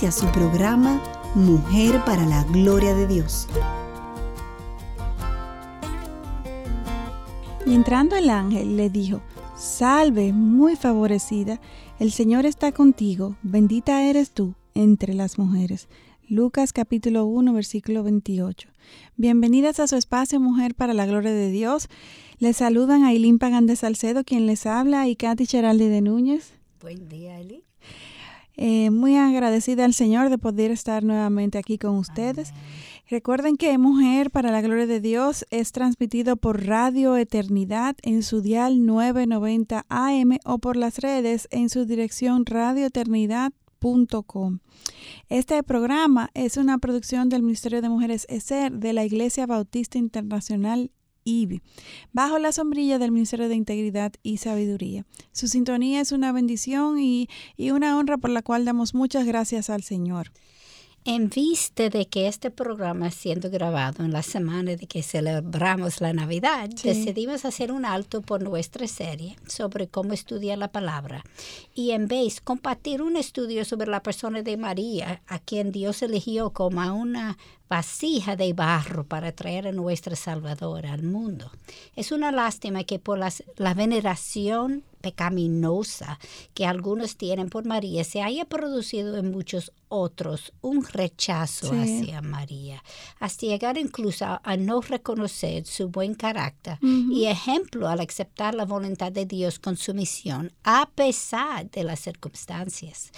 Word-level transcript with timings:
Inicia 0.00 0.18
su 0.18 0.32
programa 0.32 0.98
Mujer 1.34 2.02
para 2.06 2.24
la 2.24 2.42
Gloria 2.44 2.94
de 2.94 3.06
Dios. 3.06 3.46
Y 7.66 7.74
entrando 7.74 8.16
el 8.16 8.30
ángel 8.30 8.78
le 8.78 8.88
dijo, 8.88 9.20
Salve, 9.58 10.32
muy 10.32 10.76
favorecida, 10.76 11.60
el 11.98 12.12
Señor 12.12 12.46
está 12.46 12.72
contigo, 12.72 13.36
bendita 13.42 14.02
eres 14.02 14.30
tú 14.30 14.54
entre 14.74 15.12
las 15.12 15.38
mujeres. 15.38 15.86
Lucas 16.30 16.72
capítulo 16.72 17.26
1 17.26 17.52
versículo 17.52 18.02
28. 18.02 18.70
Bienvenidas 19.18 19.80
a 19.80 19.86
su 19.86 19.96
espacio 19.96 20.40
Mujer 20.40 20.74
para 20.74 20.94
la 20.94 21.04
Gloria 21.04 21.32
de 21.32 21.50
Dios. 21.50 21.88
Les 22.38 22.56
saludan 22.56 23.04
Ailín 23.04 23.38
Pagan 23.38 23.66
de 23.66 23.76
Salcedo, 23.76 24.24
quien 24.24 24.46
les 24.46 24.64
habla, 24.64 25.08
y 25.08 25.16
Katy 25.16 25.46
Cheraldi 25.46 25.88
de 25.88 26.00
Núñez. 26.00 26.54
Buen 26.80 27.06
día, 27.10 27.34
Ailín. 27.34 27.69
Eh, 28.62 28.90
muy 28.90 29.16
agradecida 29.16 29.86
al 29.86 29.94
Señor 29.94 30.28
de 30.28 30.36
poder 30.36 30.70
estar 30.70 31.02
nuevamente 31.02 31.56
aquí 31.56 31.78
con 31.78 31.96
ustedes. 31.96 32.52
Recuerden 33.08 33.56
que 33.56 33.78
Mujer 33.78 34.30
para 34.30 34.52
la 34.52 34.60
Gloria 34.60 34.86
de 34.86 35.00
Dios 35.00 35.46
es 35.48 35.72
transmitido 35.72 36.36
por 36.36 36.66
Radio 36.66 37.16
Eternidad 37.16 37.96
en 38.02 38.22
su 38.22 38.42
dial 38.42 38.84
990 38.84 39.86
AM 39.88 40.36
o 40.44 40.58
por 40.58 40.76
las 40.76 40.98
redes 40.98 41.48
en 41.50 41.70
su 41.70 41.86
dirección 41.86 42.44
radioeternidad.com. 42.44 44.58
Este 45.30 45.62
programa 45.62 46.28
es 46.34 46.58
una 46.58 46.76
producción 46.76 47.30
del 47.30 47.42
Ministerio 47.42 47.80
de 47.80 47.88
Mujeres 47.88 48.26
ESER 48.28 48.72
de 48.72 48.92
la 48.92 49.06
Iglesia 49.06 49.46
Bautista 49.46 49.96
Internacional 49.96 50.90
IBI, 51.24 51.62
bajo 52.12 52.38
la 52.38 52.52
sombrilla 52.52 52.98
del 52.98 53.12
Ministerio 53.12 53.48
de 53.48 53.54
Integridad 53.54 54.12
y 54.22 54.38
Sabiduría. 54.38 55.04
Su 55.32 55.48
sintonía 55.48 56.00
es 56.00 56.12
una 56.12 56.32
bendición 56.32 56.98
y, 56.98 57.28
y 57.56 57.70
una 57.70 57.98
honra 57.98 58.18
por 58.18 58.30
la 58.30 58.42
cual 58.42 58.64
damos 58.64 58.94
muchas 58.94 59.26
gracias 59.26 59.70
al 59.70 59.82
Señor. 59.82 60.32
En 61.06 61.30
vista 61.30 61.88
de 61.88 62.06
que 62.08 62.28
este 62.28 62.50
programa 62.50 63.08
es 63.08 63.14
siendo 63.14 63.48
grabado 63.48 64.04
en 64.04 64.12
la 64.12 64.22
semana 64.22 64.76
de 64.76 64.86
que 64.86 65.02
celebramos 65.02 66.02
la 66.02 66.12
Navidad, 66.12 66.68
decidimos 66.68 67.46
hacer 67.46 67.72
un 67.72 67.86
alto 67.86 68.20
por 68.20 68.42
nuestra 68.42 68.86
serie 68.86 69.36
sobre 69.46 69.88
cómo 69.88 70.12
estudiar 70.12 70.58
la 70.58 70.70
palabra 70.70 71.24
y 71.74 71.92
en 71.92 72.06
vez 72.06 72.42
compartir 72.42 73.00
un 73.00 73.16
estudio 73.16 73.64
sobre 73.64 73.90
la 73.90 74.02
persona 74.02 74.42
de 74.42 74.58
María, 74.58 75.22
a 75.26 75.38
quien 75.38 75.72
Dios 75.72 76.02
eligió 76.02 76.50
como 76.50 76.94
una 76.94 77.38
vasija 77.70 78.34
de 78.34 78.52
barro 78.52 79.04
para 79.04 79.32
traer 79.32 79.68
a 79.68 79.72
nuestra 79.72 80.16
Salvador 80.16 80.86
al 80.86 81.04
mundo. 81.04 81.52
Es 81.94 82.10
una 82.10 82.32
lástima 82.32 82.82
que 82.82 82.98
por 82.98 83.18
la 83.18 83.74
veneración 83.74 84.82
pecaminosa 85.00 86.18
que 86.54 86.66
algunos 86.66 87.16
tienen 87.16 87.48
por 87.48 87.64
María 87.64 88.04
se 88.04 88.22
haya 88.22 88.44
producido 88.44 89.16
en 89.16 89.30
muchos 89.30 89.72
otros 89.88 90.52
un 90.60 90.84
rechazo 90.84 91.72
hacia 91.72 92.22
María, 92.22 92.82
hasta 93.18 93.46
llegar 93.46 93.76
incluso 93.76 94.24
a, 94.24 94.56
no 94.56 94.80
reconocer 94.82 95.66
su 95.66 95.88
buen 95.88 96.14
carácter 96.14 96.78
y 96.80 97.24
ejemplo 97.24 97.88
al 97.88 97.98
aceptar 97.98 98.54
la 98.54 98.64
voluntad 98.64 99.10
de 99.10 99.26
Dios 99.26 99.58
con 99.58 99.76
sumisión 99.76 100.52
a 100.62 100.88
pesar 100.94 101.68
de 101.70 101.82
las 101.82 101.98
circunstancias. 102.00 103.10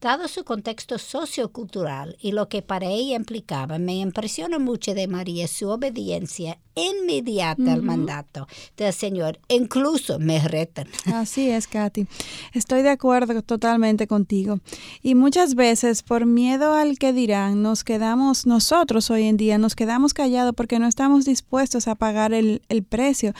Dado 0.00 0.28
su 0.28 0.44
contexto 0.44 0.98
sociocultural 0.98 2.16
y 2.20 2.30
lo 2.30 2.48
que 2.48 2.62
para 2.62 2.86
ella 2.86 3.16
implicaba, 3.16 3.78
me 3.78 3.99
impresiona 4.00 4.58
mucho 4.58 4.94
de 4.94 5.08
María 5.08 5.48
su 5.48 5.68
obediencia 5.68 6.58
inmediata 6.74 7.72
al 7.72 7.82
mandato 7.82 8.46
del 8.76 8.92
Señor. 8.92 9.38
Incluso 9.48 10.18
me 10.18 10.40
retan. 10.40 10.86
Así 11.14 11.50
es, 11.50 11.66
Katy. 11.66 12.06
Estoy 12.52 12.82
de 12.82 12.90
acuerdo 12.90 13.42
totalmente 13.42 14.06
contigo. 14.06 14.60
Y 15.02 15.14
muchas 15.14 15.54
veces 15.54 16.02
por 16.02 16.26
miedo 16.26 16.74
al 16.74 16.98
que 16.98 17.12
dirán, 17.12 17.62
nos 17.62 17.84
quedamos, 17.84 18.46
nosotros 18.46 19.10
hoy 19.10 19.24
en 19.24 19.36
día, 19.36 19.58
nos 19.58 19.74
quedamos 19.74 20.14
callados 20.14 20.54
porque 20.56 20.78
no 20.78 20.86
estamos 20.86 21.24
dispuestos 21.24 21.88
a 21.88 21.94
pagar 21.94 22.32
el, 22.32 22.60
precio, 22.88 23.34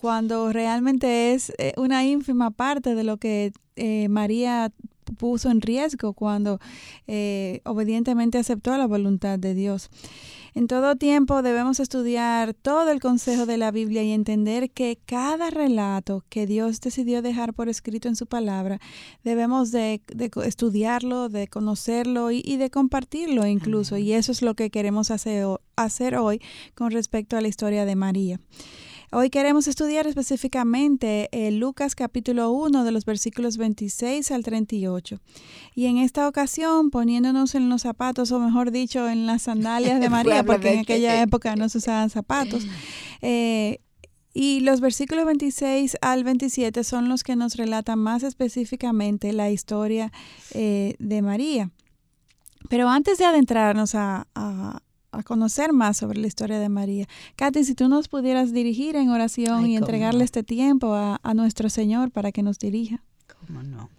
cuando 0.00 0.52
realmente 0.52 1.34
es 1.34 1.52
eh, 1.58 1.72
una 1.76 2.04
ínfima 2.04 2.50
parte 2.50 2.94
de 2.94 3.04
lo 3.04 3.18
que 3.18 3.52
eh, 3.76 4.08
María 4.08 4.72
puso 5.18 5.50
en 5.50 5.60
riesgo 5.60 6.12
cuando 6.12 6.60
eh, 7.06 7.60
obedientemente 7.64 8.38
aceptó 8.38 8.76
la 8.76 8.86
voluntad 8.86 9.38
de 9.38 9.54
Dios. 9.54 9.90
En 10.56 10.68
todo 10.68 10.96
tiempo 10.96 11.42
debemos 11.42 11.80
estudiar 11.80 12.54
todo 12.54 12.90
el 12.90 12.98
consejo 12.98 13.44
de 13.44 13.58
la 13.58 13.70
Biblia 13.70 14.02
y 14.02 14.12
entender 14.12 14.70
que 14.70 14.98
cada 15.04 15.50
relato 15.50 16.24
que 16.30 16.46
Dios 16.46 16.80
decidió 16.80 17.20
dejar 17.20 17.52
por 17.52 17.68
escrito 17.68 18.08
en 18.08 18.16
su 18.16 18.24
palabra, 18.24 18.80
debemos 19.22 19.70
de, 19.70 20.00
estudiarlo, 20.44 21.28
de 21.28 21.46
conocerlo 21.46 22.30
y, 22.30 22.56
de 22.56 22.70
compartirlo 22.70 23.46
incluso. 23.46 23.98
Y 23.98 24.14
eso 24.14 24.32
es 24.32 24.40
lo 24.40 24.54
que 24.54 24.70
queremos 24.70 25.10
hacer 25.10 26.16
hoy 26.16 26.40
con 26.74 26.90
respecto 26.90 27.36
a 27.36 27.42
la 27.42 27.48
historia 27.48 27.84
de 27.84 27.94
María. 27.94 28.40
Hoy 29.12 29.30
queremos 29.30 29.68
estudiar 29.68 30.08
específicamente 30.08 31.28
eh, 31.30 31.52
Lucas 31.52 31.94
capítulo 31.94 32.50
1 32.50 32.82
de 32.82 32.90
los 32.90 33.04
versículos 33.04 33.56
26 33.56 34.32
al 34.32 34.42
38. 34.42 35.20
Y 35.76 35.86
en 35.86 35.98
esta 35.98 36.26
ocasión 36.26 36.90
poniéndonos 36.90 37.54
en 37.54 37.68
los 37.68 37.82
zapatos, 37.82 38.32
o 38.32 38.40
mejor 38.40 38.72
dicho, 38.72 39.08
en 39.08 39.26
las 39.26 39.42
sandalias 39.42 40.00
de 40.00 40.08
María, 40.10 40.42
porque 40.42 40.72
en 40.72 40.80
aquella 40.80 41.22
época 41.22 41.54
no 41.54 41.68
se 41.68 41.78
usaban 41.78 42.10
zapatos. 42.10 42.66
Eh, 43.22 43.80
y 44.34 44.60
los 44.60 44.82
versículos 44.82 45.24
26 45.24 45.96
al 46.02 46.22
27 46.22 46.84
son 46.84 47.08
los 47.08 47.24
que 47.24 47.34
nos 47.34 47.56
relatan 47.56 47.98
más 47.98 48.22
específicamente 48.22 49.32
la 49.32 49.50
historia 49.50 50.12
eh, 50.52 50.94
de 50.98 51.22
María. 51.22 51.70
Pero 52.68 52.90
antes 52.90 53.16
de 53.16 53.24
adentrarnos 53.24 53.94
a, 53.94 54.28
a 54.34 54.82
conocer 55.22 55.72
más 55.72 55.96
sobre 55.96 56.18
la 56.18 56.26
historia 56.26 56.58
de 56.58 56.68
María. 56.68 57.06
Katy, 57.36 57.64
si 57.64 57.74
tú 57.74 57.88
nos 57.88 58.08
pudieras 58.08 58.52
dirigir 58.52 58.96
en 58.96 59.10
oración 59.10 59.66
y 59.66 59.76
entregarle 59.76 60.24
este 60.24 60.42
tiempo 60.42 60.94
a, 60.94 61.20
a, 61.22 61.34
nuestro 61.34 61.70
Señor 61.70 62.10
para 62.10 62.32
que 62.32 62.42
nos 62.42 62.58
dirija. 62.58 63.02
¿Cómo 63.26 63.62
no? 63.62 63.90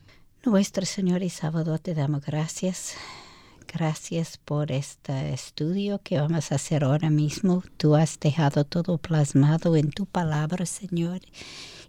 Nuestro 0.46 0.86
Señor 0.86 1.24
y 1.24 1.30
Salvador, 1.30 1.80
te 1.80 1.94
damos 1.94 2.26
gracias. 2.26 2.94
Gracias 3.72 4.38
por 4.38 4.72
este 4.72 5.34
estudio 5.34 6.00
que 6.02 6.20
vamos 6.20 6.52
a 6.52 6.56
hacer 6.56 6.84
ahora 6.84 7.10
mismo. 7.10 7.64
Tú 7.76 7.96
has 7.96 8.20
dejado 8.20 8.64
todo 8.64 8.98
plasmado 8.98 9.76
en 9.76 9.92
tu 9.92 10.06
palabra, 10.06 10.66
Señor 10.66 11.22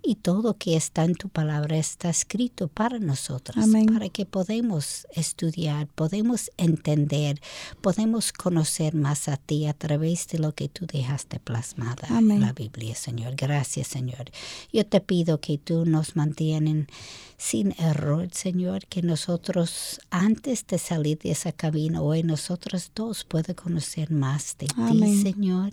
y 0.02 0.16
todo 0.16 0.56
que 0.56 0.76
está 0.76 1.04
en 1.04 1.14
tu 1.14 1.28
palabra 1.28 1.76
está 1.76 2.10
escrito 2.10 2.68
para 2.68 2.98
nosotros, 2.98 3.64
para 3.92 4.08
que 4.08 4.26
podamos 4.26 5.06
estudiar, 5.12 5.86
podemos 5.88 6.50
entender, 6.56 7.40
podemos 7.80 8.32
conocer 8.32 8.94
más 8.94 9.28
a 9.28 9.36
ti 9.36 9.66
a 9.66 9.74
través 9.74 10.28
de 10.28 10.38
lo 10.38 10.54
que 10.54 10.68
tú 10.68 10.86
dejaste 10.86 11.40
plasmada 11.40 12.08
en 12.08 12.40
la 12.40 12.52
Biblia, 12.52 12.94
Señor. 12.94 13.34
Gracias, 13.36 13.88
Señor. 13.88 14.30
Yo 14.72 14.86
te 14.86 15.00
pido 15.00 15.40
que 15.40 15.58
tú 15.58 15.84
nos 15.84 16.16
mantienen 16.16 16.88
sin 17.36 17.74
error, 17.78 18.28
Señor, 18.32 18.86
que 18.86 19.02
nosotros 19.02 20.00
antes 20.10 20.66
de 20.66 20.78
salir 20.78 21.18
de 21.18 21.30
esa 21.30 21.52
cabina 21.52 22.02
hoy 22.02 22.22
nosotros 22.22 22.90
dos 22.94 23.24
podemos 23.24 23.62
conocer 23.62 24.10
más 24.10 24.56
de 24.58 24.66
ti, 24.66 25.22
Señor. 25.22 25.72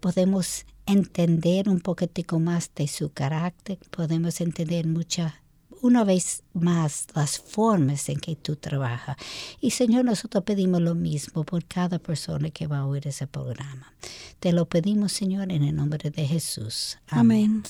Podemos 0.00 0.66
entender 0.86 1.68
un 1.68 1.80
poquitico 1.80 2.38
más 2.38 2.70
de 2.74 2.88
su 2.88 3.10
carácter, 3.12 3.78
podemos 3.90 4.40
entender 4.40 4.86
mucha 4.86 5.40
una 5.82 6.04
vez 6.04 6.42
más 6.52 7.06
las 7.14 7.38
formas 7.38 8.08
en 8.08 8.18
que 8.18 8.36
tú 8.36 8.56
trabajas. 8.56 9.16
Y 9.60 9.70
Señor, 9.70 10.04
nosotros 10.04 10.44
pedimos 10.44 10.80
lo 10.80 10.94
mismo 10.94 11.44
por 11.44 11.64
cada 11.64 11.98
persona 11.98 12.50
que 12.50 12.66
va 12.66 12.78
a 12.78 12.86
oír 12.86 13.06
ese 13.06 13.26
programa. 13.26 13.92
Te 14.40 14.52
lo 14.52 14.66
pedimos, 14.66 15.12
Señor, 15.12 15.52
en 15.52 15.62
el 15.62 15.74
nombre 15.74 16.10
de 16.10 16.26
Jesús. 16.26 16.98
Amén. 17.08 17.62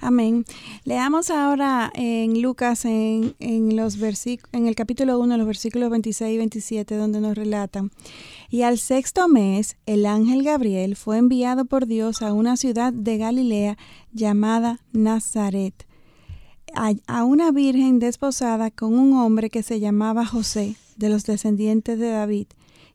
Amén. 0.00 0.44
Leamos 0.84 1.30
ahora 1.30 1.90
en 1.94 2.40
Lucas, 2.40 2.84
en, 2.84 3.34
en 3.38 3.76
los 3.76 3.98
en 4.52 4.66
el 4.66 4.74
capítulo 4.74 5.18
1, 5.18 5.36
los 5.36 5.46
versículos 5.46 5.90
26 5.90 6.34
y 6.34 6.38
27, 6.38 6.94
donde 6.96 7.20
nos 7.20 7.36
relatan. 7.36 7.90
Y 8.50 8.62
al 8.62 8.78
sexto 8.78 9.28
mes, 9.28 9.76
el 9.86 10.04
ángel 10.04 10.42
Gabriel 10.42 10.96
fue 10.96 11.18
enviado 11.18 11.64
por 11.64 11.86
Dios 11.86 12.20
a 12.20 12.32
una 12.32 12.56
ciudad 12.56 12.92
de 12.92 13.16
Galilea 13.16 13.78
llamada 14.12 14.80
Nazaret 14.92 15.86
a, 17.06 17.24
una 17.24 17.50
virgen 17.50 17.98
desposada 17.98 18.70
con 18.70 18.98
un 18.98 19.14
hombre 19.14 19.50
que 19.50 19.62
se 19.62 19.80
llamaba 19.80 20.24
José, 20.26 20.76
de 20.96 21.08
los 21.08 21.24
descendientes 21.24 21.98
de 21.98 22.10
David, 22.10 22.46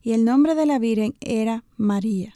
y 0.01 0.13
el 0.13 0.25
nombre 0.25 0.55
de 0.55 0.65
la 0.65 0.79
virgen 0.79 1.15
era 1.19 1.63
María. 1.77 2.35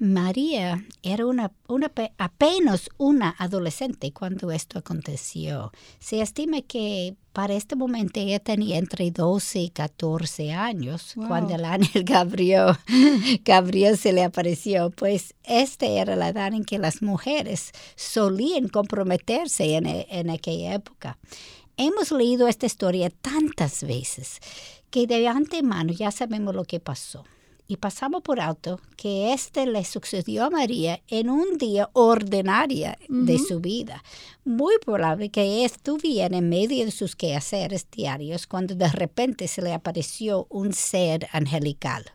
María 0.00 0.84
era 1.02 1.26
una, 1.26 1.50
una, 1.66 1.90
apenas 2.18 2.88
una 2.98 3.34
adolescente 3.36 4.12
cuando 4.12 4.52
esto 4.52 4.78
aconteció. 4.78 5.72
Se 5.98 6.20
estima 6.20 6.62
que 6.62 7.16
para 7.32 7.54
este 7.54 7.74
momento 7.74 8.20
ella 8.20 8.38
tenía 8.38 8.78
entre 8.78 9.10
12 9.10 9.58
y 9.58 9.70
14 9.70 10.52
años 10.52 11.14
cuando 11.26 11.56
el 11.56 11.64
ángel 11.64 12.04
Gabriel, 12.04 12.76
Gabriel 13.44 13.98
se 13.98 14.12
le 14.12 14.22
apareció. 14.22 14.90
Pues 14.90 15.34
esta 15.42 15.86
era 15.86 16.14
la 16.14 16.28
edad 16.28 16.54
en 16.54 16.64
que 16.64 16.78
las 16.78 17.02
mujeres 17.02 17.72
solían 17.96 18.68
comprometerse 18.68 19.74
en, 19.74 19.86
en 19.86 20.30
aquella 20.30 20.74
época. 20.74 21.18
Hemos 21.76 22.12
leído 22.12 22.46
esta 22.46 22.66
historia 22.66 23.10
tantas 23.10 23.82
veces 23.82 24.38
que 24.90 25.08
de 25.08 25.26
antemano 25.26 25.92
ya 25.92 26.12
sabemos 26.12 26.54
lo 26.54 26.64
que 26.64 26.78
pasó 26.78 27.24
y 27.68 27.76
pasamos 27.76 28.22
por 28.22 28.40
alto 28.40 28.80
que 28.96 29.34
este 29.34 29.66
le 29.66 29.84
sucedió 29.84 30.44
a 30.44 30.50
María 30.50 31.02
en 31.06 31.28
un 31.28 31.58
día 31.58 31.90
ordinario 31.92 32.94
de 33.08 33.38
su 33.38 33.60
vida. 33.60 34.02
Muy 34.44 34.76
probable 34.84 35.28
que 35.28 35.66
estuviera 35.66 36.38
en 36.38 36.48
medio 36.48 36.86
de 36.86 36.90
sus 36.90 37.14
quehaceres 37.14 37.86
diarios 37.90 38.46
cuando 38.46 38.74
de 38.74 38.88
repente 38.88 39.46
se 39.48 39.60
le 39.60 39.74
apareció 39.74 40.46
un 40.48 40.72
ser 40.72 41.28
angelical. 41.30 42.06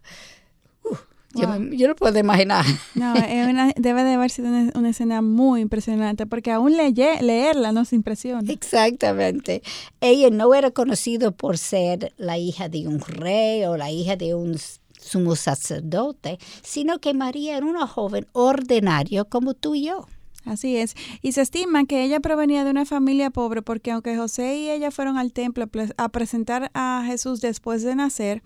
yo, 1.35 1.87
no 1.87 1.95
puedo 1.95 2.17
imaginar. 2.17 2.65
No, 2.95 3.13
debe 3.75 4.03
de 4.03 4.13
haber 4.13 4.31
sido 4.31 4.47
una, 4.73 4.89
escena 4.89 5.21
muy 5.21 5.61
impresionante 5.61 6.25
porque 6.25 6.51
aún 6.51 6.75
leerla 6.75 7.71
nos 7.71 7.93
impresiona. 7.93 8.51
Exactamente. 8.51 9.61
Ella 10.01 10.31
no 10.31 10.55
era 10.55 10.71
conocida 10.71 11.29
por 11.29 11.59
ser 11.59 12.11
la 12.17 12.39
hija 12.39 12.69
de 12.69 12.87
un 12.87 12.99
rey 13.01 13.65
o 13.65 13.77
la 13.77 13.91
hija 13.91 14.15
de 14.15 14.33
un 14.33 14.57
sumo 15.03 15.35
sacerdote, 15.35 16.37
sino 16.63 16.99
que 16.99 17.13
María 17.13 17.57
era 17.57 17.65
una 17.65 17.87
joven 17.87 18.27
ordinaria 18.33 19.23
como 19.23 19.53
tú 19.53 19.75
y 19.75 19.85
yo. 19.85 20.07
Así 20.45 20.75
es. 20.75 20.95
Y 21.21 21.31
se 21.31 21.41
estima 21.41 21.85
que 21.85 22.03
ella 22.03 22.19
provenía 22.19 22.65
de 22.65 22.71
una 22.71 22.85
familia 22.85 23.29
pobre 23.29 23.61
porque 23.61 23.91
aunque 23.91 24.17
José 24.17 24.57
y 24.57 24.69
ella 24.69 24.91
fueron 24.91 25.17
al 25.17 25.31
templo 25.31 25.69
a 25.97 26.09
presentar 26.09 26.69
a 26.73 27.03
Jesús 27.05 27.39
después 27.39 27.81
de 27.83 27.95
nacer, 27.95 28.43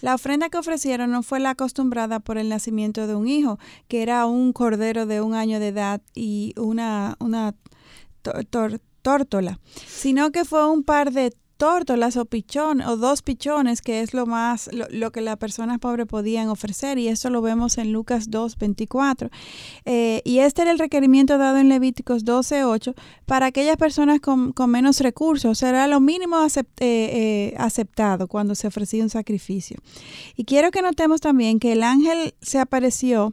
la 0.00 0.14
ofrenda 0.14 0.48
que 0.48 0.56
ofrecieron 0.56 1.10
no 1.10 1.22
fue 1.22 1.40
la 1.40 1.50
acostumbrada 1.50 2.18
por 2.20 2.38
el 2.38 2.48
nacimiento 2.48 3.06
de 3.06 3.14
un 3.14 3.28
hijo, 3.28 3.58
que 3.88 4.02
era 4.02 4.24
un 4.24 4.54
cordero 4.54 5.04
de 5.04 5.20
un 5.20 5.34
año 5.34 5.60
de 5.60 5.68
edad 5.68 6.00
y 6.14 6.54
una, 6.56 7.16
una 7.20 7.54
tórtola, 9.02 9.60
sino 9.86 10.32
que 10.32 10.46
fue 10.46 10.66
un 10.66 10.82
par 10.82 11.12
de 11.12 11.34
tórtolas 11.56 12.16
o 12.16 12.24
pichones 12.24 12.86
o 12.86 12.96
dos 12.96 13.22
pichones, 13.22 13.80
que 13.80 14.00
es 14.00 14.14
lo 14.14 14.26
más 14.26 14.68
lo, 14.72 15.12
que 15.12 15.20
las 15.20 15.36
personas 15.36 15.78
pobres 15.78 16.06
podían 16.06 16.48
ofrecer, 16.48 16.98
y 16.98 17.08
eso 17.08 17.30
lo 17.30 17.42
vemos 17.42 17.78
en 17.78 17.92
Lucas 17.92 18.30
2, 18.30 18.58
24. 18.58 19.30
Eh, 19.84 20.22
y 20.24 20.38
este 20.38 20.62
era 20.62 20.70
el 20.70 20.78
requerimiento 20.78 21.38
dado 21.38 21.58
en 21.58 21.68
Levíticos 21.68 22.24
12, 22.24 22.64
8 22.64 22.94
para 23.26 23.46
aquellas 23.46 23.76
personas 23.76 24.20
con, 24.20 24.52
menos 24.68 25.00
recursos, 25.00 25.62
era 25.62 25.86
lo 25.86 26.00
mínimo 26.00 26.44
eh, 26.44 26.64
eh, 26.80 27.54
aceptado 27.58 28.28
cuando 28.28 28.54
se 28.54 28.66
ofrecía 28.66 29.02
un 29.02 29.10
sacrificio. 29.10 29.78
Y 30.36 30.44
quiero 30.44 30.70
que 30.70 30.82
notemos 30.82 31.20
también 31.20 31.58
que 31.58 31.72
el 31.72 31.82
ángel 31.82 32.34
se 32.40 32.58
apareció 32.58 33.32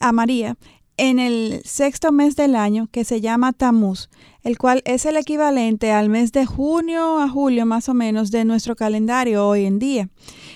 a 0.00 0.12
María 0.12 0.56
en 0.98 1.18
el 1.20 1.62
sexto 1.64 2.12
mes 2.12 2.36
del 2.36 2.54
año 2.54 2.88
que 2.90 3.04
se 3.04 3.20
llama 3.20 3.52
Tamuz, 3.52 4.10
el 4.42 4.58
cual 4.58 4.82
es 4.84 5.04
el 5.06 5.16
equivalente 5.16 5.92
al 5.92 6.08
mes 6.08 6.32
de 6.32 6.46
junio 6.46 7.20
a 7.20 7.28
julio 7.28 7.66
más 7.66 7.88
o 7.88 7.94
menos 7.94 8.30
de 8.30 8.44
nuestro 8.44 8.76
calendario 8.76 9.46
hoy 9.46 9.64
en 9.64 9.78
día. 9.78 10.08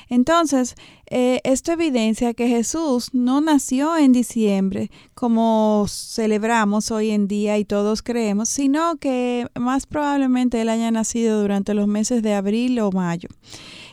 Entonces, 0.08 0.74
eh, 1.06 1.40
esto 1.44 1.72
evidencia 1.72 2.32
que 2.32 2.48
Jesús 2.48 3.10
no 3.12 3.40
nació 3.40 3.96
en 3.96 4.12
diciembre 4.12 4.90
como 5.14 5.84
celebramos 5.88 6.90
hoy 6.90 7.10
en 7.10 7.28
día 7.28 7.58
y 7.58 7.64
todos 7.64 8.02
creemos, 8.02 8.48
sino 8.48 8.96
que 8.96 9.46
más 9.58 9.86
probablemente 9.86 10.60
él 10.60 10.68
haya 10.68 10.90
nacido 10.90 11.42
durante 11.42 11.74
los 11.74 11.86
meses 11.86 12.22
de 12.22 12.34
abril 12.34 12.78
o 12.80 12.90
mayo. 12.92 13.28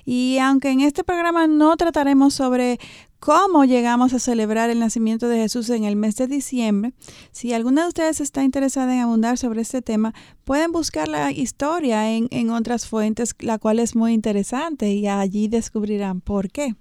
Y 0.06 0.38
aunque 0.39 0.71
en 0.71 0.81
este 0.81 1.03
programa 1.03 1.45
no 1.47 1.75
trataremos 1.77 2.33
sobre 2.33 2.80
cómo 3.19 3.66
llegamos 3.66 4.13
a 4.13 4.19
celebrar 4.19 4.69
el 4.69 4.80
nacimiento 4.80 5.27
de 5.27 5.38
Jesús 5.38 5.69
en 5.69 5.83
el 5.83 5.95
mes 5.95 6.16
de 6.16 6.27
diciembre. 6.27 6.94
Si 7.31 7.54
alguna 7.54 7.83
de 7.83 7.89
ustedes 7.89 8.21
está 8.21 8.44
interesada 8.44 8.94
en 8.94 9.01
abundar 9.01 9.38
sobre 9.38 9.62
este 9.62 9.81
tema, 9.81 10.13
pueden 10.44 10.71
buscar 10.71 11.07
la 11.07 11.31
historia 11.31 12.12
en, 12.12 12.27
en 12.31 12.50
otras 12.50 12.88
fuentes, 12.88 13.36
la 13.39 13.60
cual 13.60 13.80
es 13.80 13.95
muy 13.95 14.13
interesante 14.13 14.92
y 14.92 15.07
allí 15.07 15.48
descubrirán 15.48 16.21
por 16.21 16.50
qué. 16.50 16.75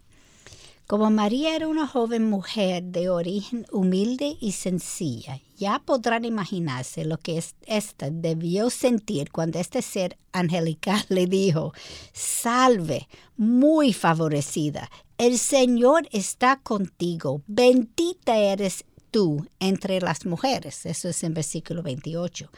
Como 0.88 1.10
María 1.10 1.54
era 1.54 1.68
una 1.68 1.86
joven 1.86 2.30
mujer 2.30 2.82
de 2.82 3.10
origen 3.10 3.66
humilde 3.70 4.38
y 4.40 4.52
sencilla, 4.52 5.38
ya 5.54 5.80
podrán 5.84 6.24
imaginarse 6.24 7.04
lo 7.04 7.18
que 7.18 7.44
ésta 7.66 8.08
debió 8.10 8.70
sentir 8.70 9.30
cuando 9.30 9.58
este 9.58 9.82
ser 9.82 10.16
angelical 10.32 11.04
le 11.10 11.26
dijo, 11.26 11.74
salve, 12.14 13.06
muy 13.36 13.92
favorecida, 13.92 14.90
el 15.18 15.38
Señor 15.38 16.08
está 16.10 16.58
contigo, 16.60 17.42
bendita 17.46 18.38
eres 18.38 18.86
tú 19.10 19.46
entre 19.60 20.00
las 20.00 20.24
mujeres. 20.24 20.86
Eso 20.86 21.10
es 21.10 21.22
en 21.22 21.34
versículo 21.34 21.82
28. 21.82 22.50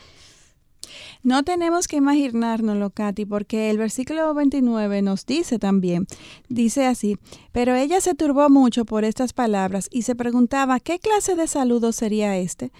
No 1.22 1.42
tenemos 1.42 1.88
que 1.88 1.96
imaginárnoslo, 1.96 2.90
Katy, 2.90 3.24
porque 3.26 3.70
el 3.70 3.78
versículo 3.78 4.32
29 4.34 5.02
nos 5.02 5.26
dice 5.26 5.58
también, 5.58 6.06
dice 6.48 6.86
así, 6.86 7.16
pero 7.52 7.74
ella 7.74 8.00
se 8.00 8.14
turbó 8.14 8.48
mucho 8.48 8.84
por 8.84 9.04
estas 9.04 9.32
palabras 9.32 9.88
y 9.90 10.02
se 10.02 10.14
preguntaba 10.14 10.80
qué 10.80 10.98
clase 10.98 11.36
de 11.36 11.46
saludo 11.46 11.92
sería 11.92 12.36
este. 12.36 12.72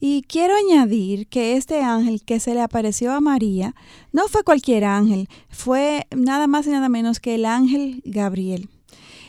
Y 0.00 0.22
quiero 0.22 0.54
añadir 0.56 1.26
que 1.28 1.56
este 1.56 1.80
ángel 1.80 2.22
que 2.24 2.40
se 2.40 2.54
le 2.54 2.60
apareció 2.60 3.12
a 3.12 3.20
María 3.20 3.74
no 4.12 4.28
fue 4.28 4.42
cualquier 4.42 4.84
ángel, 4.84 5.28
fue 5.48 6.06
nada 6.14 6.46
más 6.46 6.66
y 6.66 6.70
nada 6.70 6.88
menos 6.88 7.20
que 7.20 7.34
el 7.34 7.44
ángel 7.44 8.02
Gabriel. 8.04 8.68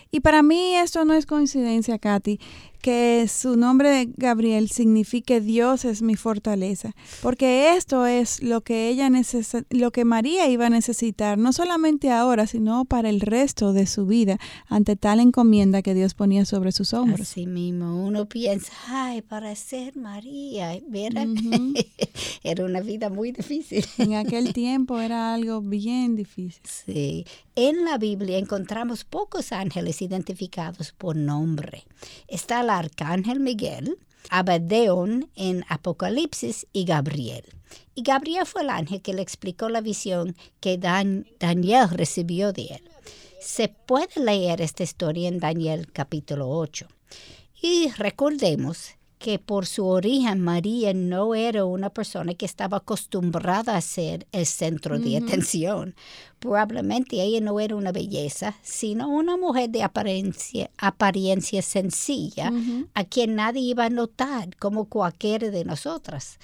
Y 0.10 0.22
para 0.22 0.42
mí 0.42 0.76
esto 0.76 1.04
no 1.06 1.14
es 1.14 1.26
coincidencia, 1.26 2.00
Katy 2.00 2.40
que 2.78 3.28
su 3.28 3.56
nombre 3.58 3.90
de 3.90 4.10
Gabriel 4.16 4.70
signifique 4.70 5.42
Dios 5.42 5.86
es 5.86 6.02
mi 6.02 6.16
fortaleza, 6.16 6.94
porque 7.22 7.76
esto 7.76 8.06
es 8.06 8.42
lo 8.42 8.62
que 8.62 8.90
ella 8.90 9.10
lo 9.70 9.92
que 9.92 10.06
María 10.06 10.48
iba 10.50 10.68
a 10.68 10.70
necesitar, 10.70 11.38
no 11.38 11.54
solamente 11.54 12.12
ahora, 12.12 12.48
sino 12.48 12.86
para 12.86 13.10
el 13.10 13.22
resto 13.22 13.74
de 13.74 13.88
su 13.88 14.06
vida, 14.06 14.38
ante 14.68 14.96
tal 14.96 15.20
encomienda 15.20 15.82
que 15.82 15.94
Dios 15.94 16.14
ponía 16.14 16.46
sobre 16.46 16.72
sus 16.72 16.94
hombros. 16.94 17.22
Así 17.22 17.48
mismo, 17.48 18.06
uno 18.06 18.28
piensa, 18.28 18.72
ay, 18.88 19.22
para 19.22 19.56
ser 19.56 19.98
María, 19.98 20.74
era 22.44 22.66
una 22.66 22.82
vida 22.82 23.10
muy 23.10 23.32
difícil. 23.32 23.86
En 23.98 24.14
aquel 24.14 24.54
tiempo 24.54 25.00
era 25.00 25.34
algo 25.34 25.62
bien 25.62 26.16
difícil. 26.16 26.62
Sí, 26.64 27.26
en 27.58 27.86
la 27.86 27.98
Biblia 27.98 28.38
encontramos 28.38 29.04
pocos 29.04 29.52
ángeles 29.52 30.04
identificados 30.04 30.92
por 30.92 31.16
nombre. 31.16 31.86
Está 32.28 32.62
la 32.62 32.78
arcángel 32.78 33.40
Miguel, 33.40 33.98
Abadeón 34.30 35.32
en 35.36 35.66
Apocalipsis 35.68 36.68
y 36.72 36.86
Gabriel. 36.86 37.44
Y 37.96 38.04
Gabriel 38.04 38.46
fue 38.46 38.62
el 38.62 38.70
ángel 38.70 39.02
que 39.02 39.16
le 39.16 39.24
explicó 39.24 39.70
la 39.70 39.82
visión 39.82 40.36
que 40.60 40.78
Daniel 40.78 41.90
recibió 41.90 42.54
de 42.54 42.66
él. 42.76 42.90
Se 43.42 43.70
puede 43.70 44.22
leer 44.24 44.62
esta 44.62 44.84
historia 44.84 45.28
en 45.28 45.40
Daniel 45.40 45.92
capítulo 45.92 46.50
8. 46.50 46.88
Y 47.60 47.90
recordemos 47.98 48.97
que 49.20 49.40
por 49.40 49.66
su 49.66 49.88
origen 49.88 50.42
María 50.42 50.94
no 50.94 51.34
era 51.34 51.66
una 51.66 51.90
persona 51.90 52.34
que 52.36 52.46
estaba 52.46 52.78
acostumbrada 52.78 53.76
a 53.76 53.82
ser 53.82 54.28
el 54.32 54.46
centro 54.46 55.00
de 55.00 55.18
atención. 55.18 55.96
Probablemente 56.40 57.22
ella 57.22 57.42
no 57.42 57.60
era 57.60 57.76
una 57.76 57.92
belleza, 57.92 58.56
sino 58.62 59.10
una 59.10 59.36
mujer 59.38 59.72
de 59.72 59.82
apariencia, 59.82 60.70
apariencia 60.78 61.62
sencilla, 61.62 62.52
a 62.94 63.04
quien 63.06 63.36
nadie 63.36 63.62
iba 63.62 63.86
a 63.86 63.90
notar 63.90 64.56
como 64.58 64.86
cualquiera 64.86 65.50
de 65.50 65.66
nosotras. 65.66 66.38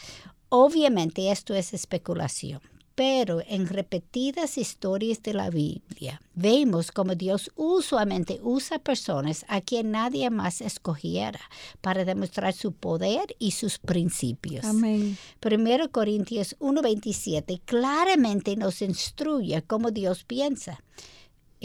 Obviamente 0.50 1.32
esto 1.32 1.54
es 1.54 1.74
especulación, 1.74 2.62
pero 2.96 3.42
en 3.48 3.68
repetidas 3.68 4.58
historias 4.58 5.22
de 5.24 5.34
la 5.34 5.50
Biblia 5.50 6.22
vemos 6.36 6.92
como 6.92 7.16
Dios 7.16 7.52
usualmente 7.56 8.40
usa 8.44 8.80
personas 8.80 9.46
a 9.48 9.62
quien 9.62 9.92
nadie 9.92 10.30
más 10.30 10.62
escogiera 10.62 11.40
para 11.82 12.06
demostrar 12.06 12.54
su 12.54 12.72
poder 12.72 13.36
y 13.40 13.52
sus 13.52 13.80
principios. 13.80 14.66
Amén. 14.66 15.18
Primero 15.40 15.92
Corintios 15.92 16.56
1:27 16.60 17.62
claramente 17.66 18.56
nos 18.56 18.82
instruye 18.82 19.62
cómo 19.64 19.92
Dios 19.92 20.24
piensa. 20.24 20.84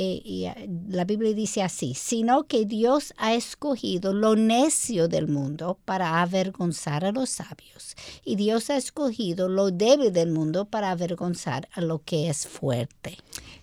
Eh, 0.01 0.23
y 0.25 0.45
eh, 0.45 0.71
la 0.89 1.05
Biblia 1.05 1.35
dice 1.35 1.61
así, 1.61 1.93
sino 1.93 2.45
que 2.45 2.67
Dios 2.67 3.13
ha 3.17 3.35
escogido 3.35 4.13
lo 4.13 4.37
necio 4.37 5.09
del 5.09 5.27
mundo 5.27 5.77
para 5.85 6.23
avergonzar 6.23 7.05
a 7.05 7.11
los 7.11 7.31
sabios, 7.31 7.97
y 8.25 8.37
Dios 8.37 8.71
ha 8.71 8.77
escogido 8.77 9.49
lo 9.49 9.73
débil 9.73 10.13
del 10.13 10.31
mundo 10.31 10.67
para 10.67 10.93
avergonzar 10.93 11.69
a 11.73 11.81
lo 11.81 12.01
que 12.05 12.29
es 12.29 12.47
fuerte. 12.47 13.19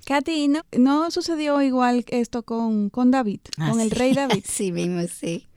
Katy, 0.05 0.49
¿no, 0.49 0.63
no 0.77 1.09
sucedió 1.09 1.61
igual 1.61 2.03
esto 2.09 2.43
con, 2.43 2.89
con 2.89 3.11
David, 3.11 3.39
con 3.55 3.79
el 3.79 3.91
rey 3.91 4.11
David? 4.11 4.43
sí 4.45 4.73
mismo, 4.73 5.03
sí. 5.07 5.47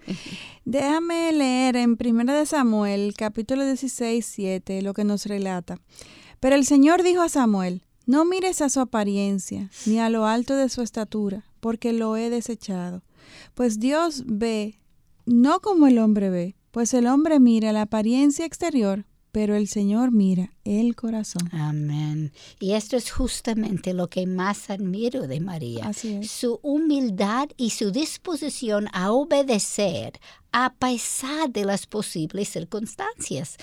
Déjame 0.64 1.32
leer 1.32 1.74
en 1.74 1.98
1 2.00 2.32
de 2.32 2.46
Samuel, 2.46 3.14
capítulo 3.16 3.66
16, 3.66 4.24
7, 4.24 4.82
lo 4.82 4.94
que 4.94 5.02
nos 5.02 5.26
relata. 5.26 5.80
Pero 6.38 6.54
el 6.54 6.64
Señor 6.64 7.02
dijo 7.02 7.22
a 7.22 7.28
Samuel, 7.28 7.82
no 8.08 8.24
mires 8.24 8.62
a 8.62 8.70
su 8.70 8.80
apariencia, 8.80 9.70
ni 9.84 9.98
a 9.98 10.08
lo 10.08 10.24
alto 10.24 10.56
de 10.56 10.70
su 10.70 10.80
estatura, 10.80 11.44
porque 11.60 11.92
lo 11.92 12.16
he 12.16 12.30
desechado. 12.30 13.02
Pues 13.52 13.80
Dios 13.80 14.22
ve, 14.24 14.80
no 15.26 15.60
como 15.60 15.86
el 15.86 15.98
hombre 15.98 16.30
ve, 16.30 16.56
pues 16.70 16.94
el 16.94 17.06
hombre 17.06 17.38
mira 17.38 17.70
la 17.70 17.82
apariencia 17.82 18.46
exterior, 18.46 19.04
pero 19.30 19.56
el 19.56 19.68
Señor 19.68 20.10
mira 20.10 20.54
el 20.64 20.96
corazón. 20.96 21.50
Amén. 21.52 22.32
Y 22.60 22.72
esto 22.72 22.96
es 22.96 23.10
justamente 23.10 23.92
lo 23.92 24.08
que 24.08 24.26
más 24.26 24.70
admiro 24.70 25.26
de 25.26 25.40
María. 25.40 25.92
Su 26.22 26.60
humildad 26.62 27.50
y 27.58 27.70
su 27.70 27.90
disposición 27.90 28.88
a 28.94 29.12
obedecer 29.12 30.18
a 30.50 30.72
pesar 30.72 31.50
de 31.50 31.66
las 31.66 31.86
posibles 31.86 32.48
circunstancias. 32.48 33.58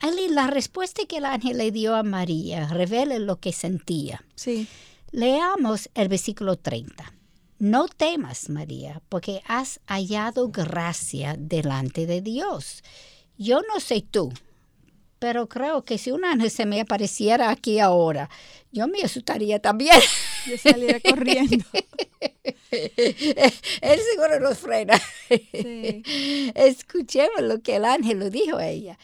Ali, 0.00 0.28
la 0.28 0.48
respuesta 0.48 1.02
que 1.06 1.18
el 1.18 1.24
ángel 1.24 1.58
le 1.58 1.70
dio 1.70 1.94
a 1.94 2.02
María 2.02 2.68
revela 2.68 3.18
lo 3.18 3.40
que 3.40 3.52
sentía. 3.52 4.24
Sí. 4.34 4.66
Leamos 5.10 5.90
el 5.94 6.08
versículo 6.08 6.56
30. 6.56 7.12
No 7.58 7.86
temas, 7.88 8.50
María, 8.50 9.00
porque 9.08 9.42
has 9.46 9.80
hallado 9.86 10.48
gracia 10.48 11.36
delante 11.38 12.06
de 12.06 12.20
Dios. 12.20 12.82
Yo 13.38 13.62
no 13.62 13.80
sé 13.80 14.04
tú, 14.08 14.32
pero 15.18 15.48
creo 15.48 15.84
que 15.84 15.96
si 15.96 16.10
un 16.10 16.24
ángel 16.24 16.50
se 16.50 16.66
me 16.66 16.80
apareciera 16.80 17.50
aquí 17.50 17.78
ahora, 17.80 18.28
yo 18.72 18.86
me 18.88 19.02
asustaría 19.02 19.58
también. 19.60 19.98
Yo 20.46 20.58
saliera 20.58 21.00
corriendo. 21.00 21.64
Él 22.70 24.00
seguro 24.12 24.40
nos 24.40 24.58
frena. 24.58 25.00
Sí. 25.30 26.02
Escuchemos 26.54 27.40
lo 27.40 27.62
que 27.62 27.76
el 27.76 27.86
ángel 27.86 28.18
lo 28.18 28.28
dijo 28.28 28.58
a 28.58 28.68
ella. 28.68 28.98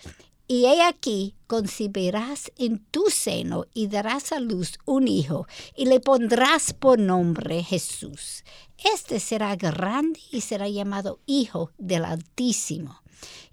Y 0.52 0.66
he 0.66 0.83
aquí, 0.83 1.37
concebirás 1.47 2.50
en 2.59 2.80
tu 2.87 3.04
seno 3.09 3.66
y 3.73 3.87
darás 3.87 4.33
a 4.33 4.40
luz 4.40 4.80
un 4.85 5.07
hijo, 5.07 5.47
y 5.76 5.85
le 5.87 6.00
pondrás 6.00 6.73
por 6.73 6.99
nombre 6.99 7.62
Jesús. 7.62 8.42
Este 8.76 9.21
será 9.21 9.54
grande 9.54 10.19
y 10.33 10.40
será 10.40 10.69
llamado 10.69 11.21
Hijo 11.25 11.71
del 11.78 12.04
Altísimo. 12.04 13.00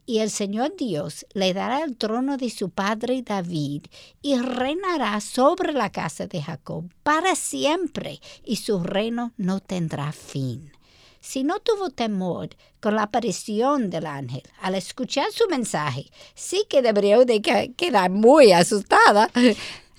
Y 0.07 0.21
el 0.21 0.31
Señor 0.31 0.75
Dios 0.75 1.27
le 1.35 1.53
dará 1.53 1.83
el 1.83 1.97
trono 1.97 2.35
de 2.35 2.49
su 2.49 2.71
padre 2.71 3.21
David 3.21 3.83
y 4.23 4.35
reinará 4.39 5.21
sobre 5.21 5.73
la 5.73 5.91
casa 5.91 6.25
de 6.25 6.41
Jacob 6.41 6.91
para 7.03 7.35
siempre 7.35 8.21
y 8.43 8.55
su 8.55 8.81
reino 8.81 9.33
no 9.37 9.59
tendrá 9.59 10.11
fin. 10.13 10.71
Si 11.27 11.43
no 11.43 11.59
tuvo 11.59 11.89
temor 11.89 12.51
con 12.79 12.95
la 12.95 13.03
aparición 13.03 13.89
del 13.89 14.05
ángel 14.05 14.43
al 14.61 14.75
escuchar 14.75 15.29
su 15.33 15.45
mensaje, 15.49 16.05
sí 16.35 16.63
que 16.69 16.81
debería 16.81 17.19
de 17.19 17.41
quedar 17.75 18.09
muy 18.09 18.53
asustada. 18.53 19.29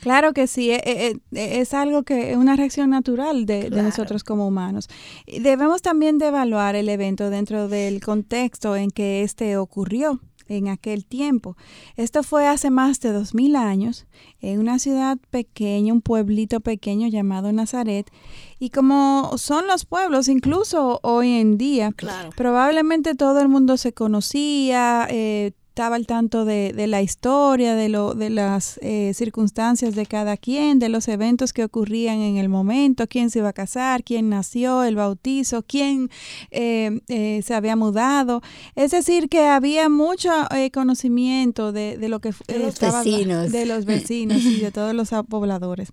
Claro 0.01 0.33
que 0.33 0.47
sí, 0.47 0.71
e, 0.71 0.77
e, 0.77 1.17
e, 1.33 1.61
es, 1.61 1.75
algo 1.75 2.05
que 2.05 2.31
es 2.31 2.37
una 2.37 2.55
reacción 2.55 2.91
natural 2.91 3.47
de, 3.47 3.69
de, 3.69 3.83
nosotros 3.83 4.23
como 4.23 4.47
humanos. 4.47 4.89
Debemos 5.27 5.83
también 5.83 6.19
de 6.19 6.29
evaluar 6.29 6.77
el 6.77 6.89
evento 6.89 7.31
dentro 7.31 7.67
del 7.67 8.01
contexto 8.01 8.77
en 8.77 8.93
que 8.93 9.25
este 9.25 9.57
ocurrió 9.57 10.21
en 10.49 10.69
aquel 10.69 11.05
tiempo. 11.05 11.57
Esto 11.97 12.23
fue 12.23 12.47
hace 12.47 12.71
más 12.71 13.01
de 13.01 13.13
dos 13.13 13.35
mil 13.35 13.55
años 13.57 14.07
en 14.41 14.59
una 14.61 14.79
ciudad 14.79 15.19
pequeña, 15.31 15.93
un 15.93 16.01
pueblito 16.01 16.61
pequeño 16.61 17.07
llamado 17.09 17.53
Nazaret. 17.53 18.11
Y 18.59 18.71
como 18.71 19.33
son 19.39 19.67
los 19.67 19.85
pueblos, 19.85 20.29
incluso 20.29 21.01
hoy 21.03 21.33
en 21.33 21.59
día, 21.59 21.93
Claro. 21.93 22.31
probablemente 22.37 23.15
todo 23.15 23.41
el 23.41 23.49
mundo 23.49 23.77
se 23.77 23.93
conocía, 23.93 25.07
eh, 25.11 25.53
estaba 25.79 25.95
al 25.95 26.07
tanto 26.09 26.45
de, 26.45 26.73
de, 26.73 26.89
la 26.89 27.03
historia, 27.03 27.77
de, 27.77 27.89
lo, 27.89 28.15
de 28.15 28.31
las 28.31 28.81
eh, 28.83 29.13
circunstancias 29.15 29.95
de 29.95 30.07
cada 30.07 30.37
quien, 30.37 30.81
de 30.81 30.89
los 30.89 31.07
eventos 31.07 31.53
que 31.53 31.63
ocurrían 31.63 32.19
en 32.19 32.37
el 32.37 32.49
momento, 32.49 33.07
quién 33.07 33.31
se 33.31 33.39
iba 33.39 33.51
a 33.51 33.53
casar, 33.53 34.03
quién 34.03 34.29
nació, 34.29 34.83
el 34.83 34.97
bautizo, 34.97 35.63
quién 35.63 36.11
eh, 36.51 37.01
eh, 37.07 37.43
se 37.45 37.55
había 37.55 37.77
mudado. 37.77 38.43
Es 38.75 38.91
decir, 38.91 39.29
que 39.29 39.47
había 39.47 39.89
mucho 39.89 40.31
eh, 40.53 40.73
conocimiento 40.73 41.71
de, 41.71 41.97
de, 41.97 42.09
lo 42.09 42.19
que 42.19 42.31
de 42.49 42.59
los 42.59 42.75
estaba, 42.75 43.05
vecinos. 43.05 43.53
de 43.53 43.65
los 43.65 43.85
vecinos 43.85 44.39
y 44.39 44.59
de 44.59 44.73
todos 44.73 44.95
los 44.95 45.11
pobladores. 45.29 45.91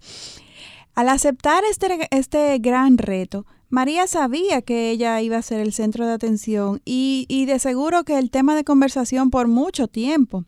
Al 0.95 1.09
aceptar 1.09 1.63
este, 1.69 2.07
este 2.11 2.57
gran 2.59 2.97
reto, 2.97 3.45
María 3.69 4.07
sabía 4.07 4.61
que 4.61 4.91
ella 4.91 5.21
iba 5.21 5.35
a 5.37 5.41
ser 5.41 5.59
el 5.59 5.73
centro 5.73 6.07
de 6.07 6.13
atención 6.13 6.81
y, 6.85 7.25
y, 7.27 7.45
de 7.45 7.59
seguro 7.59 8.05
que 8.05 8.17
el 8.17 8.31
tema 8.31 8.55
de 8.55 8.63
conversación 8.63 9.29
por 9.29 9.47
mucho 9.49 9.89
tiempo. 9.89 10.45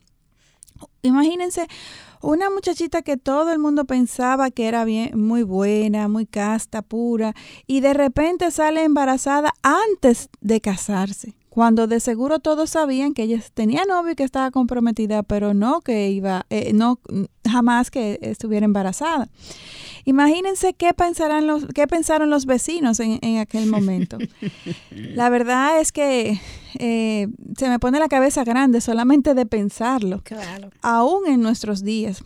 Imagínense 1.01 1.68
una 2.22 2.50
muchachita 2.50 3.01
que 3.01 3.18
todo 3.18 3.51
el 3.51 3.60
mundo 3.60 3.84
pensaba 3.86 4.50
que 4.50 4.68
era 4.68 4.86
bien, 4.86 5.20
muy 5.20 5.44
buena, 5.44 6.08
muy 6.08 6.25
casta, 6.25 6.82
pura, 6.82 7.34
y 7.66 7.82
de 7.82 7.94
repente 7.94 8.50
sale 8.51 8.84
embarazada 8.84 9.54
antes 9.63 10.30
de 10.39 10.62
casarse 10.62 11.36
cuando 11.58 11.88
de 11.88 12.00
seguro 12.00 12.38
todos 12.38 12.70
sabían 12.70 13.16
que 13.16 13.24
ella 13.24 13.42
tenía 13.56 13.84
novio 13.86 14.12
y 14.12 14.16
que 14.16 14.24
estaba 14.24 14.52
comprometida, 14.52 15.24
pero 15.24 15.56
no 15.56 15.82
que 15.82 16.12
iba, 16.12 16.46
eh, 16.52 16.72
no 16.72 17.00
jamás 17.44 17.90
que 17.90 18.20
estuviera 18.22 18.64
embarazada. 18.64 19.28
Imagínense 20.06 20.76
qué 20.76 20.94
pensarán 20.94 21.48
los, 21.48 21.66
qué 21.74 21.88
pensaron 21.88 22.30
los 22.30 22.46
vecinos 22.46 23.00
en, 23.00 23.18
en 23.24 23.40
aquel 23.40 23.66
momento. 23.72 24.20
la 24.92 25.32
verdad 25.32 25.80
es 25.82 25.92
que 25.92 26.40
eh, 26.78 27.28
se 27.58 27.70
me 27.70 27.80
pone 27.80 27.98
la 27.98 28.08
cabeza 28.08 28.44
grande 28.44 28.80
solamente 28.80 29.34
de 29.34 29.48
pensarlo, 29.48 30.22
claro. 30.24 30.70
aún 30.84 31.26
en 31.26 31.42
nuestros 31.42 31.84
días. 31.84 32.22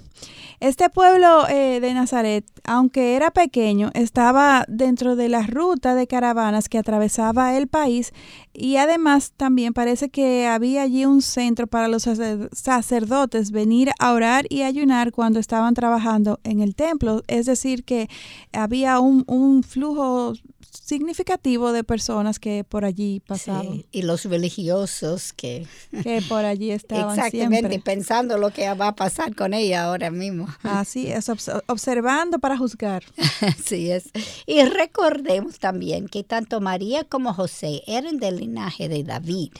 Este 0.62 0.92
pueblo 0.92 1.48
eh, 1.50 1.80
de 1.80 1.92
Nazaret, 1.96 2.46
aunque 2.66 3.16
era 3.16 3.32
pequeño, 3.32 3.90
estaba 3.96 4.64
dentro 4.68 5.16
de 5.16 5.28
la 5.28 5.42
ruta 5.42 5.96
de 5.96 6.06
caravanas 6.06 6.70
que 6.70 6.78
atravesaba 6.78 7.58
el 7.58 7.68
país 7.68 8.14
y 8.54 8.76
además 8.76 9.34
también 9.36 9.74
parece 9.74 10.10
que 10.10 10.46
había 10.46 10.84
allí 10.84 11.04
un 11.06 11.24
centro 11.24 11.66
para 11.66 11.88
los 11.88 12.04
sacerdotes 12.04 13.50
venir 13.50 13.90
a 13.98 14.14
orar 14.14 14.46
y 14.50 14.62
ayunar 14.62 15.12
cuando 15.12 15.40
estaban 15.40 15.74
trabajando 15.74 16.40
en 16.44 16.60
el 16.60 16.76
templo. 16.76 17.24
Es 17.26 17.48
decir, 17.48 17.84
que 17.84 18.08
había 18.54 19.00
un, 19.00 19.24
un 19.26 19.64
flujo 19.64 20.36
significativo 20.72 21.72
de 21.72 21.84
personas 21.84 22.40
que 22.40 22.64
por 22.64 22.86
allí 22.86 23.20
pasaban. 23.20 23.64
Sí, 23.64 23.86
y 23.92 24.02
los 24.04 24.26
religiosos 24.26 25.34
que, 25.34 25.68
que 26.04 26.22
por 26.28 26.46
allí 26.46 26.72
estaban 26.72 27.18
Exactamente, 27.18 27.70
siempre. 27.70 27.80
pensando 27.80 28.38
lo 28.38 28.52
que 28.52 28.72
va 28.74 28.90
a 28.90 28.96
pasar 28.96 29.36
con 29.36 29.54
ella 29.54 29.84
ahora 29.84 30.12
mismo. 30.12 30.48
Así 30.64 31.08
es, 31.08 31.30
observando 31.68 32.40
para 32.40 32.58
juzgar. 32.58 33.04
Así 33.42 33.92
es. 33.92 34.10
Y 34.46 34.64
recordemos 34.64 35.60
también 35.60 36.08
que 36.08 36.24
tanto 36.24 36.62
María 36.62 37.04
como 37.04 37.34
José 37.34 37.84
eran 37.88 38.18
del 38.18 38.38
linaje 38.38 38.90
de 38.90 39.04
David. 39.04 39.52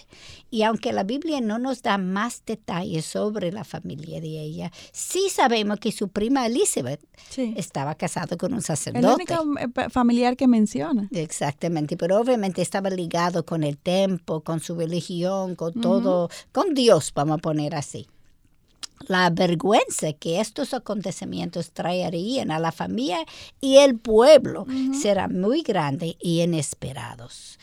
Y 0.54 0.64
aunque 0.64 0.92
la 0.92 1.04
Biblia 1.04 1.40
no 1.40 1.60
nos 1.60 1.82
da 1.82 1.98
más 1.98 2.44
detalles 2.46 3.06
sobre 3.06 3.54
la 3.54 3.64
familia 3.64 4.20
de 4.20 4.28
ella, 4.28 4.72
sí 4.92 5.30
sabemos 5.30 5.80
que 5.80 5.94
su 5.94 6.10
prima 6.10 6.46
Elizabeth 6.46 7.02
sí. 7.30 7.54
estaba 7.56 7.96
casada 7.96 8.36
con 8.36 8.54
un 8.54 8.62
sacerdote. 8.62 9.08
El 9.08 9.14
único 9.14 9.46
eh, 9.58 9.90
familiar 9.90 10.36
que 10.36 10.48
menciona. 10.48 11.01
Exactamente, 11.12 11.98
pero 11.98 12.20
obviamente 12.20 12.62
estaba 12.62 12.90
ligado 12.90 13.46
con 13.46 13.64
el 13.64 13.78
templo, 13.78 14.42
con 14.42 14.60
su 14.60 14.76
religión, 14.76 15.56
con 15.56 15.74
todo, 15.82 16.26
uh 16.26 16.28
-huh. 16.28 16.46
con 16.52 16.74
Dios, 16.74 17.12
vamos 17.14 17.38
a 17.38 17.42
poner 17.42 17.76
así. 17.76 18.08
La 19.08 19.30
vergüenza 19.32 20.14
que 20.14 20.40
estos 20.40 20.74
acontecimientos 20.74 21.72
traerían 21.72 22.52
a 22.52 22.60
la 22.60 22.72
familia 22.72 23.26
y 23.60 23.78
el 23.78 23.98
pueblo 23.98 24.62
uh 24.62 24.68
-huh. 24.68 24.94
será 24.94 25.28
muy 25.28 25.64
grande 25.64 26.18
y 26.20 26.42
inesperados. 26.42 27.58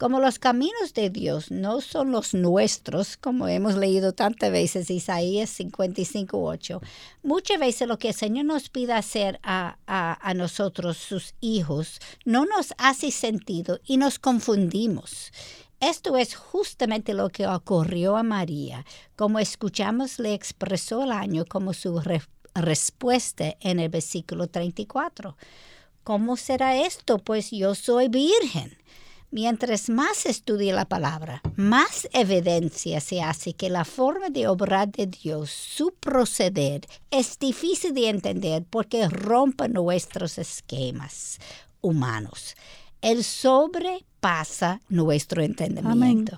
Como 0.00 0.18
los 0.18 0.38
caminos 0.38 0.94
de 0.94 1.10
Dios 1.10 1.50
no 1.50 1.82
son 1.82 2.10
los 2.10 2.32
nuestros, 2.32 3.18
como 3.18 3.48
hemos 3.48 3.74
leído 3.74 4.14
tantas 4.14 4.50
veces 4.50 4.90
Isaías 4.90 5.60
55.8, 5.60 6.80
muchas 7.22 7.60
veces 7.60 7.86
lo 7.86 7.98
que 7.98 8.08
el 8.08 8.14
Señor 8.14 8.46
nos 8.46 8.70
pide 8.70 8.94
hacer 8.94 9.38
a, 9.42 9.76
a, 9.86 10.32
nosotros, 10.32 10.96
sus 10.96 11.34
hijos, 11.42 12.00
no 12.24 12.46
nos 12.46 12.72
hace 12.78 13.10
sentido 13.10 13.78
y 13.84 13.98
nos 13.98 14.18
confundimos. 14.18 15.32
Esto 15.80 16.16
es 16.16 16.34
justamente 16.34 17.12
lo 17.12 17.28
que 17.28 17.46
ocurrió 17.46 18.16
a 18.16 18.22
María, 18.22 18.86
como 19.16 19.38
escuchamos 19.38 20.18
le 20.18 20.32
expresó 20.32 21.02
el 21.02 21.12
año 21.12 21.44
como 21.44 21.74
su 21.74 22.00
re 22.00 22.22
respuesta 22.54 23.54
en 23.60 23.78
el 23.78 23.90
versículo 23.90 24.46
34. 24.46 25.36
¿cómo 26.04 26.36
será 26.36 26.76
esto? 26.76 27.18
Pues 27.18 27.50
yo 27.50 27.74
soy 27.74 28.08
virgen. 28.08 28.76
Mientras 29.32 29.88
más 29.88 30.26
estudie 30.26 30.72
la 30.72 30.86
palabra, 30.86 31.40
más 31.54 32.08
evidencia 32.12 33.00
se 33.00 33.22
hace 33.22 33.52
que 33.52 33.70
la 33.70 33.84
forma 33.84 34.28
de 34.28 34.48
obrar 34.48 34.90
de 34.90 35.06
Dios, 35.06 35.50
su 35.50 35.92
proceder, 35.92 36.80
es 37.12 37.38
difícil 37.38 37.94
de 37.94 38.08
entender 38.08 38.64
porque 38.68 39.08
rompe 39.08 39.68
nuestros 39.68 40.36
esquemas 40.38 41.38
humanos. 41.80 42.56
El 43.02 43.22
sobrepasa 43.22 44.80
nuestro 44.88 45.42
entendimiento 45.42 46.36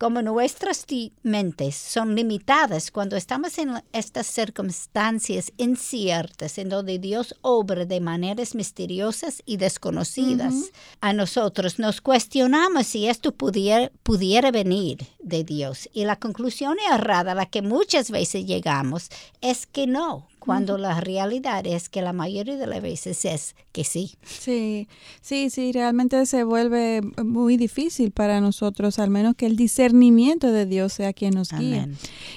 como 0.00 0.22
nuestras 0.22 0.86
mentes 1.22 1.76
son 1.76 2.14
limitadas 2.14 2.90
cuando 2.90 3.16
estamos 3.16 3.58
en 3.58 3.82
estas 3.92 4.26
circunstancias 4.28 5.52
inciertas, 5.58 6.56
en 6.56 6.70
donde 6.70 6.98
Dios 6.98 7.34
obra 7.42 7.84
de 7.84 8.00
maneras 8.00 8.54
misteriosas 8.54 9.42
y 9.44 9.58
desconocidas, 9.58 10.54
a 11.02 11.12
nosotros 11.12 11.78
nos 11.78 12.00
cuestionamos 12.00 12.86
si 12.86 13.08
esto 13.08 13.32
pudiera, 13.32 13.92
pudiera 14.02 14.50
venir 14.50 15.06
de 15.18 15.44
Dios. 15.44 15.86
Y 15.92 16.06
la 16.06 16.16
conclusión 16.16 16.78
errada 16.90 17.32
a 17.32 17.34
la 17.34 17.44
que 17.44 17.60
muchas 17.60 18.10
veces 18.10 18.46
llegamos 18.46 19.10
es 19.42 19.66
que 19.66 19.86
no, 19.86 20.29
cuando 20.40 20.78
la 20.78 21.00
realidad 21.00 21.64
es 21.66 21.88
que 21.88 22.02
la 22.02 22.12
mayoría 22.12 22.56
de 22.56 22.66
las 22.66 22.82
veces 22.82 23.24
es 23.24 23.54
que 23.70 23.84
sí. 23.84 24.16
Sí, 24.24 24.88
sí, 25.20 25.50
sí, 25.50 25.70
realmente 25.70 26.26
se 26.26 26.42
vuelve 26.42 27.02
muy 27.24 27.56
difícil 27.56 28.10
para 28.10 28.40
nosotros, 28.40 28.98
al 28.98 29.10
menos 29.10 29.36
que 29.36 29.46
el 29.46 29.54
discernimiento 29.54 30.50
de 30.50 30.66
Dios 30.66 30.94
sea 30.94 31.12
quien 31.12 31.34
nos 31.34 31.52
guíe. 31.52 31.88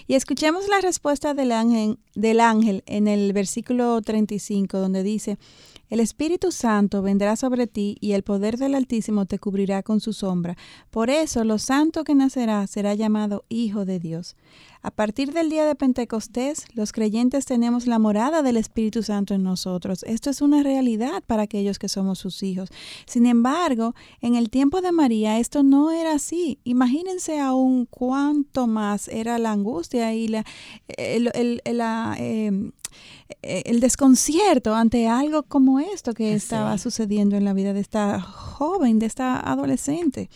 Y 0.05 0.13
escuchemos 0.13 0.67
la 0.67 0.81
respuesta 0.81 1.33
del 1.33 1.51
ángel, 1.51 1.97
del 2.13 2.39
ángel 2.39 2.83
en 2.85 3.07
el 3.07 3.33
versículo 3.33 4.01
35, 4.01 4.77
donde 4.77 5.01
dice, 5.01 5.37
el 5.93 5.99
Espíritu 5.99 6.51
Santo 6.51 7.03
vendrá 7.03 7.35
sobre 7.35 7.67
ti 7.67 7.97
y 8.01 8.13
el 8.13 8.23
poder 8.23 8.57
del 8.57 8.73
Altísimo 8.73 9.27
te 9.27 9.37
cubrirá 9.37 9.83
con 9.83 9.99
su 9.99 10.11
sombra. 10.11 10.57
Por 10.89 11.11
eso 11.11 11.43
lo 11.43 11.59
santo 11.59 12.03
que 12.03 12.15
nacerá 12.15 12.65
será 12.65 12.95
llamado 12.95 13.45
Hijo 13.47 13.85
de 13.85 13.99
Dios. 13.99 14.35
A 14.85 14.91
partir 14.91 15.31
del 15.31 15.49
día 15.49 15.65
de 15.65 15.75
Pentecostés, 15.75 16.65
los 16.73 16.91
creyentes 16.91 17.45
tenemos 17.45 17.87
la 17.87 17.99
morada 17.99 18.41
del 18.41 18.57
Espíritu 18.57 19.01
Santo 19.01 19.33
en 19.33 19.41
nosotros. 19.41 20.03
Esto 20.03 20.29
es 20.29 20.41
una 20.41 20.61
realidad 20.61 21.23
para 21.25 21.43
aquellos 21.43 21.79
que 21.79 21.87
somos 21.87 22.19
sus 22.19 22.43
hijos. 22.43 22.67
Sin 23.05 23.25
embargo, 23.25 23.95
en 24.19 24.35
el 24.35 24.49
tiempo 24.49 24.81
de 24.81 24.91
María 24.91 25.39
esto 25.39 25.63
no 25.63 25.89
era 25.91 26.11
así. 26.15 26.59
Imagínense 26.65 27.39
aún 27.39 27.85
cuánto 27.85 28.67
más 28.67 29.07
era 29.07 29.37
la 29.37 29.53
angustia 29.53 30.13
y 30.13 30.27
la, 30.27 30.43
la, 30.97 32.15
em, 32.19 32.73
eh, 33.41 33.63
el 33.65 33.79
desconcierto 33.79 34.75
ante 34.75 35.07
algo 35.07 35.43
como 35.43 35.79
esto 35.79 36.13
que 36.13 36.33
estaba 36.33 36.77
sucediendo 36.77 37.37
en 37.37 37.45
la 37.45 37.53
vida 37.53 37.71
de 37.71 37.79
esta 37.79 38.19
joven, 38.19 38.99
de 38.99 39.05
esta 39.05 39.39
adolescente. 39.39 40.29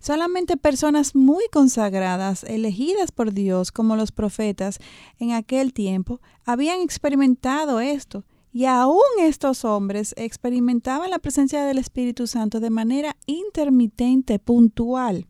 Solamente 0.00 0.56
personas 0.56 1.14
muy 1.14 1.44
consagradas, 1.52 2.44
elegidas 2.44 3.12
por 3.12 3.32
Dios 3.32 3.72
como 3.72 3.96
los 3.96 4.12
profetas 4.12 4.78
en 5.18 5.32
aquel 5.32 5.72
tiempo, 5.72 6.20
habían 6.44 6.80
experimentado 6.80 7.80
esto 7.80 8.24
y 8.52 8.64
aún 8.64 9.02
estos 9.20 9.64
hombres 9.64 10.14
experimentaban 10.16 11.10
la 11.10 11.18
presencia 11.18 11.64
del 11.64 11.78
Espíritu 11.78 12.26
Santo 12.26 12.60
de 12.60 12.70
manera 12.70 13.16
intermitente, 13.26 14.38
puntual. 14.38 15.26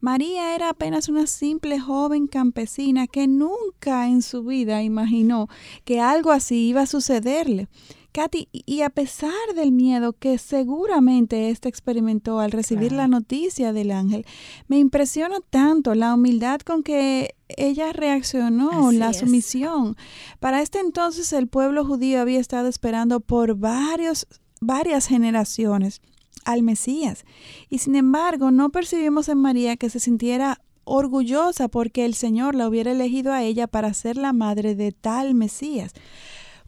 María 0.00 0.54
era 0.54 0.70
apenas 0.70 1.08
una 1.08 1.26
simple 1.26 1.80
joven 1.80 2.26
campesina 2.28 3.06
que 3.06 3.26
nunca 3.26 4.06
en 4.06 4.22
su 4.22 4.44
vida 4.44 4.82
imaginó 4.82 5.48
que 5.84 6.00
algo 6.00 6.30
así 6.30 6.68
iba 6.68 6.82
a 6.82 6.86
sucederle. 6.86 7.68
Katy, 8.12 8.48
y 8.52 8.82
a 8.82 8.90
pesar 8.90 9.32
del 9.56 9.72
miedo 9.72 10.12
que 10.12 10.36
seguramente 10.38 11.48
éste 11.48 11.68
experimentó 11.68 12.40
al 12.40 12.52
recibir 12.52 12.92
la 12.92 13.08
noticia 13.08 13.72
del 13.72 13.90
ángel, 13.90 14.26
me 14.68 14.78
impresiona 14.78 15.38
tanto 15.50 15.94
la 15.94 16.14
humildad 16.14 16.60
con 16.60 16.82
que 16.82 17.34
ella 17.48 17.92
reaccionó, 17.92 18.92
la 18.92 19.12
sumisión. 19.12 19.96
Para 20.40 20.60
este 20.60 20.78
entonces 20.78 21.32
el 21.32 21.48
pueblo 21.48 21.84
judío 21.84 22.20
había 22.20 22.38
estado 22.40 22.68
esperando 22.68 23.20
por 23.20 23.56
varios, 23.56 24.26
varias 24.60 25.06
generaciones 25.06 26.00
al 26.44 26.62
Mesías. 26.62 27.24
Y 27.68 27.78
sin 27.78 27.96
embargo, 27.96 28.50
no 28.50 28.70
percibimos 28.70 29.28
en 29.28 29.38
María 29.38 29.76
que 29.76 29.90
se 29.90 30.00
sintiera 30.00 30.60
orgullosa 30.84 31.68
porque 31.68 32.04
el 32.04 32.14
Señor 32.14 32.54
la 32.54 32.68
hubiera 32.68 32.92
elegido 32.92 33.32
a 33.32 33.42
ella 33.42 33.66
para 33.66 33.94
ser 33.94 34.16
la 34.16 34.32
madre 34.32 34.74
de 34.74 34.92
tal 34.92 35.34
Mesías. 35.34 35.92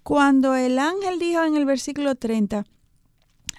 Cuando 0.04 0.54
el 0.54 0.78
ángel 0.78 1.18
dijo 1.18 1.42
en 1.44 1.56
el 1.56 1.64
versículo 1.64 2.14
30, 2.14 2.66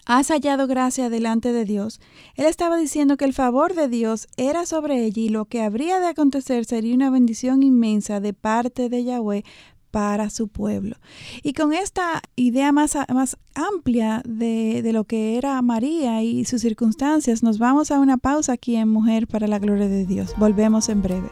has 0.06 0.28
hallado 0.28 0.68
gracia 0.68 1.10
delante 1.10 1.52
de 1.52 1.66
Dios, 1.66 2.00
él 2.36 2.46
estaba 2.46 2.78
diciendo 2.78 3.18
que 3.18 3.26
el 3.26 3.34
favor 3.34 3.74
de 3.74 3.88
Dios 3.88 4.28
era 4.38 4.68
sobre 4.68 5.04
ella 5.04 5.24
y 5.24 5.30
lo 5.30 5.46
que 5.46 5.64
habría 5.64 6.00
de 6.00 6.06
acontecer 6.06 6.66
sería 6.66 6.94
una 6.94 7.10
bendición 7.10 7.64
inmensa 7.64 8.20
de 8.20 8.34
parte 8.34 8.90
de 8.90 9.04
Yahweh 9.04 9.44
para 9.90 10.30
su 10.30 10.48
pueblo. 10.48 10.98
Y 11.42 11.54
con 11.54 11.74
esta 11.74 12.22
idea 12.36 12.72
más, 12.72 12.96
más 13.12 13.38
amplia 13.56 14.22
de, 14.24 14.84
de, 14.84 14.94
lo 14.94 15.06
que 15.06 15.40
era 15.40 15.60
María 15.64 16.22
y 16.22 16.46
sus 16.46 16.62
circunstancias, 16.62 17.42
nos 17.42 17.58
vamos 17.58 17.90
a 17.90 18.00
una 18.00 18.18
pausa 18.18 18.54
aquí 18.54 18.76
en 18.76 18.90
Mujer 18.90 19.26
para 19.26 19.48
la 19.48 19.58
Gloria 19.58 19.88
de 19.88 20.06
Dios. 20.06 20.36
Volvemos 20.38 20.90
en 20.90 21.02
breve. 21.02 21.30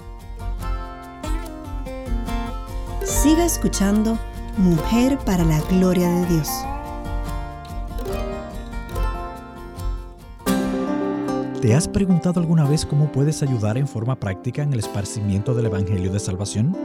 Siga 3.05 3.45
escuchando 3.45 4.17
Mujer 4.57 5.17
para 5.25 5.43
la 5.43 5.59
Gloria 5.61 6.07
de 6.07 6.25
Dios. 6.27 6.47
¿Te 11.59 11.73
has 11.73 11.87
preguntado 11.87 12.39
alguna 12.39 12.63
vez 12.65 12.85
cómo 12.85 13.11
puedes 13.11 13.41
ayudar 13.41 13.79
en 13.79 13.87
forma 13.87 14.19
práctica 14.19 14.61
en 14.61 14.71
el 14.71 14.79
esparcimiento 14.79 15.55
del 15.55 15.65
Evangelio 15.65 16.11
de 16.11 16.19
Salvación? 16.19 16.77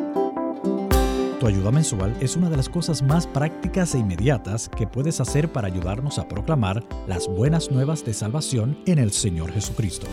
Tu 1.39 1.47
ayuda 1.47 1.71
mensual 1.71 2.17
es 2.21 2.37
una 2.37 2.49
de 2.49 2.57
las 2.57 2.71
cosas 2.71 3.03
más 3.03 3.27
prácticas 3.27 3.95
e 3.95 3.99
inmediatas 3.99 4.71
que 4.71 4.87
puedes 4.87 5.21
hacer 5.21 5.53
para 5.53 5.67
ayudarnos 5.67 6.19
a 6.19 6.27
proclamar 6.27 6.83
las 7.07 7.29
buenas 7.29 7.71
nuevas 7.71 8.03
de 8.03 8.15
salvación 8.15 8.79
en 8.87 8.99
el 8.99 9.13
Señor 9.13 9.53
Jesucristo. 9.53 10.07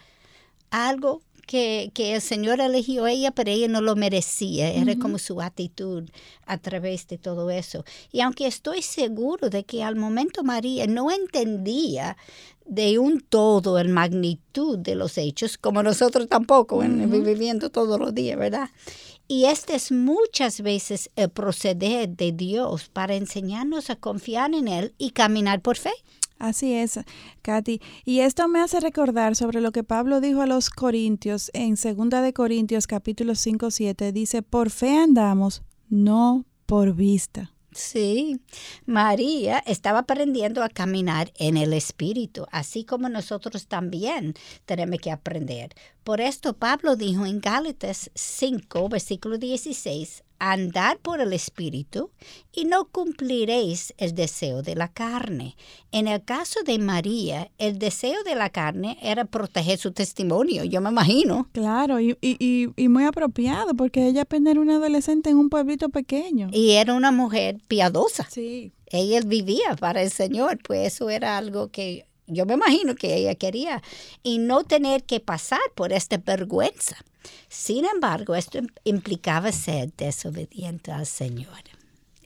algo 0.71 1.23
que, 1.47 1.91
que, 1.95 2.15
el 2.15 2.21
Señor 2.21 2.61
eligió 2.61 3.05
a 3.05 3.13
ella, 3.13 3.31
pero 3.31 3.51
ella 3.51 3.69
no 3.69 3.81
lo 3.81 3.97
merecía. 3.97 4.73
Era 4.73 4.97
como 4.97 5.19
su 5.19 5.41
actitud 5.41 6.09
a 6.47 6.59
través 6.59 7.07
de 7.09 7.19
todo 7.19 7.51
eso. 7.51 7.85
Y 8.13 8.21
aunque 8.21 8.47
estoy 8.47 8.83
seguro 8.83 9.51
de 9.51 9.65
que 9.65 9.83
al 9.83 9.97
momento 9.97 10.43
María 10.43 10.87
no 10.87 11.11
entendía 11.11 12.17
de 12.67 12.99
un 12.99 13.21
todo 13.21 13.79
el 13.79 13.89
magnitud 13.89 14.79
de 14.79 14.95
los 14.95 15.19
hechos, 15.19 15.59
como 15.59 15.83
nosotros 15.83 16.29
tampoco, 16.29 16.79
viviendo 16.79 17.71
todos 17.71 18.01
los 18.01 18.15
días, 18.15 18.39
¿verdad? 18.39 18.71
Y 19.27 19.47
este 19.47 19.75
es 19.75 19.91
muchas 19.91 20.61
veces 20.61 21.11
el 21.17 21.31
proceder 21.31 22.11
de 22.11 22.33
Dios 22.33 22.91
para 22.91 23.15
enseñarnos 23.15 23.89
a 23.89 23.97
confiar 23.97 24.55
en 24.55 24.69
Él 24.69 24.95
y 24.99 25.11
caminar 25.11 25.63
por 25.63 25.77
fe. 25.77 25.93
Así 26.45 26.75
es, 26.75 27.01
Katy. 27.41 27.81
Y 28.05 28.21
esto 28.21 28.49
me 28.49 28.61
hace 28.61 28.79
recordar 28.79 29.35
sobre 29.35 29.63
lo 29.63 29.73
que 29.73 29.83
Pablo 29.83 30.21
dijo 30.21 30.43
a 30.43 30.47
los 30.47 30.69
Corintios 30.69 31.51
en 31.55 31.75
2 31.77 32.23
de 32.23 32.35
Corintios 32.35 32.87
capítulo 32.87 33.35
5, 33.35 33.71
7. 33.71 34.13
Dice, 34.13 34.43
por 34.43 34.69
fe 34.69 34.95
andamos, 34.95 35.63
no 35.89 36.45
por 36.67 36.95
vista. 36.95 37.55
Sí, 37.73 38.43
María 38.85 39.59
estaba 39.67 40.01
aprendiendo 40.01 40.63
a 40.63 40.69
caminar 40.69 41.33
en 41.39 41.57
el 41.57 41.73
Espíritu, 41.73 42.47
así 42.53 42.85
como 42.85 43.09
nosotros 43.09 43.67
también 43.67 44.35
tenemos 44.67 45.01
que 45.01 45.11
aprender. 45.11 45.71
Por 46.05 46.21
esto 46.21 46.59
Pablo 46.59 46.95
dijo 46.95 47.25
en 47.25 47.41
Gálatas 47.41 48.11
5, 48.15 48.91
versículo 48.91 49.39
16, 49.39 50.25
andar 50.53 50.99
por 50.99 51.21
el 51.21 51.33
Espíritu 51.33 52.11
y 52.53 52.65
no 52.65 52.87
cumpliréis 52.87 53.95
el 53.99 54.15
deseo 54.15 54.63
de 54.63 54.75
la 54.75 54.89
carne. 54.89 55.57
En 55.93 56.09
el 56.09 56.25
caso 56.25 56.61
de 56.65 56.79
María, 56.79 57.51
el 57.59 57.79
deseo 57.79 58.23
de 58.25 58.35
la 58.35 58.51
carne 58.51 58.99
era 59.03 59.25
proteger 59.25 59.79
su 59.79 59.93
testimonio, 59.93 60.65
yo 60.65 60.81
me 60.81 60.91
imagino. 60.91 61.49
Claro, 61.53 62.01
y, 62.01 62.17
y, 62.21 62.69
y 62.77 62.89
muy 62.89 63.05
apropiado, 63.05 63.75
porque 63.75 64.07
ella 64.07 64.23
apenas 64.23 64.53
era 64.53 64.61
una 64.61 64.77
adolescente 64.77 65.31
en 65.31 65.37
un 65.37 65.49
pueblito 65.49 65.89
pequeño. 65.89 66.49
Y 66.53 66.73
era 66.73 66.95
una 66.95 67.13
mujer 67.13 67.59
piadosa. 67.69 68.27
Sí. 68.31 68.73
Ella 68.87 69.21
vivía 69.25 69.77
para 69.79 70.03
el 70.03 70.11
Señor, 70.11 70.59
pues 70.63 70.93
eso 70.93 71.11
era 71.11 71.37
algo 71.37 71.69
que 71.69 72.07
yo 72.27 72.47
me 72.47 72.55
imagino 72.55 72.95
que 72.95 73.15
ella 73.15 73.35
quería, 73.35 73.83
y 74.23 74.39
no 74.39 74.65
tener 74.65 75.05
que 75.05 75.21
pasar 75.21 75.61
por 75.75 75.93
esta 75.93 76.17
vergüenza. 76.19 76.97
Sin 77.49 77.85
embargo, 77.85 78.35
esto 78.35 78.61
implicaba 78.85 79.53
ser 79.53 79.93
desobediente 79.97 80.93
al 80.93 81.07
Señor. 81.07 81.63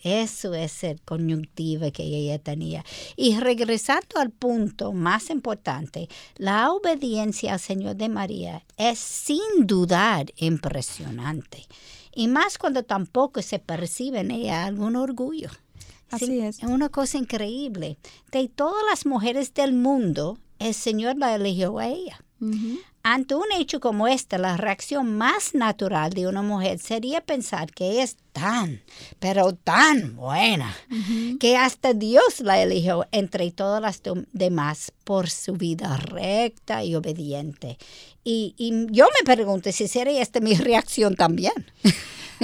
Eso 0.02 0.54
es 0.54 0.84
el 0.84 1.00
coyuntivo 1.02 1.90
que 1.92 2.04
ella 2.04 2.38
tenía. 2.38 2.84
Y 3.16 3.38
regresando 3.38 4.18
al 4.20 4.30
punto 4.30 4.92
más 4.92 5.30
importante, 5.30 6.08
la 6.36 6.70
obediencia 6.70 7.54
al 7.54 7.60
Señor 7.60 7.96
de 7.96 8.08
María 8.08 8.64
es 8.76 8.98
sin 8.98 9.66
dudar 9.66 10.26
impresionante. 10.36 11.66
Y 12.14 12.28
más 12.28 12.58
cuando 12.58 12.84
tampoco 12.84 13.42
se 13.42 13.58
percibe 13.58 14.20
en 14.20 14.30
ella 14.30 14.64
algún 14.64 14.96
orgullo. 14.96 15.50
Así 16.10 16.40
es. 16.40 16.58
Es 16.58 16.64
una 16.64 16.88
cosa 16.88 17.18
increíble. 17.18 17.98
De 18.32 18.48
todas 18.48 18.82
las 18.88 19.06
mujeres 19.06 19.54
del 19.54 19.72
mundo, 19.72 20.38
el 20.58 20.74
Señor 20.74 21.16
la 21.16 21.34
eligió 21.34 21.78
a 21.78 21.88
ella. 21.88 22.20
Ante 23.02 23.34
un 23.34 23.50
hecho 23.58 23.80
como 23.80 24.06
este, 24.06 24.38
la 24.38 24.56
reacción 24.56 25.16
más 25.16 25.54
natural 25.54 26.12
de 26.12 26.26
una 26.26 26.42
mujer 26.42 26.78
sería 26.78 27.20
pensar 27.20 27.72
que 27.72 27.90
ella 27.90 28.04
es 28.04 28.16
tan, 28.32 28.82
pero 29.18 29.54
tan 29.54 30.14
buena, 30.14 30.76
que 31.40 31.56
hasta 31.56 31.94
Dios 31.94 32.40
la 32.40 32.62
eligió 32.62 33.06
entre 33.10 33.50
todas 33.50 33.80
las 33.80 34.02
demás 34.32 34.92
por 35.04 35.30
su 35.30 35.54
vida 35.54 35.96
recta 35.96 36.84
y 36.84 36.94
obediente. 36.94 37.78
Y, 38.24 38.54
y 38.56 38.86
yo 38.90 39.06
me 39.18 39.34
pregunto 39.34 39.72
si 39.72 39.88
sería 39.88 40.20
esta 40.20 40.40
mi 40.40 40.54
reacción 40.54 41.16
también. 41.16 41.54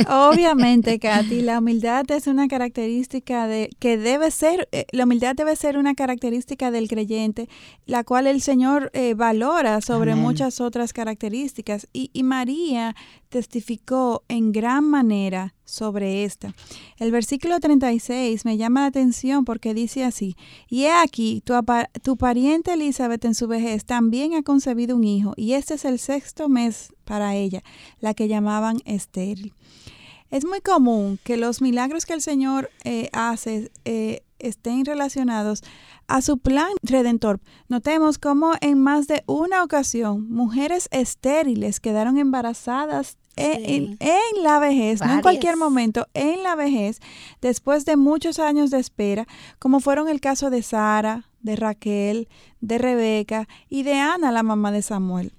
Obviamente, 0.09 0.99
Katy, 0.99 1.43
la 1.43 1.59
humildad 1.59 2.11
es 2.11 2.27
una 2.27 2.49
característica 2.49 3.47
de 3.47 3.71
que 3.79 3.97
debe 3.97 4.31
ser, 4.31 4.69
eh, 4.73 4.87
la 4.93 5.05
humildad 5.05 5.35
debe 5.35 5.55
ser 5.57 5.79
una 5.79 5.95
característica 5.95 6.71
del 6.71 6.89
creyente, 6.89 7.49
la 7.87 8.05
cual 8.05 8.27
el 8.27 8.41
Señor 8.41 8.91
eh, 8.93 9.15
valora 9.15 9.81
sobre 9.81 10.15
muchas 10.15 10.61
otras 10.61 10.93
características. 10.93 11.89
Y, 11.93 12.11
y 12.13 12.23
María 12.23 12.95
testificó 13.35 14.23
en 14.29 14.53
gran 14.53 14.85
manera 14.85 15.55
sobre 15.65 16.23
esta. 16.23 16.55
El 16.99 17.11
versículo 17.11 17.59
36 17.59 18.45
me 18.45 18.57
llama 18.57 18.83
la 18.83 18.87
atención 18.87 19.45
porque 19.45 19.75
dice 19.75 20.05
así, 20.05 20.37
y 20.69 20.85
he 20.85 20.93
aquí, 20.93 21.43
tu, 21.43 22.17
pariente 22.17 22.75
Elizabeth 22.75 23.25
en 23.25 23.35
su 23.35 23.49
vejez 23.49 23.85
también 23.85 24.35
ha 24.35 24.45
concebido 24.45 24.95
un 24.95 25.03
hijo, 25.03 25.33
y 25.37 25.55
este 25.55 25.75
es 25.75 25.85
el 25.85 25.99
sexto 25.99 26.49
mes 26.49 26.95
para 27.05 27.35
ella, 27.35 27.65
la 27.99 28.15
que 28.15 28.29
llamaban 28.29 28.77
estéril. 28.85 29.53
Es 30.31 30.45
muy 30.45 30.61
común 30.61 31.19
que 31.25 31.37
los 31.37 31.61
milagros 31.61 32.07
que 32.07 32.13
el 32.13 32.23
Señor 32.23 32.71
eh, 32.85 33.09
hace 33.13 33.73
eh, 33.85 34.23
estén 34.39 34.85
relacionados 34.85 35.63
a 36.07 36.23
su 36.23 36.39
plan 36.39 36.71
redentor. 36.83 37.41
Notemos 37.69 38.19
cómo 38.19 38.53
en 38.61 38.81
más 38.81 39.09
de 39.09 39.25
una 39.27 39.65
ocasión 39.65 40.31
mujeres 40.31 40.89
estériles 40.93 41.81
quedaron 41.81 42.19
embarazadas 42.19 43.17
en, 43.37 43.97
la 44.43 44.59
vejez, 44.59 45.01
no 45.01 45.13
en 45.13 45.21
cualquier 45.21 45.57
momento, 45.57 46.07
en 46.15 46.43
la 46.43 46.55
vejez, 46.55 47.01
después 47.41 47.85
de 47.85 47.97
muchos 47.97 48.39
años 48.39 48.71
de 48.71 48.79
espera, 48.79 49.27
como 49.59 49.81
fueron 49.81 50.09
el 50.09 50.21
caso 50.21 50.51
de 50.51 50.63
Sara, 50.63 51.31
de 51.41 51.57
Raquel, 51.57 52.29
de 52.61 52.79
Rebeca 52.79 53.49
y 53.69 53.83
de 53.83 53.95
Ana, 53.95 54.33
la 54.33 54.43
mamá 54.43 54.73
de 54.73 54.83
Samuel. 54.83 55.33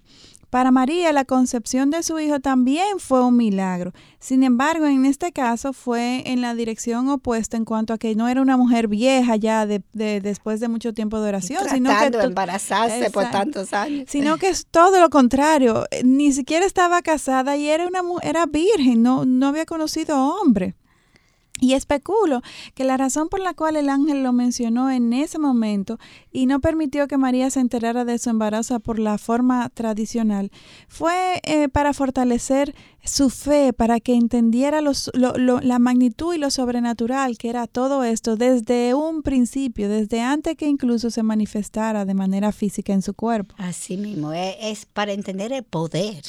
Para 0.55 0.71
María 0.71 1.11
la 1.11 1.25
concepción 1.25 1.89
de 1.89 2.01
su 2.01 2.17
hijo 2.17 2.39
también 2.39 2.99
fue 2.99 3.21
un 3.21 3.35
milagro. 3.35 3.91
Sin 4.19 4.41
embargo, 4.41 4.85
en 4.85 5.03
este 5.03 5.33
caso 5.33 5.73
fue 5.73 6.23
en 6.27 6.39
la 6.39 6.55
dirección 6.55 7.09
opuesta 7.09 7.57
en 7.57 7.65
cuanto 7.65 7.91
a 7.91 7.97
que 7.97 8.15
no 8.15 8.29
era 8.29 8.41
una 8.41 8.55
mujer 8.55 8.87
vieja 8.87 9.35
ya 9.35 9.65
de, 9.65 9.83
después 9.91 10.61
de 10.61 10.69
mucho 10.69 10.93
tiempo 10.93 11.19
de 11.19 11.27
oración, 11.27 11.61
sino 11.69 11.89
que 11.89 12.17
embarazarse 12.19 13.11
por 13.11 13.29
tantos 13.31 13.73
años. 13.73 14.05
Sino 14.07 14.37
que 14.37 14.47
es 14.47 14.65
todo 14.65 15.01
lo 15.01 15.09
contrario. 15.09 15.87
Ni 16.05 16.31
siquiera 16.31 16.65
estaba 16.65 17.01
casada 17.01 17.57
y 17.57 17.67
era 17.67 17.85
una 17.85 17.99
era 18.23 18.45
virgen, 18.45 19.03
no, 19.03 19.25
no 19.25 19.47
había 19.47 19.65
conocido 19.65 20.17
hombre. 20.17 20.73
Y 21.61 21.73
especulo 21.73 22.41
que 22.73 22.83
la 22.83 22.97
razón 22.97 23.29
por 23.29 23.39
la 23.39 23.53
cual 23.53 23.77
el 23.77 23.87
ángel 23.87 24.23
lo 24.23 24.33
mencionó 24.33 24.91
en 24.91 25.13
ese 25.13 25.39
momento 25.39 25.97
y 26.29 26.47
no 26.47 26.59
permitió 26.59 27.07
que 27.07 27.17
María 27.17 27.49
se 27.49 27.61
enterara 27.61 28.03
de 28.03 28.17
su 28.17 28.29
embarazo 28.29 28.81
por 28.81 28.99
la 28.99 29.17
forma 29.17 29.69
tradicional 29.69 30.51
fue 30.89 31.39
eh, 31.43 31.69
para 31.69 31.93
fortalecer 31.93 32.75
su 33.05 33.29
fe, 33.29 33.71
para 33.71 34.01
que 34.01 34.15
entendiera 34.15 34.81
la 34.81 35.79
magnitud 35.79 36.33
y 36.33 36.39
lo 36.39 36.51
sobrenatural 36.51 37.37
que 37.37 37.49
era 37.49 37.67
todo 37.67 38.03
esto 38.03 38.35
desde 38.35 38.93
un 38.93 39.21
principio, 39.21 39.87
desde 39.87 40.21
antes 40.21 40.57
que 40.57 40.67
incluso 40.67 41.09
se 41.09 41.23
manifestara 41.23 42.03
de 42.03 42.15
manera 42.15 42.51
física 42.51 42.91
en 42.91 43.01
su 43.01 43.13
cuerpo. 43.13 43.55
Así 43.57 43.95
mismo, 43.95 44.33
e, 44.33 44.57
es 44.71 44.85
para 44.85 45.13
entender 45.13 45.53
el 45.53 45.63
poder 45.63 46.23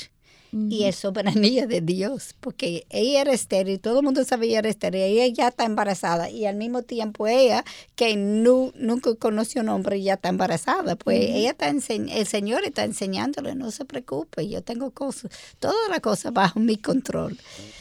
y 0.71 0.85
es 0.87 0.97
soberanía 0.97 1.67
de 1.67 1.81
Dios, 1.81 2.35
porque 2.41 2.87
ella 2.91 3.23
era 3.23 3.33
estéril, 3.33 3.81
todo 3.81 4.01
el 4.01 4.05
mundo 4.05 4.25
sabía 4.25 4.53
que 4.53 4.59
era 4.59 4.69
estéril, 4.69 5.03
ella 5.03 5.27
ya 5.27 5.49
está 5.49 5.65
embarazada 5.65 6.31
y 6.31 6.47
al 6.47 6.57
mismo 6.57 6.83
tiempo 6.83 7.27
ella, 7.27 7.65
que 7.95 8.17
nunca 8.17 9.15
conoció 9.15 9.63
un 9.63 9.69
hombre, 9.69 10.03
ya 10.03 10.15
está 10.15 10.29
embarazada, 10.29 10.97
pues 10.97 11.19
ella 11.21 11.51
está 11.51 11.69
el 11.69 12.27
Señor 12.27 12.65
está 12.65 12.85
enseñándole, 12.85 13.55
no 13.55 13.71
se 13.71 13.85
preocupe, 13.85 14.49
yo 14.49 14.63
tengo 14.63 14.91
cosas, 14.91 15.31
todas 15.59 15.89
las 15.91 16.01
cosas 16.01 16.33
bajo 16.33 16.61
mi 16.61 16.77
control 16.77 17.39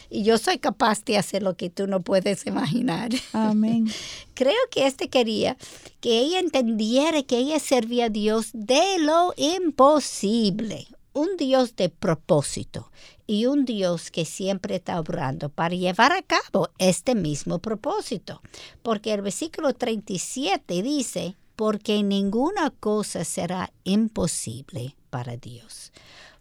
y 0.09 0.23
yo 0.23 0.37
soy 0.37 0.59
capaz 0.59 1.03
de 1.03 1.17
hacer 1.17 1.43
lo 1.43 1.55
que 1.55 1.69
tú 1.69 1.87
no 1.87 2.01
puedes 2.01 2.45
imaginar. 2.45 3.09
Amén. 3.33 3.87
Creo 4.33 4.55
que 4.71 4.87
este 4.87 5.09
quería 5.09 5.57
que 5.99 6.19
ella 6.19 6.39
entendiera 6.39 7.23
que 7.23 7.37
ella 7.37 7.59
servía 7.59 8.05
a 8.05 8.09
Dios 8.09 8.49
de 8.53 8.99
lo 8.99 9.33
imposible 9.37 10.87
un 11.15 11.37
Dios 11.37 11.77
de 11.77 11.87
propósito 11.87 12.91
y 13.25 13.45
un 13.45 13.63
Dios 13.63 14.11
que 14.11 14.25
siempre 14.25 14.75
está 14.75 14.99
obrando 14.99 15.49
para 15.49 15.73
llevar 15.73 16.11
a 16.11 16.21
cabo 16.21 16.69
este 16.77 17.15
mismo 17.15 17.59
propósito. 17.59 18.41
Porque 18.83 19.13
el 19.13 19.21
versículo 19.21 19.73
37 19.73 20.83
dice, 20.83 21.35
porque 21.55 22.03
ninguna 22.03 22.69
cosa 22.69 23.23
será 23.23 23.71
imposible 23.85 24.97
para 25.09 25.37
Dios. 25.37 25.93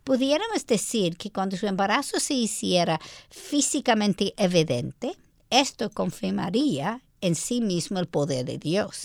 Pudiéramos 0.02 0.66
decir 0.66 1.16
que 1.16 1.30
cuando 1.30 1.56
su 1.56 1.66
embarazo 1.66 2.18
se 2.18 2.34
hiciera 2.34 3.00
físicamente 3.30 4.34
evidente, 4.37 5.16
esto 5.50 5.88
confirmaría 5.88 7.00
en 7.24 7.34
sí 7.34 7.60
mismo 7.60 7.98
el 7.98 8.06
poder 8.06 8.44
de 8.44 8.58
Dios. 8.58 9.02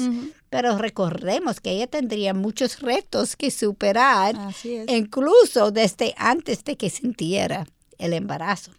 Pero 0.49 0.77
recordemos 0.77 1.59
que 1.59 1.71
ella 1.71 1.87
tendría 1.87 2.33
muchos 2.33 2.81
retos 2.81 3.35
que 3.35 3.51
superar, 3.51 4.35
incluso 4.87 5.71
desde 5.71 6.13
antes 6.17 6.63
de 6.63 6.75
que 6.77 6.89
sintiera 6.89 7.65
el 7.97 8.13
embarazo. 8.13 8.71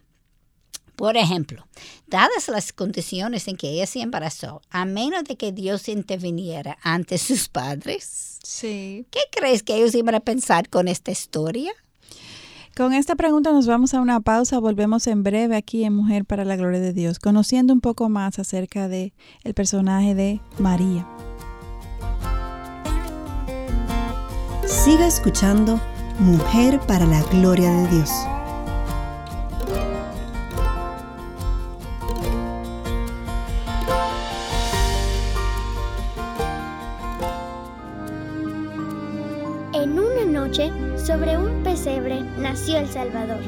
Por 0.95 1.17
ejemplo, 1.17 1.67
dadas 2.05 2.47
las 2.47 2.73
condiciones 2.73 3.47
en 3.47 3.57
que 3.57 3.69
ella 3.69 3.87
se 3.87 4.01
embarazó, 4.01 4.61
a 4.69 4.85
menos 4.85 5.23
de 5.23 5.35
que 5.35 5.51
Dios 5.51 5.87
interviniera 5.89 6.77
ante 6.83 7.17
sus 7.17 7.49
padres, 7.49 8.37
Sí. 8.43 9.05
¿qué 9.09 9.21
crees 9.31 9.63
que 9.63 9.75
ellos 9.75 9.95
iban 9.95 10.13
a 10.15 10.19
pensar 10.19 10.69
con 10.69 10.87
esta 10.87 11.09
historia? 11.11 11.71
Con 12.75 12.93
esta 12.93 13.15
pregunta 13.15 13.51
nos 13.51 13.67
vamos 13.67 13.93
a 13.93 13.99
una 13.99 14.21
pausa, 14.21 14.57
volvemos 14.59 15.05
en 15.07 15.23
breve 15.23 15.57
aquí 15.57 15.83
en 15.83 15.93
Mujer 15.93 16.23
para 16.23 16.45
la 16.45 16.55
Gloria 16.55 16.79
de 16.79 16.93
Dios, 16.93 17.19
conociendo 17.19 17.73
un 17.73 17.81
poco 17.81 18.07
más 18.07 18.39
acerca 18.39 18.87
de 18.87 19.13
el 19.43 19.53
personaje 19.53 20.15
de 20.15 20.39
María. 20.57 21.05
Siga 24.65 25.05
escuchando 25.05 25.81
Mujer 26.19 26.79
para 26.87 27.05
la 27.05 27.21
Gloria 27.23 27.69
de 27.69 27.87
Dios. 27.89 28.09
En 39.73 39.99
una 39.99 40.25
noche, 40.25 40.71
sobre 41.11 41.37
un 41.37 41.61
pesebre, 41.61 42.21
nació 42.37 42.77
el 42.77 42.87
Salvador, 42.87 43.41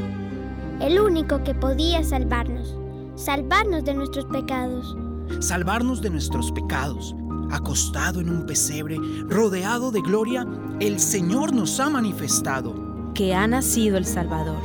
el 0.81 0.99
único 0.99 1.45
que 1.45 1.55
podía 1.55 2.03
salvarnos, 2.03 2.75
salvarnos 3.15 3.85
de 3.85 3.93
nuestros 3.93 4.25
pecados. 4.25 4.97
salvarnos 5.39 6.01
de 6.01 6.09
nuestros 6.09 6.51
pecados. 6.51 7.15
Acostado 7.51 8.19
en 8.19 8.29
un 8.29 8.45
pesebre, 8.45 8.97
rodeado 9.29 9.91
de 9.91 10.01
gloria, 10.01 10.45
el 10.81 10.99
Señor 10.99 11.53
nos 11.53 11.79
ha 11.79 11.89
manifestado. 11.89 12.73
que 13.13 13.33
ha 13.33 13.47
nacido 13.47 13.95
el 13.95 14.05
Salvador. 14.05 14.59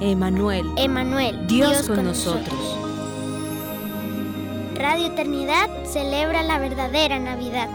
Emanuel, 0.00 0.64
Emanuel, 0.78 1.46
Dios, 1.48 1.86
con 1.86 2.04
nosotros. 2.04 2.78
Radio 4.74 5.08
Eternidad 5.08 5.68
celebra 5.84 6.42
la 6.44 6.58
verdadera 6.58 7.18
Navidad. 7.18 7.68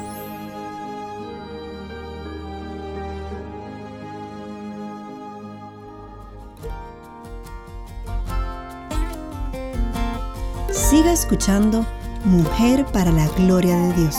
Siga 10.92 11.14
escuchando 11.14 11.86
Mujer 12.26 12.86
para 12.92 13.14
la 13.14 13.26
Gloria 13.30 13.78
de 13.78 13.94
Dios. 13.94 14.18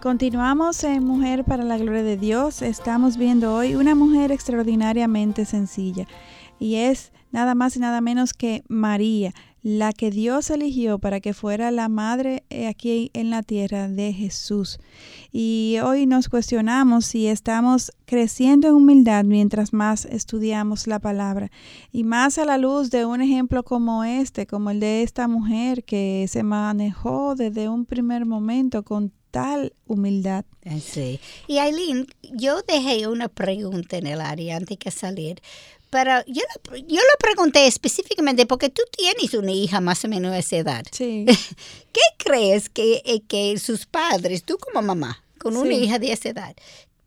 Continuamos 0.00 0.82
en 0.82 1.04
Mujer 1.04 1.44
para 1.44 1.62
la 1.62 1.76
Gloria 1.76 2.02
de 2.02 2.16
Dios. 2.16 2.62
Estamos 2.62 3.18
viendo 3.18 3.54
hoy 3.54 3.74
una 3.74 3.94
mujer 3.94 4.32
extraordinariamente 4.32 5.44
sencilla 5.44 6.06
y 6.58 6.76
es 6.76 7.12
nada 7.32 7.54
más 7.54 7.76
y 7.76 7.80
nada 7.80 8.00
menos 8.00 8.32
que 8.32 8.64
María, 8.66 9.34
la 9.66 9.92
que 9.92 10.12
Dios 10.12 10.50
eligió 10.50 11.00
para 11.00 11.18
que 11.18 11.34
fuera 11.34 11.72
la 11.72 11.88
madre 11.88 12.44
eh, 12.50 12.68
aquí 12.68 13.10
en 13.14 13.30
la 13.30 13.42
tierra 13.42 13.88
de 13.88 14.12
Jesús. 14.12 14.78
Y 15.32 15.78
hoy 15.82 16.06
nos 16.06 16.28
cuestionamos 16.28 17.04
si 17.04 17.26
estamos 17.26 17.90
creciendo 18.04 18.68
en 18.68 18.74
humildad 18.74 19.24
mientras 19.24 19.72
más 19.72 20.04
estudiamos 20.04 20.86
la 20.86 21.00
palabra 21.00 21.50
y 21.90 22.04
más 22.04 22.38
a 22.38 22.44
la 22.44 22.58
luz 22.58 22.92
de 22.92 23.06
un 23.06 23.20
ejemplo 23.20 23.64
como 23.64 24.04
este, 24.04 24.46
como 24.46 24.70
el 24.70 24.78
de 24.78 25.02
esta 25.02 25.26
mujer 25.26 25.82
que 25.82 26.26
se 26.28 26.44
manejó 26.44 27.34
desde 27.34 27.68
un 27.68 27.86
primer 27.86 28.24
momento 28.24 28.84
con 28.84 29.10
tal 29.32 29.74
humildad. 29.86 30.44
Ah, 30.64 30.78
Sí. 30.80 31.20
Y 31.46 31.58
Aileen, 31.58 32.06
yo 32.22 32.62
dejé 32.62 33.06
una 33.06 33.28
pregunta 33.28 33.98
en 33.98 34.06
el 34.06 34.20
área 34.20 34.56
antes 34.56 34.78
que 34.78 34.90
salir, 34.90 35.42
pero 35.90 36.12
yo, 36.26 36.42
la- 36.70 36.78
yo 36.78 36.96
lo 36.96 37.18
pregunté 37.18 37.66
específicamente 37.66 38.46
porque 38.46 38.68
tú 38.70 38.82
tienes 38.96 39.32
una 39.34 39.52
hija 39.52 39.80
más 39.80 40.04
o 40.04 40.08
menos 40.08 40.32
de 40.32 40.38
esa 40.40 40.56
edad. 40.56 40.84
Sí. 40.90 41.24
¿Qué 41.92 42.00
crees 42.18 42.68
que, 42.68 43.02
eh, 43.04 43.20
que 43.26 43.58
sus 43.58 43.86
padres, 43.86 44.42
tú 44.44 44.58
como 44.58 44.82
mamá, 44.86 45.22
con 45.38 45.56
una 45.56 45.70
Sí. 45.70 45.84
hija 45.84 45.98
de 45.98 46.12
esa 46.12 46.28
edad, 46.30 46.56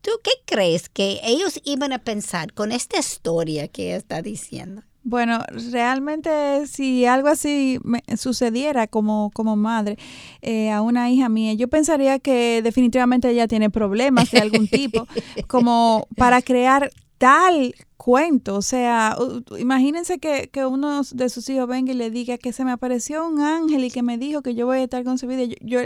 tú 0.02 0.12
qué 0.24 0.32
crees 0.46 0.90
que 0.90 1.20
ellos 1.24 1.60
iban 1.66 1.92
a 1.94 2.00
pensar 2.00 2.54
con 2.54 2.72
esta 2.72 3.00
historia 3.00 3.68
que 3.68 3.88
ella 3.88 3.98
está 3.98 4.22
diciendo? 4.22 4.82
Bueno, 5.04 5.44
realmente 5.72 6.68
si 6.68 7.06
algo 7.06 7.30
así 7.30 7.80
me 7.84 8.04
sucediera 8.18 8.86
como, 8.86 9.32
como 9.34 9.56
madre 9.56 9.98
eh, 10.42 10.70
a 10.72 10.82
una 10.82 11.10
hija 11.10 11.30
mía, 11.30 11.54
yo 11.54 11.68
pensaría 11.68 12.20
que 12.20 12.62
definitivamente 12.62 13.30
ella 13.30 13.48
tiene 13.48 13.70
problemas 13.70 14.30
de 14.32 14.40
algún 14.40 14.68
tipo, 14.68 15.08
como 15.48 16.08
para 16.18 16.42
crear 16.42 16.92
tal 17.20 17.76
cuento. 17.98 18.56
O 18.56 18.62
sea, 18.64 19.16
imagínense 19.60 20.18
que, 20.20 20.50
que 20.52 20.66
uno 20.66 21.02
de 21.04 21.30
sus 21.30 21.48
hijos 21.50 21.68
venga 21.68 21.92
y 21.92 21.96
le 21.96 22.10
diga 22.10 22.38
que 22.38 22.54
se 22.54 22.64
me 22.66 22.72
apareció 22.72 23.28
un 23.28 23.42
ángel 23.42 23.84
y 23.84 23.92
que 23.92 24.02
me 24.02 24.18
dijo 24.18 24.42
que 24.42 24.56
yo 24.56 24.66
voy 24.66 24.78
a 24.80 24.84
estar 24.84 25.04
concebida. 25.04 25.44
Yo, 25.44 25.56
yo- 25.62 25.82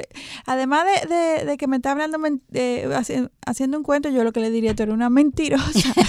además 0.46 0.86
de, 0.86 1.14
de- 1.14 1.46
de 1.46 1.58
que 1.58 1.68
me 1.68 1.76
está 1.78 1.92
hablando, 1.92 2.20
eh, 2.54 2.88
haci- 2.92 3.30
haciendo 3.46 3.78
un 3.78 3.84
cuento, 3.84 4.10
yo 4.10 4.24
lo 4.24 4.32
que 4.32 4.40
le 4.40 4.52
diría, 4.52 4.74
tú 4.76 4.84
eres 4.84 4.94
una 4.96 5.10
mentirosa. 5.10 5.94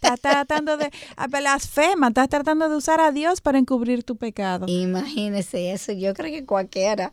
Estás 0.00 0.20
tratando 0.20 0.76
de 0.76 0.90
blasfema, 1.28 2.08
estás 2.08 2.28
tratando 2.28 2.68
de 2.68 2.76
usar 2.76 3.00
a 3.00 3.10
Dios 3.10 3.40
para 3.40 3.58
encubrir 3.58 4.04
tu 4.04 4.16
pecado. 4.16 4.66
Imagínese 4.68 5.72
eso, 5.72 5.92
yo 5.92 6.14
creo 6.14 6.30
que 6.32 6.46
cualquiera. 6.46 7.12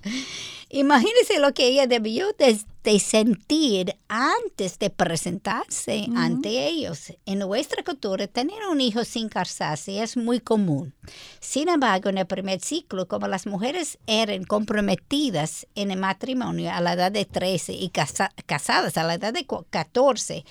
Imagínese 0.78 1.40
lo 1.40 1.54
que 1.54 1.68
ella 1.68 1.88
debió 1.88 2.34
de, 2.38 2.60
de 2.84 3.00
sentir 3.00 3.96
antes 4.10 4.78
de 4.78 4.90
presentarse 4.90 6.08
ante 6.18 6.68
ellos. 6.68 7.14
En 7.26 7.40
nuestra 7.40 7.82
cultura, 7.82 8.28
tener 8.28 8.58
un 8.70 8.82
hijo 8.82 9.06
sin 9.06 9.30
casarse 9.30 10.04
es 10.04 10.18
muy 10.18 10.42
común. 10.42 10.94
Sin 11.40 11.70
embargo, 11.70 12.10
en 12.10 12.18
el 12.18 12.28
primer 12.28 12.60
ciclo, 12.60 13.08
como 13.08 13.28
las 13.30 13.48
mujeres 13.48 13.98
eran 14.06 14.44
comprometidas 14.44 15.66
en 15.76 15.92
el 15.92 16.00
matrimonio 16.00 16.70
a 16.74 16.82
la 16.82 16.92
edad 16.94 17.12
de 17.12 17.24
13 17.24 17.72
y 17.72 17.88
casa- 17.90 18.34
casadas 18.46 18.98
a 18.98 19.04
la 19.04 19.14
edad 19.14 19.32
de 19.34 19.46
cu- 19.46 19.66
14, 19.70 20.44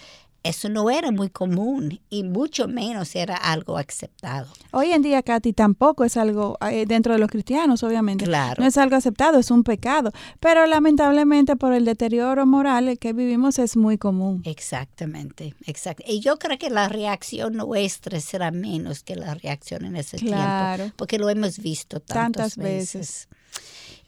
eso 0.45 0.69
no 0.69 0.91
era 0.91 1.11
muy 1.11 1.31
común 1.31 2.01
y 2.11 2.23
mucho 2.23 2.69
menos 2.69 3.17
era 3.17 3.35
algo 3.37 3.77
aceptado. 3.79 4.47
Hoy 4.71 4.93
en 4.93 5.03
día, 5.03 5.23
Katy, 5.23 5.53
tampoco 5.55 6.05
es 6.05 6.17
algo 6.17 6.57
eh, 6.71 6.85
dentro 6.87 7.15
de 7.15 7.19
los 7.19 7.29
cristianos, 7.31 7.83
obviamente. 7.83 8.25
Claro. 8.27 8.63
No 8.63 8.69
es 8.69 8.77
algo 8.79 8.95
aceptado, 8.95 9.39
es 9.39 9.51
un 9.51 9.65
pecado. 9.65 10.13
Pero 10.41 10.67
lamentablemente 10.67 11.57
por 11.57 11.73
el 11.73 11.85
deterioro 11.85 12.47
moral 12.47 12.99
que 12.99 13.13
vivimos 13.13 13.59
es 13.59 13.77
muy 13.77 13.99
común. 13.99 14.43
Exactamente, 14.45 15.55
exacto. 15.67 16.05
Y 16.07 16.21
yo 16.21 16.39
creo 16.39 16.59
que 16.59 16.71
la 16.71 16.89
reacción 16.89 17.55
nuestra 17.55 18.21
será 18.21 18.51
menos 18.51 19.03
que 19.03 19.17
la 19.17 19.35
reacción 19.35 19.85
en 19.85 19.97
ese 19.97 20.19
Claro. 20.19 20.77
tiempo, 20.85 20.95
porque 20.97 21.19
lo 21.19 21.29
hemos 21.31 21.59
visto 21.59 22.01
tantas, 22.01 22.55
Tantas 22.55 22.57
veces. 22.57 23.29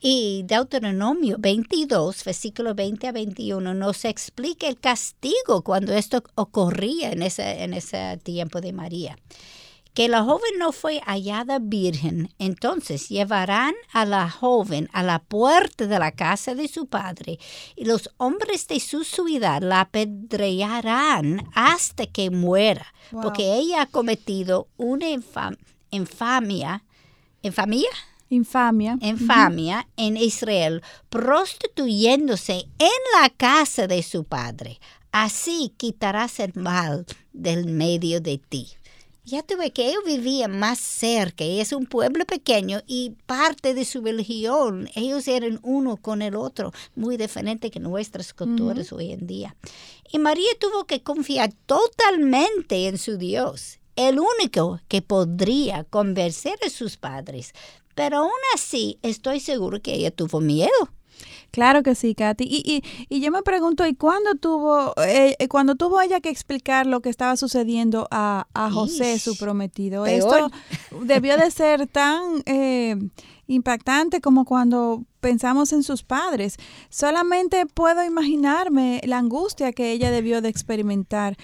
Y 0.00 0.42
Deuteronomio 0.44 1.36
22, 1.38 2.24
versículo 2.24 2.74
20 2.74 3.08
a 3.08 3.12
21, 3.12 3.74
nos 3.74 4.04
explica 4.04 4.68
el 4.68 4.78
castigo 4.78 5.62
cuando 5.64 5.94
esto 5.94 6.22
ocurría 6.34 7.10
en 7.12 7.22
ese, 7.22 7.62
en 7.64 7.72
ese 7.74 8.18
tiempo 8.22 8.60
de 8.60 8.72
María. 8.72 9.16
Que 9.94 10.10
la 10.10 10.22
joven 10.22 10.58
no 10.58 10.72
fue 10.72 11.00
hallada 11.06 11.58
virgen, 11.58 12.28
entonces 12.38 13.08
llevarán 13.08 13.72
a 13.94 14.04
la 14.04 14.28
joven 14.28 14.90
a 14.92 15.02
la 15.02 15.20
puerta 15.20 15.86
de 15.86 15.98
la 15.98 16.12
casa 16.12 16.54
de 16.54 16.68
su 16.68 16.84
padre, 16.86 17.38
y 17.76 17.86
los 17.86 18.10
hombres 18.18 18.68
de 18.68 18.78
su 18.78 19.04
ciudad 19.04 19.62
la 19.62 19.80
apedrearán 19.80 21.48
hasta 21.54 22.04
que 22.06 22.30
muera, 22.30 22.86
Wow. 23.10 23.22
porque 23.22 23.54
ella 23.54 23.82
ha 23.82 23.86
cometido 23.86 24.68
una 24.76 25.06
infam- 25.08 25.56
infamia. 25.90 26.84
¿Infamia? 27.40 27.88
Infamia. 28.28 28.98
infamia 29.00 29.88
en 29.96 30.16
Israel, 30.16 30.82
prostituyéndose 31.08 32.66
en 32.78 33.20
la 33.20 33.30
casa 33.30 33.86
de 33.86 34.02
su 34.02 34.24
padre. 34.24 34.80
Así 35.12 35.72
quitarás 35.76 36.40
el 36.40 36.52
mal 36.54 37.06
del 37.32 37.66
medio 37.66 38.20
de 38.20 38.38
ti. 38.38 38.68
Ya 39.24 39.42
tuve 39.42 39.72
que 39.72 39.88
ellos 39.88 40.04
vivían 40.06 40.56
más 40.56 40.78
cerca, 40.78 41.44
y 41.44 41.58
es 41.58 41.72
un 41.72 41.86
pueblo 41.86 42.24
pequeño 42.26 42.82
y 42.86 43.14
parte 43.26 43.74
de 43.74 43.84
su 43.84 44.00
religión, 44.00 44.88
ellos 44.94 45.26
eran 45.26 45.58
uno 45.62 45.96
con 45.96 46.22
el 46.22 46.36
otro, 46.36 46.72
muy 46.94 47.16
diferente 47.16 47.72
que 47.72 47.80
nuestras 47.80 48.32
culturas 48.32 48.92
hoy 48.92 49.10
en 49.10 49.26
día. 49.26 49.56
Y 50.12 50.20
María 50.20 50.50
tuvo 50.60 50.84
que 50.84 51.02
confiar 51.02 51.52
totalmente 51.66 52.86
en 52.86 52.98
su 52.98 53.16
Dios, 53.16 53.80
el 53.96 54.20
único 54.20 54.80
que 54.86 55.02
podría 55.02 55.82
convencer 55.82 56.58
a 56.64 56.70
sus 56.70 56.96
padres. 56.96 57.52
Pero 57.96 58.18
aún 58.18 58.30
así, 58.54 58.98
estoy 59.02 59.40
seguro 59.40 59.80
que 59.82 59.94
ella 59.94 60.10
tuvo 60.12 60.40
miedo. 60.40 60.70
Claro 61.50 61.82
que 61.82 61.94
sí, 61.94 62.14
Katy. 62.14 62.44
Y, 62.44 62.62
y, 62.66 62.82
y 63.08 63.20
yo 63.20 63.30
me 63.30 63.42
pregunto, 63.42 63.86
¿y 63.86 63.94
cuándo 63.94 64.34
tuvo, 64.34 64.92
eh, 65.02 65.34
eh, 65.38 65.48
cuando 65.48 65.74
tuvo 65.74 66.02
ella 66.02 66.20
que 66.20 66.28
explicar 66.28 66.86
lo 66.86 67.00
que 67.00 67.08
estaba 67.08 67.36
sucediendo 67.38 68.06
a, 68.10 68.46
a 68.52 68.70
José, 68.70 69.14
Ish, 69.14 69.22
su 69.22 69.38
prometido? 69.38 70.04
peor. 70.04 70.18
Esto 70.18 70.50
debió 71.04 71.38
de 71.38 71.50
ser 71.50 71.86
tan 71.86 72.42
eh, 72.44 72.96
impactante 73.46 74.20
como 74.20 74.44
cuando 74.44 75.04
pensamos 75.20 75.72
en 75.72 75.82
sus 75.82 76.02
padres. 76.02 76.58
Solamente 76.90 77.64
puedo 77.64 78.04
imaginarme 78.04 79.00
la 79.06 79.16
angustia 79.16 79.72
que 79.72 79.92
ella 79.92 80.10
debió 80.10 80.42
de 80.42 80.50
experimentar. 80.50 81.38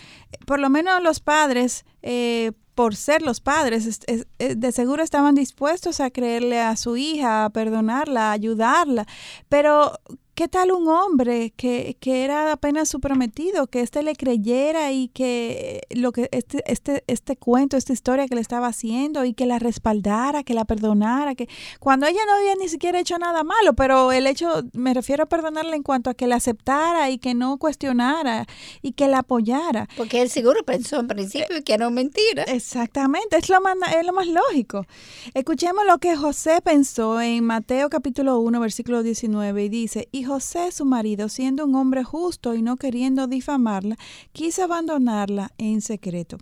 Por 0.47 0.61
lo 0.61 0.69
menos 0.69 1.03
los 1.03 1.21
padres, 1.21 1.87
eh, 2.03 2.53
por 2.75 2.97
ser 2.97 3.23
los 3.23 3.41
padres, 3.41 4.01
de 4.39 4.73
seguro 4.73 5.03
estaban 5.03 5.35
dispuestos 5.35 6.01
a 6.01 6.11
creerle 6.11 6.61
a 6.61 6.77
su 6.77 6.97
hija, 6.97 7.45
a 7.45 7.51
perdonarla, 7.51 8.31
a 8.31 8.33
ayudarla, 8.33 9.07
pero 9.49 9.99
¿Qué 10.35 10.49
tal 10.49 10.73
un 10.73 10.89
hombre 10.89 11.53
que, 11.59 11.99
que, 12.01 12.25
era 12.25 12.53
apenas 12.53 12.89
su 12.89 13.01
prometido, 13.01 13.67
que 13.67 13.83
éste 13.83 14.03
le 14.03 14.17
creyera 14.17 14.91
y 14.91 15.09
que 15.09 15.83
lo 15.91 16.11
que 16.11 16.31
este, 16.33 16.63
este, 16.73 17.05
este 17.07 17.37
cuento, 17.37 17.77
esta 17.77 17.93
historia 17.93 18.27
que 18.27 18.35
le 18.35 18.41
estaba 18.41 18.69
haciendo 18.69 19.27
y 19.27 19.35
que 19.35 19.45
la 19.45 19.59
respaldara, 19.59 20.43
que 20.43 20.55
la 20.55 20.65
perdonara, 20.65 21.35
que 21.35 21.51
cuando 21.81 22.07
ella 22.07 22.21
no 22.27 22.33
había 22.33 22.55
ni 22.57 22.71
siquiera 22.71 22.99
hecho 22.99 23.19
nada 23.19 23.45
malo, 23.45 23.75
pero 23.75 24.11
el 24.11 24.27
hecho, 24.27 24.63
me 24.73 24.95
refiero 24.95 25.25
a 25.25 25.27
perdonarle 25.27 25.77
en 25.77 25.83
cuanto 25.83 26.09
a 26.09 26.15
que 26.15 26.27
la 26.27 26.37
aceptara 26.37 27.11
y 27.11 27.19
que 27.19 27.35
no 27.35 27.59
cuestionara 27.59 28.47
y 28.81 28.93
que 28.93 29.09
la 29.09 29.19
apoyara. 29.19 29.87
Porque 29.99 30.23
él 30.23 30.31
seguro 30.31 30.63
pensó 30.65 31.01
en 31.01 31.09
principio 31.09 31.63
que 31.63 31.75
era 31.75 31.91
mentira. 31.91 32.45
Exactamente, 32.45 33.37
es 33.37 33.51
lo 33.51 33.61
más, 33.61 33.77
es 33.95 34.07
lo 34.07 34.15
más 34.15 34.29
lógico. 34.29 34.87
Escuchemos 35.35 35.85
lo 35.87 35.99
que 35.99 36.17
José 36.17 36.63
pensó 36.65 37.21
en 37.21 37.45
Mateo 37.45 37.91
capítulo 37.91 38.41
1, 38.41 38.61
versículo 38.61 39.03
19 39.03 39.65
y 39.65 39.69
dice, 39.69 40.09
y 40.11 40.22
José, 40.25 40.73
su 40.73 40.85
marido, 40.85 41.29
siendo 41.29 41.65
un 41.65 41.75
hombre 41.75 42.05
justo 42.05 42.55
y 42.55 42.63
no 42.63 42.77
queriendo 42.77 43.27
difamarla, 43.27 43.97
quiso 44.33 44.65
abandonarla 44.65 45.53
en 45.59 45.81
secreto. 45.81 46.39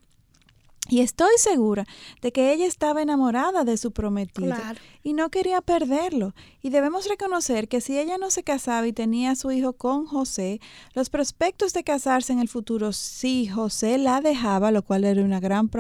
Y 0.91 1.03
estoy 1.03 1.31
segura 1.37 1.87
de 2.21 2.33
que 2.33 2.53
ella 2.53 2.67
estaba 2.67 3.01
enamorada 3.01 3.63
de 3.63 3.77
su 3.77 3.93
prometido 3.93 4.57
y 5.05 5.13
no 5.13 5.31
quería 5.31 5.61
perderlo. 5.61 6.35
Y 6.63 6.71
debemos 6.71 7.09
reconocer 7.09 7.69
que 7.69 7.81
si 7.81 7.97
ella 7.97 8.19
no 8.19 8.31
se 8.33 8.43
casaba 8.43 8.87
y 8.89 8.93
tenía 8.93 9.31
a 9.31 9.37
su 9.37 9.53
hijo 9.53 9.73
con 9.73 10.05
José, 10.05 10.61
los 10.95 11.09
prospectos 11.09 11.73
de 11.73 11.85
casarse 11.85 12.33
en 12.33 12.41
el 12.41 12.49
futuro, 12.49 12.93
si 12.93 13.47
José 13.47 13.99
la 13.99 14.21
dejaba, 14.21 14.73
lo 14.73 14.83
cual 14.83 15.05
era 15.05 15.23
una 15.23 15.39
gran 15.39 15.71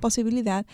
posibilidad, 0.00 0.64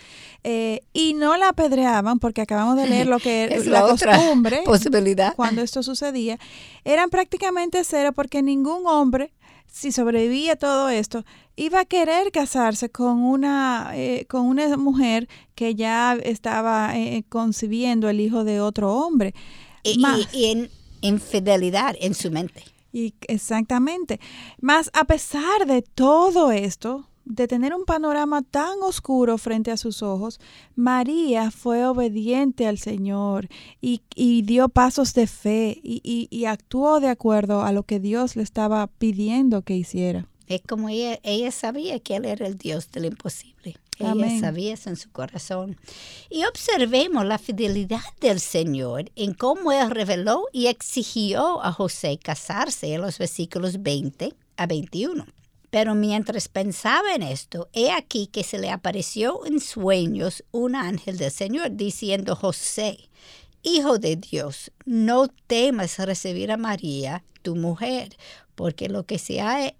eh, 0.44 0.82
y 0.92 1.14
no 1.14 1.38
la 1.38 1.48
apedreaban, 1.48 2.18
porque 2.18 2.42
acabamos 2.42 2.76
de 2.76 2.86
leer 2.86 3.06
lo 3.06 3.18
que 3.18 3.44
es 3.50 3.66
la, 3.66 3.80
costumbre 3.82 4.62
posibilidad. 4.66 5.34
cuando 5.34 5.62
esto 5.62 5.82
sucedía, 5.82 6.38
eran 6.84 7.08
prácticamente 7.08 7.82
cero 7.84 8.12
porque 8.14 8.42
ningún 8.42 8.86
hombre 8.86 9.32
si 9.72 9.90
sobrevivía 9.90 10.56
todo 10.56 10.90
esto, 10.90 11.24
iba 11.56 11.80
a 11.80 11.84
querer 11.84 12.32
casarse 12.32 12.90
con 12.90 13.22
una, 13.22 13.92
eh, 13.94 14.26
con 14.28 14.46
una 14.46 14.76
mujer 14.76 15.28
que 15.54 15.74
ya 15.74 16.14
estaba 16.22 16.96
eh, 16.96 17.24
concibiendo 17.28 18.08
el 18.08 18.20
hijo 18.20 18.44
de 18.44 18.60
otro 18.60 18.94
hombre. 18.94 19.34
Y, 19.84 20.02
en 20.32 20.70
infidelidad 21.00 21.96
en 22.00 22.14
su 22.14 22.30
mente. 22.30 22.64
Y 22.92 23.14
exactamente. 23.28 24.20
Más 24.60 24.90
a 24.92 25.04
pesar 25.04 25.66
de 25.66 25.82
todo 25.82 26.52
esto, 26.52 27.08
de 27.24 27.46
tener 27.46 27.74
un 27.74 27.84
panorama 27.84 28.42
tan 28.42 28.82
oscuro 28.82 29.38
frente 29.38 29.70
a 29.70 29.76
sus 29.76 30.02
ojos, 30.02 30.40
María 30.74 31.50
fue 31.50 31.86
obediente 31.86 32.66
al 32.66 32.78
Señor 32.78 33.48
y, 33.80 34.02
dio 34.42 34.68
pasos 34.68 35.14
de 35.14 35.26
fe 35.26 35.80
y, 35.82 36.28
y, 36.30 36.44
actuó 36.44 37.00
de 37.00 37.08
acuerdo 37.08 37.62
a 37.62 37.72
lo 37.72 37.84
que 37.84 38.00
Dios 38.00 38.36
le 38.36 38.42
estaba 38.42 38.86
pidiendo 38.86 39.62
que 39.62 39.76
hiciera. 39.76 40.28
Es 40.54 40.62
como 40.62 40.88
ella, 40.88 41.18
ella 41.22 41.50
sabía 41.50 41.98
que 42.00 42.16
Él 42.16 42.24
era 42.24 42.46
el 42.46 42.58
Dios 42.58 42.90
del 42.90 43.06
imposible. 43.06 43.76
Ella 43.98 44.40
sabía 44.40 44.74
eso 44.74 44.90
en 44.90 44.96
su 44.96 45.10
corazón. 45.10 45.76
Y 46.28 46.44
observemos 46.44 47.24
la 47.24 47.38
fidelidad 47.38 48.02
del 48.20 48.40
Señor 48.40 49.10
en 49.14 49.34
cómo 49.34 49.70
Él 49.70 49.90
reveló 49.90 50.46
y 50.52 50.66
exigió 50.66 51.62
a 51.62 51.72
José 51.72 52.18
casarse 52.18 52.94
en 52.94 53.02
los 53.02 53.18
versículos 53.18 53.82
20 53.82 54.34
a 54.56 54.66
21. 54.66 55.26
Pero 55.70 55.94
mientras 55.94 56.48
pensaba 56.48 57.14
en 57.14 57.22
esto, 57.22 57.68
he 57.72 57.92
aquí 57.92 58.26
que 58.26 58.44
se 58.44 58.58
le 58.58 58.70
apareció 58.70 59.46
en 59.46 59.60
sueños 59.60 60.44
un 60.50 60.74
ángel 60.74 61.16
del 61.16 61.30
Señor 61.30 61.70
diciendo, 61.72 62.36
José, 62.36 63.08
Hijo 63.64 63.98
de 63.98 64.16
Dios, 64.16 64.72
no 64.84 65.28
temas 65.28 65.96
recibir 65.98 66.50
a 66.50 66.56
María, 66.56 67.22
tu 67.42 67.54
mujer, 67.54 68.16
porque 68.56 68.88
lo 68.88 69.06
que 69.06 69.18
se 69.18 69.40
ha 69.40 69.72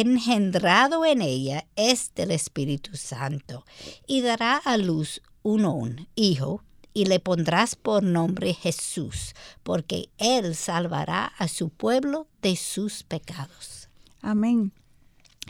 engendrado 0.00 1.04
en 1.04 1.22
ella 1.22 1.66
es 1.76 2.12
del 2.14 2.30
Espíritu 2.30 2.96
Santo, 2.96 3.64
y 4.06 4.22
dará 4.22 4.56
a 4.56 4.76
luz 4.76 5.22
un 5.42 6.08
hijo, 6.14 6.62
y 6.94 7.06
le 7.06 7.20
pondrás 7.20 7.74
por 7.74 8.02
nombre 8.02 8.54
Jesús, 8.54 9.34
porque 9.62 10.08
él 10.18 10.54
salvará 10.54 11.26
a 11.38 11.48
su 11.48 11.70
pueblo 11.70 12.26
de 12.42 12.56
sus 12.56 13.02
pecados. 13.02 13.88
Amén. 14.20 14.72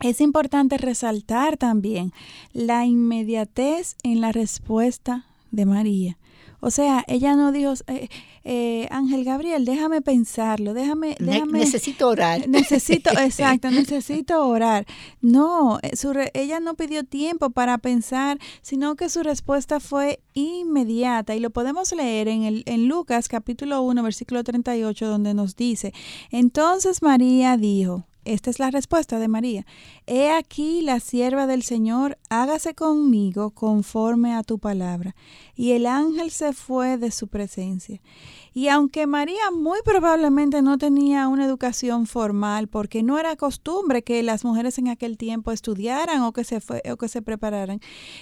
Es 0.03 0.21
importante 0.21 0.79
resaltar 0.79 1.57
también 1.57 2.13
la 2.53 2.87
inmediatez 2.87 3.97
en 4.03 4.21
la 4.21 4.33
respuesta 4.33 5.27
de 5.51 5.67
María. 5.67 6.19
O 6.65 6.71
sea, 6.71 7.05
ella 7.09 7.35
no 7.35 7.51
dijo, 7.51 7.75
eh, 7.89 8.09
eh, 8.45 8.87
Ángel 8.93 9.25
Gabriel, 9.25 9.65
déjame 9.65 10.01
pensarlo, 10.01 10.75
déjame, 10.75 11.17
déjame 11.19 11.59
necesito 11.59 12.09
orar. 12.09 12.49
Necesito, 12.49 13.11
exacto, 13.19 13.69
necesito 13.73 14.47
orar. 14.47 14.87
No, 15.21 15.81
eh, 15.83 15.91
ella 16.35 16.61
no 16.61 16.75
pidió 16.75 17.03
tiempo 17.03 17.51
para 17.51 17.79
pensar, 17.79 18.39
sino 18.61 18.95
que 18.95 19.09
su 19.09 19.25
respuesta 19.25 19.81
fue 19.81 20.21
inmediata. 20.35 21.35
Y 21.35 21.41
lo 21.41 21.51
podemos 21.51 21.91
leer 21.91 22.29
en, 22.29 22.45
el, 22.45 22.63
en 22.67 22.87
Lucas 22.87 23.27
capítulo 23.27 23.83
1, 23.83 24.01
versículo 24.05 24.45
38, 24.45 25.09
donde 25.09 25.35
nos 25.35 25.57
dice, 25.57 25.93
entonces 26.31 27.03
María 27.03 27.57
dijo, 27.57 28.07
esta 28.25 28.51
es 28.51 28.59
la 28.59 28.71
respuesta 28.71 29.19
de 29.19 29.29
María. 29.29 29.67
He 30.07 30.31
aquí 30.31 30.83
la 30.83 31.01
sierva 31.01 31.47
del 31.47 31.63
Señor, 31.63 32.19
hágase 32.31 32.75
conmigo 32.75 33.51
conforme 33.51 34.35
a 34.35 34.43
tu 34.43 34.59
palabra. 34.59 35.15
Y 35.55 35.73
el 35.73 35.87
ángel 35.87 36.31
se 36.31 36.53
fue 36.53 36.99
de 36.99 37.11
su 37.11 37.29
presencia. 37.29 38.01
Y 38.55 38.69
aunque 38.69 39.07
María 39.07 39.51
muy 39.53 39.79
probablemente 39.85 40.63
no 40.63 40.79
tenía 40.79 41.29
una 41.29 41.45
educación 41.45 42.07
formal, 42.07 42.69
porque 42.69 43.03
no 43.03 43.19
era 43.19 43.37
costumbre 43.37 44.03
que 44.03 44.23
las 44.23 44.45
mujeres 44.45 44.79
en 44.79 44.89
aquel 44.89 45.17
tiempo 45.17 45.53
estudiaran 45.53 46.23
o 46.23 46.33
que 46.33 46.45
se, 46.45 46.61
fue, 46.61 46.83
o 46.91 46.97
que 46.97 47.09
se 47.09 47.23
prepararan, 47.23 47.81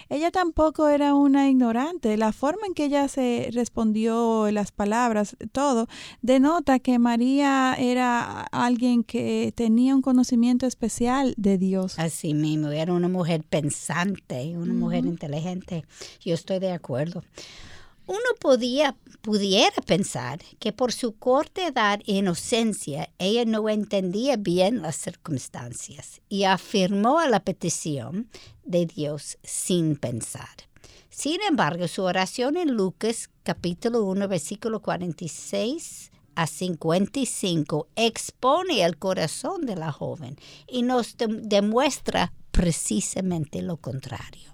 ella 0.09 0.31
tampoco 0.31 0.89
era 0.89 1.15
una 1.15 1.49
ignorante. 1.49 2.17
La 2.17 2.33
forma 2.33 2.67
en 2.67 2.75
que 2.75 2.85
ella 2.85 3.09
se 3.09 3.51
respondió, 3.53 4.51
las 4.51 4.73
palabras, 4.73 5.37
todo, 5.53 5.89
denota 6.23 6.79
que 6.79 6.99
María 6.99 7.75
era 7.79 8.43
alguien 8.53 9.05
que 9.05 9.53
tenía 9.55 9.95
un 9.95 10.03
conocimiento 10.03 10.67
especial 10.67 11.35
de 11.37 11.59
Dios. 11.59 11.99
Así 11.99 12.35
mismo, 12.35 12.69
era 12.69 12.93
una 12.93 13.09
mujer 13.09 13.43
pensante, 13.49 14.57
una 14.57 14.75
mujer 14.75 15.07
inteligente. 15.07 15.85
Yo 16.21 16.35
estoy 16.35 16.59
de 16.59 16.73
acuerdo. 16.73 17.23
Uno 18.11 18.19
podía, 18.41 18.97
pudiera 19.21 19.81
pensar 19.87 20.41
que 20.59 20.73
por 20.73 20.91
su 20.91 21.17
corta 21.17 21.69
edad 21.69 22.01
e 22.09 22.15
inocencia 22.15 23.09
ella 23.21 23.45
no 23.45 23.69
entendía 23.69 24.37
bien 24.37 24.83
las 24.83 24.97
circunstancias 24.97 26.21
y 26.29 26.43
afirmó 26.43 27.21
a 27.21 27.29
la 27.29 27.39
petición 27.39 28.29
de 28.65 28.87
Dios 28.87 29.39
sin 29.45 29.95
pensar. 29.95 30.49
Sin 31.09 31.41
embargo, 31.49 31.87
su 31.87 32.03
oración 32.03 32.57
en 32.57 32.75
Lucas 32.75 33.31
capítulo 33.45 34.03
1 34.03 34.27
versículo 34.27 34.83
46 34.83 36.11
a 36.35 36.49
55 36.49 37.87
expone 37.95 38.83
el 38.83 38.99
corazón 38.99 39.67
de 39.67 39.77
la 39.77 39.93
joven 39.93 40.37
y 40.67 40.83
nos 40.83 41.15
demuestra 41.17 42.33
precisamente 42.51 43.63
lo 43.63 43.77
contrario. 43.77 44.51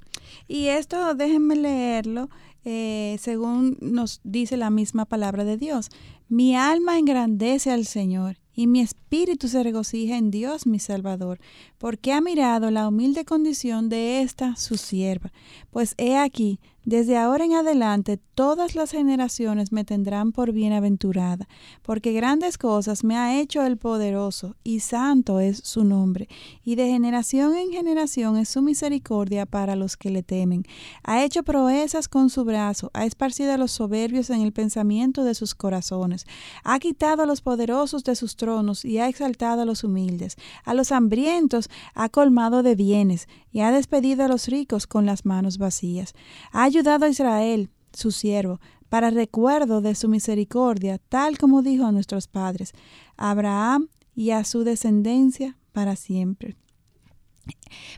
Y 0.46 0.66
esto 0.66 1.14
déjenme 1.14 1.56
leerlo 1.56 2.28
eh, 2.68 3.16
según 3.20 3.78
nos 3.80 4.20
dice 4.24 4.56
la 4.56 4.70
misma 4.70 5.04
palabra 5.04 5.44
de 5.44 5.56
Dios. 5.56 5.88
Mi 6.28 6.56
alma 6.56 6.98
engrandece 6.98 7.70
al 7.70 7.86
Señor 7.86 8.38
y 8.52 8.66
mi 8.66 8.80
espíritu 8.80 9.46
se 9.46 9.62
regocija 9.62 10.16
en 10.16 10.32
Dios 10.32 10.66
mi 10.66 10.80
Salvador, 10.80 11.38
porque 11.78 12.12
ha 12.12 12.20
mirado 12.20 12.70
la 12.70 12.88
humilde 12.88 13.24
condición 13.24 13.88
de 13.88 14.22
esta 14.22 14.56
su 14.56 14.76
sierva. 14.76 15.32
Pues 15.70 15.94
he 15.98 16.16
aquí, 16.16 16.58
desde 16.86 17.16
ahora 17.16 17.44
en 17.44 17.54
adelante 17.54 18.16
todas 18.36 18.76
las 18.76 18.92
generaciones 18.92 19.72
me 19.72 19.84
tendrán 19.84 20.30
por 20.30 20.52
bienaventurada, 20.52 21.48
porque 21.82 22.12
grandes 22.12 22.58
cosas 22.58 23.02
me 23.02 23.16
ha 23.16 23.40
hecho 23.40 23.64
el 23.64 23.76
poderoso, 23.76 24.54
y 24.62 24.80
santo 24.80 25.40
es 25.40 25.58
su 25.64 25.82
nombre, 25.82 26.28
y 26.62 26.76
de 26.76 26.86
generación 26.86 27.56
en 27.56 27.72
generación 27.72 28.36
es 28.36 28.50
su 28.50 28.62
misericordia 28.62 29.46
para 29.46 29.74
los 29.74 29.96
que 29.96 30.10
le 30.10 30.22
temen. 30.22 30.62
Ha 31.02 31.24
hecho 31.24 31.42
proezas 31.42 32.06
con 32.06 32.30
su 32.30 32.44
brazo, 32.44 32.92
ha 32.94 33.04
esparcido 33.04 33.52
a 33.52 33.58
los 33.58 33.72
soberbios 33.72 34.30
en 34.30 34.42
el 34.42 34.52
pensamiento 34.52 35.24
de 35.24 35.34
sus 35.34 35.56
corazones, 35.56 36.24
ha 36.62 36.78
quitado 36.78 37.24
a 37.24 37.26
los 37.26 37.40
poderosos 37.40 38.04
de 38.04 38.14
sus 38.14 38.36
tronos 38.36 38.84
y 38.84 38.98
ha 38.98 39.08
exaltado 39.08 39.62
a 39.62 39.64
los 39.64 39.82
humildes, 39.82 40.36
a 40.64 40.72
los 40.72 40.92
hambrientos 40.92 41.68
ha 41.94 42.08
colmado 42.08 42.62
de 42.62 42.74
bienes, 42.74 43.28
y 43.50 43.60
ha 43.60 43.70
despedido 43.70 44.24
a 44.24 44.28
los 44.28 44.48
ricos 44.48 44.86
con 44.86 45.06
las 45.06 45.24
manos 45.24 45.58
vacías. 45.58 46.14
Ha 46.52 46.64
ayudado 46.64 47.06
a 47.06 47.08
Israel, 47.08 47.70
su 47.92 48.12
siervo, 48.12 48.60
para 48.88 49.10
recuerdo 49.10 49.80
de 49.80 49.94
su 49.94 50.08
misericordia, 50.08 50.98
tal 50.98 51.38
como 51.38 51.62
dijo 51.62 51.86
a 51.86 51.92
nuestros 51.92 52.28
padres, 52.28 52.72
a 53.16 53.30
Abraham 53.30 53.88
y 54.14 54.30
a 54.30 54.44
su 54.44 54.64
descendencia 54.64 55.56
para 55.72 55.96
siempre. 55.96 56.56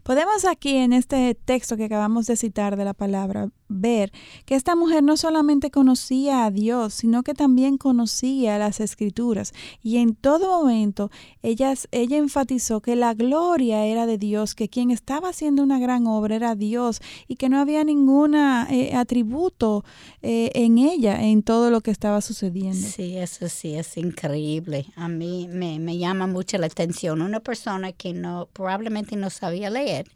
Podemos 0.03 0.45
aquí 0.45 0.77
en 0.77 0.93
este 0.93 1.35
texto 1.35 1.77
que 1.77 1.85
acabamos 1.85 2.27
de 2.27 2.37
citar 2.37 2.77
de 2.77 2.85
la 2.85 2.95
palabra 2.95 3.51
ver 3.69 4.13
que 4.45 4.55
esta 4.55 4.75
mujer 4.75 5.03
no 5.03 5.17
solamente 5.17 5.71
conocía 5.71 6.45
a 6.45 6.51
Dios, 6.51 6.95
sino 6.95 7.23
que 7.23 7.35
también 7.35 7.79
conocía 7.79 8.59
las 8.59 8.81
escrituras. 8.81 9.53
Y 9.83 9.99
en 9.99 10.15
todo 10.15 10.61
momento 10.61 11.11
ella, 11.43 11.75
ella 11.91 12.17
enfatizó 12.17 12.81
que 12.81 12.97
la 12.97 13.15
gloria 13.15 13.85
era 13.85 14.07
de 14.07 14.19
Dios, 14.19 14.55
que 14.55 14.69
quien 14.69 14.91
estaba 14.91 15.31
haciendo 15.31 15.63
una 15.63 15.79
gran 15.79 16.07
obra 16.07 16.37
era 16.37 16.55
Dios 16.55 17.01
y 17.27 17.37
que 17.37 17.49
no 17.49 17.61
había 17.61 17.85
ningún 17.85 18.35
eh, 18.35 18.93
atributo 18.95 19.85
eh, 20.23 20.51
en 20.55 20.79
ella, 20.79 21.23
en 21.23 21.43
todo 21.43 21.71
lo 21.71 21.81
que 21.81 21.91
estaba 21.91 22.21
sucediendo. 22.21 22.87
Sí, 22.89 23.17
eso 23.17 23.49
sí, 23.49 23.75
es 23.75 23.97
increíble. 23.97 24.87
A 24.97 25.09
mí 25.09 25.49
me, 25.51 25.79
me 25.79 25.99
llama 25.99 26.27
mucho 26.27 26.59
la 26.59 26.67
atención. 26.67 27.23
Una 27.23 27.41
persona 27.41 27.93
que 27.93 28.13
no 28.13 28.49
probablemente 28.53 29.17
no 29.17 29.31
sabía 29.31 29.71
leer 29.71 30.07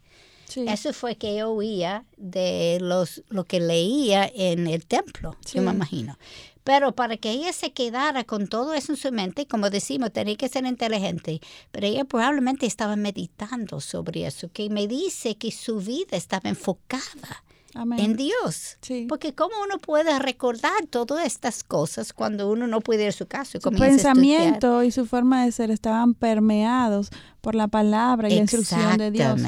eso 0.55 0.93
fue 0.93 1.15
que 1.15 1.43
oía 1.43 2.05
de 2.17 2.77
los, 2.81 3.23
lo 3.29 3.45
que 3.45 3.59
leía 3.59 4.29
en 4.33 4.67
el 4.67 4.85
templo, 4.85 5.35
yo 5.51 5.61
me 5.61 5.71
imagino. 5.71 6.17
Pero 6.63 6.93
para 6.95 7.17
que 7.17 7.31
ella 7.31 7.51
se 7.51 7.73
quedara 7.73 8.23
con 8.23 8.47
todo 8.47 8.73
eso 8.73 8.93
en 8.93 8.97
su 8.97 9.11
mente, 9.11 9.47
como 9.47 9.69
decimos, 9.69 10.13
tenía 10.13 10.37
que 10.37 10.47
ser 10.47 10.65
inteligente. 10.65 11.41
Pero 11.71 11.87
ella 11.87 12.05
probablemente 12.05 12.65
estaba 12.65 12.95
meditando 12.95 13.81
sobre 13.81 14.25
eso, 14.25 14.49
que 14.51 14.69
me 14.69 14.87
dice 14.87 15.35
que 15.35 15.51
su 15.51 15.79
vida 15.79 16.15
estaba 16.15 16.49
enfocada 16.49 17.43
en 17.75 18.15
Dios. 18.15 18.77
Porque 19.09 19.33
cómo 19.33 19.55
uno 19.63 19.77
puede 19.79 20.17
recordar 20.19 20.87
todas 20.89 21.25
estas 21.25 21.63
cosas 21.63 22.13
cuando 22.13 22.49
uno 22.49 22.67
no 22.67 22.81
puede 22.81 23.03
ir 23.03 23.09
a 23.09 23.11
su 23.11 23.27
casa. 23.27 23.59
Su 23.61 23.71
pensamiento 23.71 24.83
y 24.83 24.91
su 24.91 25.05
forma 25.05 25.45
de 25.45 25.51
ser 25.51 25.71
estaban 25.71 26.13
permeados 26.13 27.09
por 27.41 27.55
la 27.55 27.67
palabra 27.67 28.29
y 28.29 28.35
la 28.35 28.41
instrucción 28.41 28.97
de 28.97 29.11
Dios. 29.11 29.39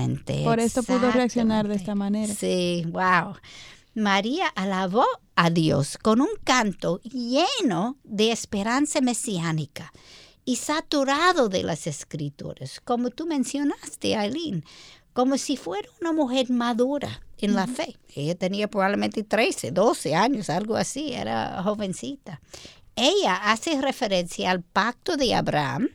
Por 0.44 0.60
esto 0.60 0.84
pudo 0.84 1.12
reaccionar 1.12 1.68
de 1.68 1.76
esta 1.76 1.96
manera. 1.96 2.34
Sí, 2.34 2.86
wow. 2.90 3.36
María 3.94 4.48
alabó 4.56 5.06
a 5.36 5.50
Dios 5.50 5.98
con 5.98 6.20
un 6.20 6.28
canto 6.44 7.00
lleno 7.02 7.98
de 8.04 8.32
esperanza 8.32 9.00
mesiánica 9.00 9.94
y 10.44 10.58
saturado 10.58 11.50
de 11.50 11.64
las 11.64 11.88
escrituras, 11.88 12.80
como 12.80 13.10
tú 13.10 13.26
mencionaste, 13.26 14.16
Aileen, 14.16 14.64
como 15.16 15.38
si 15.38 15.56
fuera 15.56 15.88
una 16.02 16.12
mujer 16.12 16.50
madura 16.50 17.22
en 17.38 17.56
la 17.56 17.68
fe. 17.68 17.98
Ella 18.14 18.36
tenía 18.36 18.68
probablemente 18.68 19.24
13, 19.24 19.72
12 19.72 20.14
años, 20.14 20.50
algo 20.50 20.76
así, 20.76 21.14
era 21.14 21.64
jovencita. 21.64 22.42
Ella 22.98 23.38
hace 23.38 23.80
referencia 23.80 24.52
al 24.52 24.62
pacto 24.62 25.16
de 25.16 25.34
Abraham, 25.34 25.88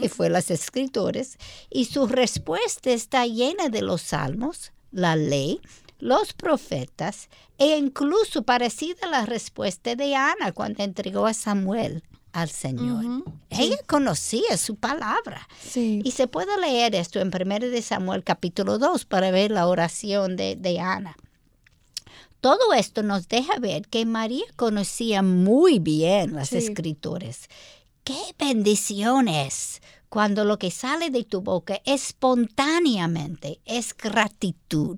que 0.00 0.08
fue 0.08 0.28
las 0.28 0.50
escritores, 0.50 1.38
y 1.70 1.84
su 1.84 2.08
respuesta 2.08 2.90
está 2.90 3.26
llena 3.26 3.68
de 3.68 3.82
los 3.82 4.02
salmos, 4.02 4.72
la 4.90 5.14
ley, 5.14 5.60
los 6.00 6.32
profetas 6.32 7.28
e 7.58 7.76
incluso 7.76 8.42
parecida 8.42 9.06
a 9.06 9.10
la 9.10 9.24
respuesta 9.24 9.94
de 9.94 10.16
Ana 10.16 10.50
cuando 10.50 10.82
entregó 10.82 11.26
a 11.26 11.34
Samuel 11.34 12.02
al 12.40 12.50
Señor. 12.50 13.04
Ella 13.50 13.78
conocía 13.86 14.56
su 14.56 14.76
palabra. 14.76 15.48
Y 15.74 16.10
se 16.12 16.26
puede 16.26 16.58
leer 16.60 16.94
esto 16.94 17.20
en 17.20 17.28
1 17.28 17.58
de 17.70 17.82
Samuel 17.82 18.24
capítulo 18.24 18.78
2 18.78 19.04
para 19.04 19.30
ver 19.30 19.50
la 19.50 19.66
oración 19.66 20.36
de, 20.36 20.78
Ana. 20.80 21.16
Todo 22.40 22.72
esto 22.72 23.02
nos 23.02 23.28
deja 23.28 23.58
ver 23.58 23.88
que 23.88 24.06
María 24.06 24.44
conocía 24.56 25.22
muy 25.22 25.78
bien 25.80 26.34
las 26.34 26.52
escrituras. 26.52 27.48
¡Qué 28.04 28.18
bendición 28.38 29.28
es! 29.28 29.82
Cuando 30.08 30.44
lo 30.44 30.58
que 30.58 30.70
sale 30.70 31.10
de 31.10 31.24
tu 31.24 31.42
boca 31.42 31.82
espontáneamente 31.84 33.60
es 33.66 33.94
gratitud 33.94 34.96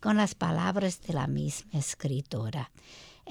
con 0.00 0.18
las 0.18 0.34
palabras 0.34 1.00
de 1.00 1.14
la 1.14 1.26
misma 1.26 1.78
escritora. 1.78 2.70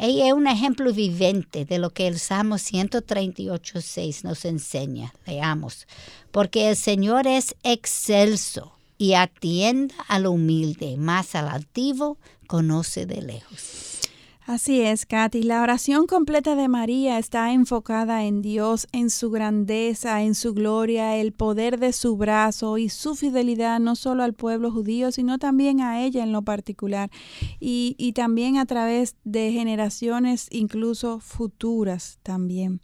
Ella 0.01 0.27
es 0.27 0.33
un 0.33 0.47
ejemplo 0.47 0.93
vivente 0.93 1.65
de 1.65 1.77
lo 1.77 1.89
que 1.89 2.07
el 2.07 2.19
Salmo 2.19 2.55
138.6 2.55 4.23
nos 4.23 4.45
enseña. 4.45 5.13
Leamos. 5.27 5.87
Porque 6.31 6.69
el 6.69 6.77
Señor 6.77 7.27
es 7.27 7.53
excelso 7.63 8.71
y 8.97 9.15
atienda 9.15 9.93
al 10.07 10.27
humilde, 10.27 10.95
más 10.95 11.35
al 11.35 11.49
altivo 11.49 12.17
conoce 12.47 13.05
de 13.05 13.21
lejos. 13.21 14.08
Así 14.49 14.81
es, 14.81 15.05
Katy. 15.05 15.43
La 15.43 15.61
oración 15.61 16.07
completa 16.07 16.55
de 16.55 16.67
María 16.67 17.19
está 17.19 17.53
enfocada 17.53 18.23
en 18.23 18.41
Dios, 18.41 18.87
en 18.91 19.11
su 19.11 19.29
grandeza, 19.29 20.23
en 20.23 20.33
su 20.33 20.55
gloria, 20.55 21.17
el 21.17 21.33
poder 21.33 21.77
de 21.77 21.93
su 21.93 22.17
brazo 22.17 22.79
y 22.79 22.89
su 22.89 23.13
fidelidad 23.13 23.79
no 23.79 23.95
solo 23.95 24.23
al 24.23 24.33
pueblo 24.33 24.71
judío, 24.71 25.11
sino 25.11 25.37
también 25.37 25.81
a 25.81 26.03
ella 26.03 26.23
en 26.23 26.31
lo 26.31 26.41
particular 26.41 27.11
y, 27.59 27.93
y 27.99 28.13
también 28.13 28.57
a 28.57 28.65
través 28.65 29.15
de 29.23 29.51
generaciones 29.51 30.47
incluso 30.49 31.19
futuras 31.19 32.17
también. 32.23 32.81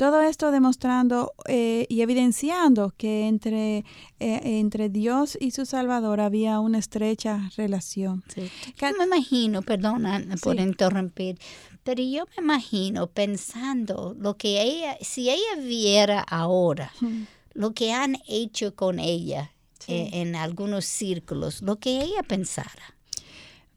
Todo 0.00 0.22
esto 0.22 0.50
demostrando 0.50 1.34
eh, 1.44 1.84
y 1.90 2.00
evidenciando 2.00 2.94
que 2.96 3.28
entre, 3.28 3.84
eh, 4.18 4.40
entre 4.58 4.88
Dios 4.88 5.36
y 5.38 5.50
su 5.50 5.66
Salvador 5.66 6.20
había 6.22 6.58
una 6.58 6.78
estrecha 6.78 7.50
relación. 7.54 8.24
Sí. 8.34 8.50
me 8.96 9.04
imagino, 9.04 9.60
perdona 9.60 10.24
por 10.40 10.58
interrumpir, 10.58 11.38
pero 11.84 12.02
yo 12.02 12.24
me 12.34 12.42
imagino 12.42 13.08
pensando 13.08 14.16
lo 14.18 14.38
que 14.38 14.62
ella, 14.62 14.96
si 15.02 15.28
ella 15.28 15.56
viera 15.58 16.20
ahora, 16.20 16.90
lo 17.52 17.74
que 17.74 17.92
han 17.92 18.16
hecho 18.26 18.74
con 18.74 19.00
ella 19.00 19.52
eh, 19.86 20.08
en 20.14 20.34
algunos 20.34 20.86
círculos, 20.86 21.60
lo 21.60 21.76
que 21.76 22.00
ella 22.00 22.22
pensara. 22.22 22.96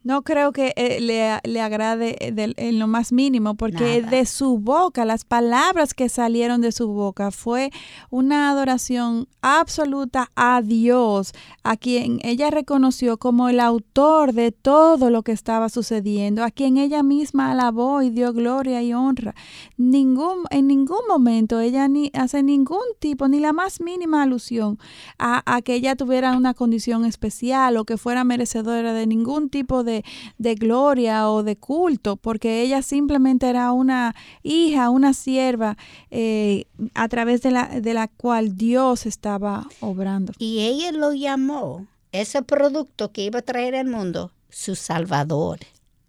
No 0.03 0.23
creo 0.23 0.51
que 0.51 0.73
eh, 0.75 0.99
le, 0.99 1.39
le, 1.49 1.61
agrade 1.61 2.17
eh, 2.19 2.53
en 2.57 2.77
lo 2.77 2.87
más 2.87 3.13
mínimo, 3.13 3.55
porque 3.55 4.01
de 4.01 4.25
su 4.25 4.57
boca, 4.57 5.05
las 5.05 5.23
palabras 5.23 5.93
que 5.93 6.09
salieron 6.09 6.59
de 6.59 6.73
su 6.73 6.89
boca 6.89 7.31
fue 7.31 7.71
una 8.09 8.49
adoración 8.49 9.29
absoluta 9.41 10.29
a 10.35 10.61
Dios, 10.61 11.31
a 11.63 11.77
quien 11.77 12.19
ella 12.23 12.51
reconoció 12.51 13.17
como 13.17 13.47
el 13.47 13.61
autor 13.61 14.33
de 14.33 14.51
todo 14.51 15.09
lo 15.09 15.23
que 15.23 15.31
estaba 15.31 15.69
sucediendo, 15.69 16.43
a 16.43 16.51
quien 16.51 16.77
ella 16.77 17.01
misma 17.01 17.51
alabó 17.51 18.01
y 18.01 18.09
dio 18.09 18.33
gloria 18.33 18.83
y 18.83 18.93
honra. 18.93 19.35
Ningún, 19.77 20.43
en 20.49 20.67
ningún 20.67 21.07
momento 21.07 21.61
ella 21.61 21.87
ni 21.87 22.11
hace 22.13 22.43
ningún 22.43 22.83
tipo, 22.99 23.29
ni 23.29 23.39
la 23.39 23.53
más 23.53 23.79
mínima 23.79 24.23
alusión 24.23 24.79
a, 25.17 25.43
a 25.45 25.61
que 25.61 25.75
ella 25.75 25.95
tuviera 25.95 26.35
una 26.35 26.53
condición 26.53 27.05
especial 27.05 27.77
o 27.77 27.85
que 27.85 27.97
fuera 27.97 28.25
merecedora 28.25 28.93
de 28.93 29.07
ningún 29.07 29.49
tipo 29.49 29.85
de 29.85 29.92
de, 30.37 30.55
gloria 30.55 31.29
o 31.29 31.43
de 31.43 31.55
culto, 31.55 32.15
porque 32.15 32.61
ella 32.61 32.81
simplemente 32.81 33.49
era 33.49 33.71
una 33.71 34.15
hija, 34.41 34.89
una 34.89 35.13
sierva 35.13 35.77
eh, 36.09 36.65
a 36.93 37.07
través 37.09 37.41
de 37.41 37.51
la, 37.51 37.67
de 37.67 37.93
la 37.93 38.07
cual 38.07 38.57
Dios 38.57 39.05
estaba 39.05 39.67
obrando. 39.79 40.33
Y 40.39 40.61
ella 40.61 40.91
lo 40.91 41.13
llamó, 41.13 41.87
ese 42.11 42.41
producto 42.41 43.11
que 43.11 43.25
iba 43.25 43.39
a 43.39 43.43
traer 43.43 43.75
al 43.75 43.87
mundo, 43.87 44.31
su 44.49 44.75
Salvador. 44.75 45.59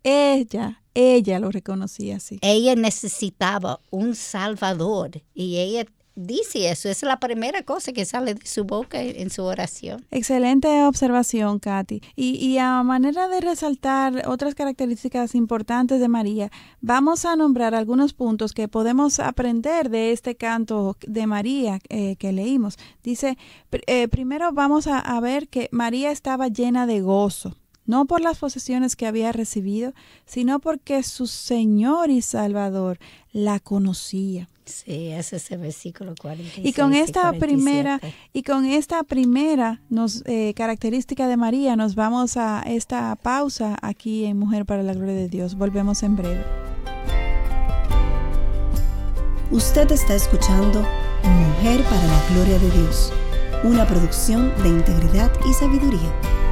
Ella, 0.02 0.82
ella 0.92 1.38
lo 1.38 1.50
reconocía 1.50 2.16
así. 2.16 2.38
Ella 2.42 2.76
necesitaba 2.76 3.80
un 3.90 4.14
Salvador 4.14 5.22
y 5.34 5.56
ella 5.56 5.86
dice 6.14 6.70
eso, 6.70 6.88
es 6.88 7.02
la 7.02 7.18
primera 7.18 7.62
cosa 7.62 7.92
que 7.92 8.04
sale 8.04 8.34
de 8.34 8.46
su 8.46 8.64
boca 8.64 9.00
en 9.02 9.30
su 9.30 9.42
oración. 9.42 10.04
Excelente 10.10 10.84
observación, 10.84 11.58
Katy. 11.58 12.00
Y, 12.16 12.58
a 12.58 12.82
manera 12.82 13.28
de 13.28 13.40
resaltar 13.40 14.28
otras 14.28 14.54
características 14.54 15.34
importantes 15.34 16.00
de 16.00 16.08
María, 16.08 16.50
vamos 16.80 17.24
a 17.24 17.36
nombrar 17.36 17.74
algunos 17.74 18.12
puntos 18.12 18.52
que 18.52 18.68
podemos 18.68 19.18
aprender 19.20 19.90
de 19.90 20.12
este 20.12 20.36
canto 20.36 20.96
de 21.06 21.26
María 21.26 21.78
eh, 21.88 22.16
que 22.16 22.32
leímos. 22.32 22.76
Dice, 23.02 23.36
eh, 23.86 24.08
primero 24.08 24.52
vamos 24.52 24.86
a, 24.86 24.98
a 24.98 25.20
ver 25.20 25.48
que 25.48 25.68
María 25.72 26.10
estaba 26.10 26.48
llena 26.48 26.86
de 26.86 27.00
gozo 27.00 27.56
no 27.86 28.06
por 28.06 28.22
las 28.22 28.38
posesiones 28.38 28.96
que 28.96 29.06
había 29.06 29.30
recibido, 29.32 29.92
sino 30.24 30.58
porque 30.58 31.02
su 31.02 31.26
Señor 31.26 32.10
y 32.10 32.22
Salvador 32.22 32.98
la 33.32 33.60
conocía. 33.60 34.48
Sí, 34.64 35.08
ese 35.08 35.36
es 35.36 35.50
el 35.50 35.58
versículo 35.60 36.14
46. 36.18 36.66
Y 36.66 36.72
con 36.72 36.94
esta 36.94 37.32
primera 37.32 38.00
y 38.32 38.42
con 38.42 38.64
esta 38.64 39.02
primera 39.02 39.82
nos, 39.90 40.22
eh, 40.26 40.54
característica 40.56 41.28
de 41.28 41.36
María 41.36 41.76
nos 41.76 41.94
vamos 41.94 42.36
a 42.36 42.62
esta 42.62 43.14
pausa 43.16 43.76
aquí 43.82 44.24
en 44.24 44.38
Mujer 44.38 44.64
para 44.64 44.82
la 44.82 44.94
Gloria 44.94 45.14
de 45.14 45.28
Dios. 45.28 45.54
Volvemos 45.56 46.02
en 46.02 46.16
breve. 46.16 46.44
Usted 49.50 49.90
está 49.92 50.14
escuchando 50.14 50.80
Mujer 51.22 51.82
para 51.84 52.06
la 52.06 52.24
Gloria 52.30 52.58
de 52.58 52.70
Dios, 52.70 53.12
una 53.64 53.86
producción 53.86 54.52
de 54.62 54.68
integridad 54.68 55.30
y 55.48 55.52
sabiduría. 55.52 56.43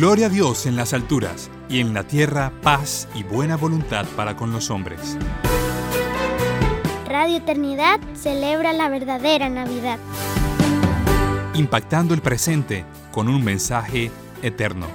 Gloria 0.00 0.28
a 0.28 0.30
Dios 0.30 0.64
en 0.64 0.76
las 0.76 0.94
alturas 0.94 1.50
y 1.68 1.78
en 1.80 1.92
la 1.92 2.04
tierra 2.04 2.54
paz 2.62 3.06
y 3.14 3.22
buena 3.22 3.58
voluntad 3.58 4.06
para 4.16 4.34
con 4.34 4.50
los 4.50 4.70
hombres. 4.70 5.18
Radio 7.06 7.36
Eternidad 7.36 8.00
celebra 8.14 8.72
la 8.72 8.88
verdadera 8.88 9.50
Navidad. 9.50 9.98
Impactando 11.52 12.14
el 12.14 12.22
presente 12.22 12.86
con 13.12 13.28
un 13.28 13.44
mensaje 13.44 14.10
eterno. 14.40 14.86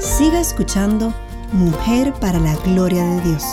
Siga 0.00 0.40
escuchando 0.40 1.14
Mujer 1.52 2.14
para 2.20 2.38
la 2.38 2.54
Gloria 2.54 3.02
de 3.02 3.20
Dios. 3.22 3.44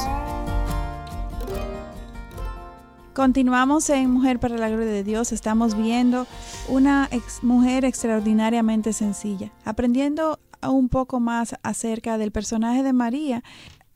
Continuamos 3.16 3.90
en 3.90 4.12
Mujer 4.12 4.40
para 4.40 4.56
la 4.56 4.70
Gloria 4.70 4.92
de 4.92 5.04
Dios. 5.04 5.32
Estamos 5.32 5.76
viendo 5.76 6.28
una 6.68 7.10
mujer 7.42 7.86
extraordinariamente 7.86 8.94
sencilla, 8.94 9.52
aprendiendo 9.66 10.40
un 10.62 10.90
poco 10.90 11.20
más 11.20 11.56
acerca 11.64 12.20
del 12.20 12.32
personaje 12.32 12.84
de 12.84 12.94
María. 12.94 13.44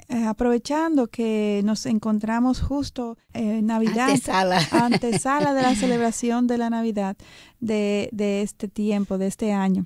Eh, 0.10 0.26
aprovechando 0.26 1.06
que 1.08 1.62
nos 1.64 1.86
encontramos 1.86 2.60
justo 2.60 3.20
en 3.34 3.68
Navidad, 3.68 4.10
antesala. 4.10 4.68
antesala 4.72 5.54
de 5.54 5.62
la 5.62 5.76
celebración 5.76 6.48
de 6.48 6.58
la 6.58 6.72
Navidad 6.72 7.18
de, 7.60 8.10
de 8.12 8.42
este 8.42 8.68
tiempo, 8.68 9.20
de 9.20 9.28
este 9.28 9.54
año. 9.54 9.86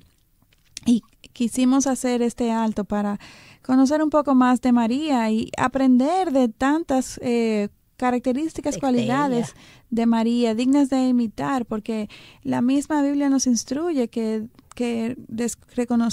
Y 0.86 1.02
quisimos 1.34 1.86
hacer 1.86 2.22
este 2.22 2.50
alto 2.50 2.84
para 2.84 3.20
conocer 3.66 4.02
un 4.02 4.10
poco 4.10 4.34
más 4.34 4.60
de 4.60 4.72
María 4.72 5.28
y 5.30 5.50
aprender 5.58 6.30
de 6.30 6.48
tantas 6.48 7.18
eh, 7.22 7.68
características, 7.96 8.78
cualidades 8.78 9.54
de 9.90 10.06
María 10.06 10.54
dignas 10.54 10.88
de 10.88 11.08
imitar, 11.08 11.66
porque 11.66 12.08
la 12.42 12.62
misma 12.62 13.02
Biblia 13.02 13.28
nos 13.28 13.46
instruye 13.46 14.08
que 14.08 14.46
que 14.76 15.16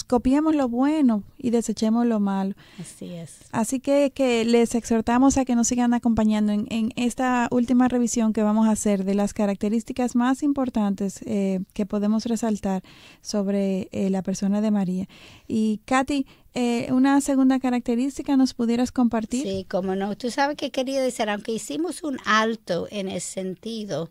copiemos 0.08 0.56
lo 0.56 0.70
bueno 0.70 1.22
y 1.38 1.52
desechemos 1.52 2.08
lo 2.08 2.20
malo. 2.20 2.56
Así 2.80 3.14
es. 3.14 3.42
Así 3.52 3.80
que, 3.80 4.12
que 4.16 4.46
les 4.46 4.74
exhortamos 4.74 5.38
a 5.38 5.46
que 5.46 5.54
nos 5.54 5.68
sigan 5.68 5.94
acompañando 5.94 6.54
en, 6.54 6.66
en, 6.72 6.94
esta 6.96 7.48
última 7.52 7.90
revisión 7.90 8.34
que 8.34 8.42
vamos 8.42 8.68
a 8.68 8.72
hacer 8.72 9.04
de 9.04 9.14
las 9.14 9.34
características 9.34 10.16
más 10.16 10.42
importantes 10.42 11.20
eh, 11.26 11.60
que 11.74 11.86
podemos 11.86 12.26
resaltar 12.26 12.82
sobre 13.22 13.90
eh, 13.92 14.10
la 14.10 14.24
persona 14.24 14.62
de 14.62 14.72
María. 14.72 15.08
Y 15.48 15.82
Katy, 15.86 16.26
eh, 16.54 16.88
una 16.92 17.20
segunda 17.20 17.60
característica 17.60 18.38
nos 18.38 18.54
pudieras 18.54 18.92
compartir. 18.92 19.44
Sí, 19.44 19.66
como 19.70 19.96
no. 19.96 20.16
Tú 20.16 20.32
sabes 20.32 20.56
que 20.56 20.72
quería 20.72 21.02
decir, 21.02 21.30
aunque 21.30 21.52
hicimos 21.52 22.02
un 22.04 22.18
alto 22.26 22.88
en 22.92 23.10
ese 23.10 23.34
sentido, 23.34 24.10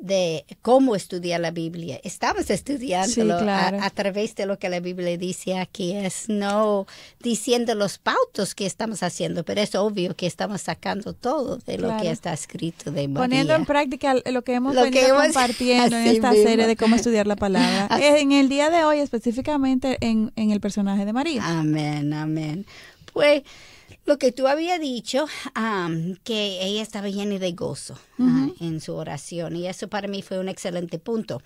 de 0.00 0.44
cómo 0.60 0.96
estudiar 0.96 1.40
la 1.40 1.50
Biblia. 1.50 2.00
Estamos 2.04 2.50
estudiándolo 2.50 3.38
a, 3.38 3.90
través 3.90 4.34
de 4.34 4.46
lo 4.46 4.58
que 4.58 4.68
la 4.68 4.80
Biblia 4.80 5.16
dice 5.16 5.58
aquí. 5.58 5.92
Es 5.92 6.28
no 6.28 6.86
diciendo 7.20 7.74
los 7.74 7.98
pautos 7.98 8.54
que 8.54 8.66
estamos 8.66 9.02
haciendo, 9.02 9.44
pero 9.44 9.60
es 9.60 9.74
obvio 9.74 10.14
que 10.14 10.26
estamos 10.26 10.62
sacando 10.62 11.12
todo 11.12 11.58
de 11.58 11.78
lo 11.78 11.96
que 11.98 12.10
está 12.10 12.32
escrito 12.32 12.90
de 12.90 13.08
María. 13.08 13.28
Poniendo 13.28 13.54
en 13.54 13.64
práctica 13.64 14.14
lo 14.14 14.42
que 14.42 14.54
hemos 14.54 14.74
venido 14.74 15.16
compartiendo 15.16 15.96
en 15.96 16.06
esta 16.08 16.32
serie 16.32 16.66
de 16.66 16.76
cómo 16.76 16.96
estudiar 16.96 17.26
la 17.26 17.36
palabra. 17.36 17.88
en 18.00 18.32
el 18.32 18.48
día 18.48 18.70
de 18.70 18.84
hoy, 18.84 18.98
específicamente 18.98 19.98
en, 20.00 20.32
en 20.36 20.50
el 20.50 20.60
personaje 20.60 21.04
de 21.04 21.12
María. 21.12 21.42
Amén, 21.44 22.12
amén. 22.12 22.66
Pues 23.12 23.42
lo 24.04 24.18
que 24.18 24.32
tú 24.32 24.46
habías 24.46 24.80
dicho, 24.80 25.26
que 26.24 26.58
ella 26.62 26.82
estaba 26.82 27.08
llena 27.08 27.38
de 27.38 27.52
gozo 27.52 27.98
en 28.18 28.80
su 28.80 28.94
oración, 28.94 29.56
y 29.56 29.66
eso 29.66 29.88
para 29.88 30.08
mí 30.08 30.22
fue 30.22 30.38
un 30.38 30.48
excelente 30.48 30.98
punto. 30.98 31.42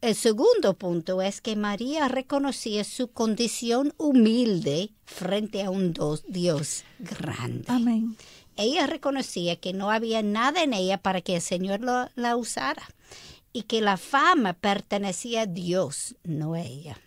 el 0.00 0.14
segundo 0.14 0.74
punto 0.74 1.22
es 1.22 1.40
que 1.40 1.56
María 1.56 2.08
reconocía 2.08 2.84
su 2.84 3.08
condición 3.08 3.92
humilde 3.96 4.90
frente 5.04 5.62
a 5.62 5.70
un 5.70 5.94
Dios 6.28 6.84
grande. 6.98 7.64
Amén. 7.68 8.16
Ella 8.56 8.86
reconocía 8.86 9.56
que 9.56 9.72
no 9.72 9.90
había 9.90 10.22
nada 10.22 10.62
en 10.62 10.72
ella 10.72 10.98
para 10.98 11.20
que 11.20 11.36
el 11.36 11.42
Señor 11.42 11.80
la 11.80 12.36
usara 12.36 12.82
y 13.52 13.62
que 13.62 13.80
la 13.80 13.96
fama 13.96 14.52
pertenecía 14.52 15.42
a 15.42 15.46
Dios, 15.46 16.16
no 16.24 16.54
a 16.54 16.62
ella. 16.62 16.98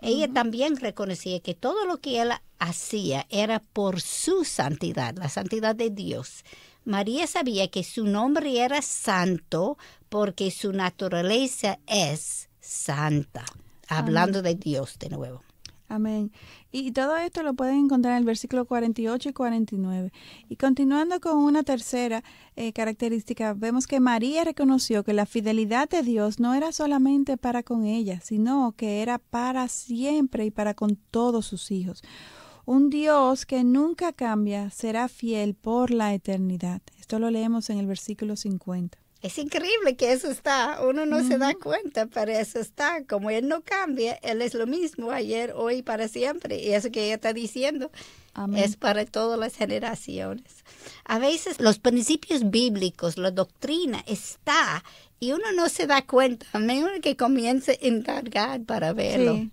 Ella 0.00 0.28
también 0.32 0.76
reconocía 0.76 1.40
que 1.40 1.54
todo 1.54 1.84
lo 1.84 1.98
que 1.98 2.20
él 2.20 2.30
hacía 2.58 3.26
era 3.30 3.60
por 3.60 4.00
su 4.00 4.44
santidad, 4.44 5.14
la 5.16 5.28
santidad 5.28 5.74
de 5.74 5.90
Dios. 5.90 6.44
María 6.84 7.26
sabía 7.26 7.68
que 7.68 7.84
su 7.84 8.04
nombre 8.04 8.60
era 8.60 8.80
santo 8.80 9.76
porque 10.08 10.50
su 10.50 10.72
naturaleza 10.72 11.78
es 11.86 12.48
santa, 12.60 13.44
hablando 13.88 14.40
de 14.40 14.54
Dios 14.54 14.98
de 14.98 15.10
nuevo. 15.10 15.42
Amén. 15.88 16.32
Y 16.70 16.92
todo 16.92 17.16
esto 17.16 17.42
lo 17.42 17.54
pueden 17.54 17.78
encontrar 17.86 18.12
en 18.12 18.18
el 18.18 18.24
versículo 18.24 18.66
48 18.66 19.30
y 19.30 19.32
49. 19.32 20.12
Y 20.48 20.56
continuando 20.56 21.18
con 21.18 21.38
una 21.38 21.62
tercera 21.62 22.22
eh, 22.56 22.74
característica, 22.74 23.54
vemos 23.54 23.86
que 23.86 23.98
María 23.98 24.44
reconoció 24.44 25.02
que 25.02 25.14
la 25.14 25.24
fidelidad 25.24 25.88
de 25.88 26.02
Dios 26.02 26.40
no 26.40 26.52
era 26.52 26.72
solamente 26.72 27.38
para 27.38 27.62
con 27.62 27.86
ella, 27.86 28.20
sino 28.20 28.74
que 28.76 29.00
era 29.00 29.18
para 29.18 29.68
siempre 29.68 30.44
y 30.44 30.50
para 30.50 30.74
con 30.74 30.96
todos 31.10 31.46
sus 31.46 31.70
hijos. 31.70 32.02
Un 32.66 32.90
Dios 32.90 33.46
que 33.46 33.64
nunca 33.64 34.12
cambia 34.12 34.68
será 34.68 35.08
fiel 35.08 35.54
por 35.54 35.90
la 35.90 36.12
eternidad. 36.12 36.82
Esto 36.98 37.18
lo 37.18 37.30
leemos 37.30 37.70
en 37.70 37.78
el 37.78 37.86
versículo 37.86 38.36
50. 38.36 38.98
Es 39.20 39.36
increíble 39.38 39.96
que 39.96 40.12
eso 40.12 40.30
está, 40.30 40.80
uno 40.82 41.04
no 41.04 41.26
se 41.26 41.38
da 41.38 41.54
cuenta, 41.54 42.06
pero 42.06 42.30
eso 42.30 42.60
está. 42.60 43.02
Como 43.04 43.30
Él 43.30 43.48
no 43.48 43.62
cambia, 43.62 44.14
Él 44.22 44.42
es 44.42 44.54
lo 44.54 44.66
mismo 44.66 45.10
ayer, 45.10 45.52
hoy, 45.56 45.82
para 45.82 46.06
siempre. 46.06 46.60
Y 46.62 46.72
eso 46.72 46.92
que 46.92 47.04
ella 47.04 47.16
está 47.16 47.32
diciendo 47.32 47.90
es 48.56 48.76
para 48.76 49.04
todas 49.04 49.38
las 49.38 49.56
generaciones. 49.56 50.64
A 51.04 51.18
veces 51.18 51.60
los 51.60 51.80
principios 51.80 52.48
bíblicos, 52.50 53.18
la 53.18 53.32
doctrina 53.32 54.04
está 54.06 54.84
y 55.18 55.32
uno 55.32 55.50
no 55.52 55.68
se 55.68 55.88
da 55.88 56.02
cuenta, 56.02 56.46
a 56.52 56.60
menos 56.60 56.92
que 57.02 57.16
comience 57.16 57.72
a 57.72 57.86
encargar 57.86 58.62
para 58.62 58.92
verlo. 58.92 59.48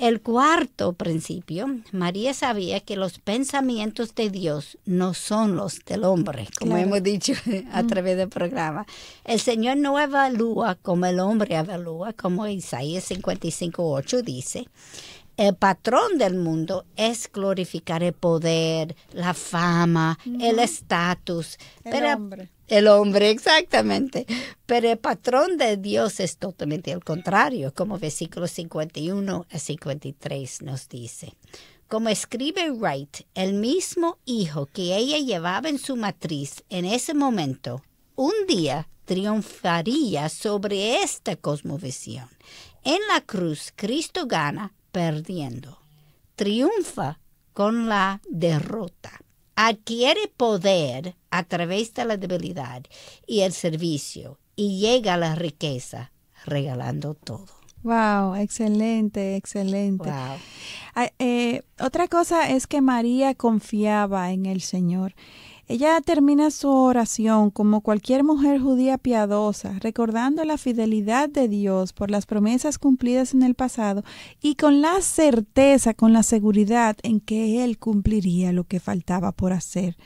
El 0.00 0.22
cuarto 0.22 0.94
principio, 0.94 1.66
María 1.92 2.32
sabía 2.32 2.80
que 2.80 2.96
los 2.96 3.18
pensamientos 3.18 4.14
de 4.14 4.30
Dios 4.30 4.78
no 4.86 5.12
son 5.12 5.56
los 5.56 5.84
del 5.84 6.04
hombre, 6.04 6.48
como 6.58 6.78
hemos 6.78 7.02
dicho 7.02 7.34
a 7.70 7.82
mm. 7.82 7.86
través 7.86 8.16
del 8.16 8.30
programa. 8.30 8.86
El 9.26 9.38
Señor 9.38 9.76
no 9.76 10.00
evalúa 10.00 10.76
como 10.76 11.04
el 11.04 11.20
hombre 11.20 11.54
evalúa, 11.54 12.14
como 12.14 12.46
Isaías 12.46 13.10
55.8 13.10 14.22
dice. 14.22 14.68
El 15.36 15.54
patrón 15.54 16.16
del 16.16 16.34
mundo 16.34 16.86
es 16.96 17.30
glorificar 17.30 18.02
el 18.02 18.14
poder, 18.14 18.96
la 19.12 19.34
fama, 19.34 20.18
el 20.40 20.60
estatus. 20.60 21.58
El 21.84 22.06
hombre 22.06 22.48
el 22.70 22.88
hombre, 22.88 23.30
exactamente. 23.30 24.26
Pero 24.64 24.90
el 24.90 24.98
patrón 24.98 25.58
de 25.58 25.76
Dios 25.76 26.20
es 26.20 26.38
totalmente 26.38 26.92
el 26.92 27.04
contrario, 27.04 27.74
como 27.74 27.98
versículo 27.98 28.46
51 28.46 29.46
a 29.50 29.58
53 29.58 30.62
nos 30.62 30.88
dice. 30.88 31.34
Como 31.88 32.08
escribe 32.08 32.70
Wright, 32.70 33.26
el 33.34 33.54
mismo 33.54 34.18
hijo 34.24 34.66
que 34.66 34.96
ella 34.96 35.18
llevaba 35.18 35.68
en 35.68 35.78
su 35.78 35.96
matriz 35.96 36.62
en 36.68 36.84
ese 36.84 37.14
momento, 37.14 37.82
un 38.14 38.32
día 38.46 38.88
triunfaría 39.04 40.28
sobre 40.28 41.02
esta 41.02 41.34
cosmovisión. 41.34 42.28
En 42.84 43.00
la 43.12 43.20
cruz, 43.20 43.72
Cristo 43.74 44.26
gana 44.26 44.72
perdiendo. 44.92 45.80
Triunfa 46.36 47.18
con 47.52 47.88
la 47.88 48.22
derrota 48.28 49.20
adquiere 49.56 50.28
poder 50.38 51.14
a 51.30 51.44
través 51.44 51.94
de 51.94 52.04
la 52.04 52.16
debilidad 52.16 52.82
y 53.26 53.40
el 53.40 53.52
servicio 53.52 54.38
y 54.56 54.80
llega 54.80 55.14
a 55.14 55.18
la 55.18 55.34
riqueza 55.34 56.12
regalando 56.44 57.14
todo. 57.14 57.46
Wow, 57.82 58.34
excelente, 58.34 59.36
excelente. 59.36 60.10
Eh, 61.18 61.62
otra 61.80 62.08
cosa 62.08 62.50
es 62.50 62.66
que 62.66 62.82
María 62.82 63.34
confiaba 63.34 64.32
en 64.32 64.44
el 64.44 64.60
Señor. 64.60 65.14
Ella 65.66 66.00
termina 66.00 66.50
su 66.50 66.68
oración 66.68 67.50
como 67.50 67.80
cualquier 67.80 68.24
mujer 68.24 68.60
judía 68.60 68.98
piadosa, 68.98 69.78
recordando 69.78 70.44
la 70.44 70.58
fidelidad 70.58 71.28
de 71.28 71.46
Dios 71.46 71.92
por 71.92 72.10
las 72.10 72.26
promesas 72.26 72.76
cumplidas 72.76 73.34
en 73.34 73.44
el 73.44 73.54
pasado 73.54 74.02
y 74.42 74.56
con 74.56 74.82
la 74.82 75.00
certeza, 75.00 75.94
con 75.94 76.12
la 76.12 76.24
seguridad 76.24 76.96
en 77.04 77.20
que 77.20 77.62
Él 77.62 77.78
cumpliría 77.78 78.50
lo 78.50 78.64
que 78.64 78.80
faltaba 78.80 79.30
por 79.30 79.52
hacer. 79.52 79.96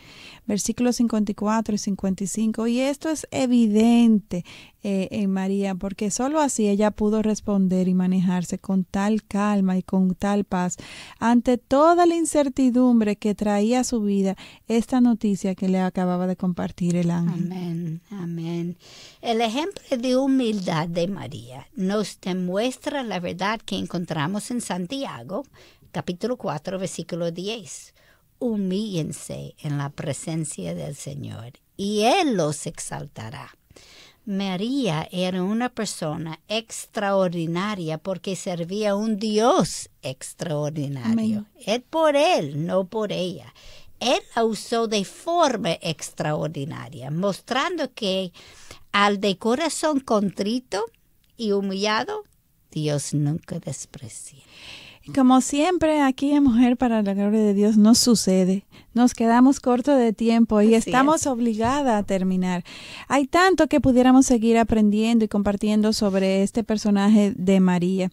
Versículos 0.46 0.96
54 0.96 1.74
y 1.74 1.78
55. 1.78 2.66
Y 2.66 2.80
esto 2.80 3.08
es 3.08 3.26
evidente 3.30 4.44
eh, 4.86 5.08
en 5.12 5.30
María, 5.30 5.74
porque 5.74 6.10
solo 6.10 6.40
así 6.40 6.68
ella 6.68 6.90
pudo 6.90 7.22
responder 7.22 7.88
y 7.88 7.94
manejarse 7.94 8.58
con 8.58 8.84
tal 8.84 9.24
calma 9.24 9.78
y 9.78 9.82
con 9.82 10.14
tal 10.14 10.44
paz 10.44 10.76
ante 11.18 11.56
toda 11.56 12.04
la 12.04 12.16
incertidumbre 12.16 13.16
que 13.16 13.34
traía 13.34 13.80
a 13.80 13.84
su 13.84 14.02
vida 14.02 14.36
esta 14.68 15.00
noticia 15.00 15.54
que 15.54 15.70
le 15.70 15.80
acababa 15.80 16.26
de 16.26 16.36
compartir 16.36 16.96
el 16.96 17.10
ángel. 17.10 17.44
Amén, 17.44 18.02
amén. 18.10 18.76
El 19.22 19.40
ejemplo 19.40 19.96
de 19.96 20.16
humildad 20.18 20.86
de 20.86 21.08
María 21.08 21.66
nos 21.74 22.20
demuestra 22.20 23.02
la 23.02 23.20
verdad 23.20 23.62
que 23.64 23.78
encontramos 23.78 24.50
en 24.50 24.60
Santiago, 24.60 25.44
capítulo 25.92 26.36
4, 26.36 26.78
versículo 26.78 27.30
10. 27.30 27.94
Humíllense 28.44 29.54
en 29.62 29.78
la 29.78 29.88
presencia 29.88 30.74
del 30.74 30.96
Señor 30.96 31.54
y 31.78 32.02
Él 32.02 32.36
los 32.36 32.66
exaltará. 32.66 33.56
María 34.26 35.08
era 35.10 35.42
una 35.42 35.70
persona 35.70 36.38
extraordinaria 36.48 37.96
porque 37.96 38.36
servía 38.36 38.90
a 38.90 38.96
un 38.96 39.18
Dios 39.18 39.88
extraordinario. 40.02 41.46
Es 41.64 41.80
por 41.88 42.16
Él, 42.16 42.66
no 42.66 42.84
por 42.84 43.12
ella. 43.12 43.54
Él 43.98 44.20
la 44.36 44.44
usó 44.44 44.88
de 44.88 45.06
forma 45.06 45.72
extraordinaria, 45.80 47.10
mostrando 47.10 47.94
que 47.94 48.30
al 48.92 49.22
de 49.22 49.38
corazón 49.38 50.00
contrito 50.00 50.84
y 51.38 51.52
humillado, 51.52 52.24
Dios 52.70 53.14
nunca 53.14 53.58
desprecia. 53.58 54.42
Como 55.12 55.42
siempre, 55.42 56.00
aquí 56.00 56.32
en 56.32 56.44
Mujer 56.44 56.78
para 56.78 57.02
la 57.02 57.12
Gloria 57.12 57.40
de 57.40 57.52
Dios 57.52 57.76
nos 57.76 57.98
sucede. 57.98 58.64
Nos 58.94 59.12
quedamos 59.12 59.60
cortos 59.60 59.98
de 59.98 60.14
tiempo 60.14 60.62
y 60.62 60.74
estamos 60.74 61.26
obligadas 61.26 62.00
a 62.00 62.04
terminar. 62.04 62.64
Hay 63.06 63.26
tanto 63.26 63.66
que 63.66 63.80
pudiéramos 63.80 64.24
seguir 64.24 64.56
aprendiendo 64.56 65.24
y 65.24 65.28
compartiendo 65.28 65.92
sobre 65.92 66.42
este 66.42 66.64
personaje 66.64 67.34
de 67.36 67.60
María. 67.60 68.10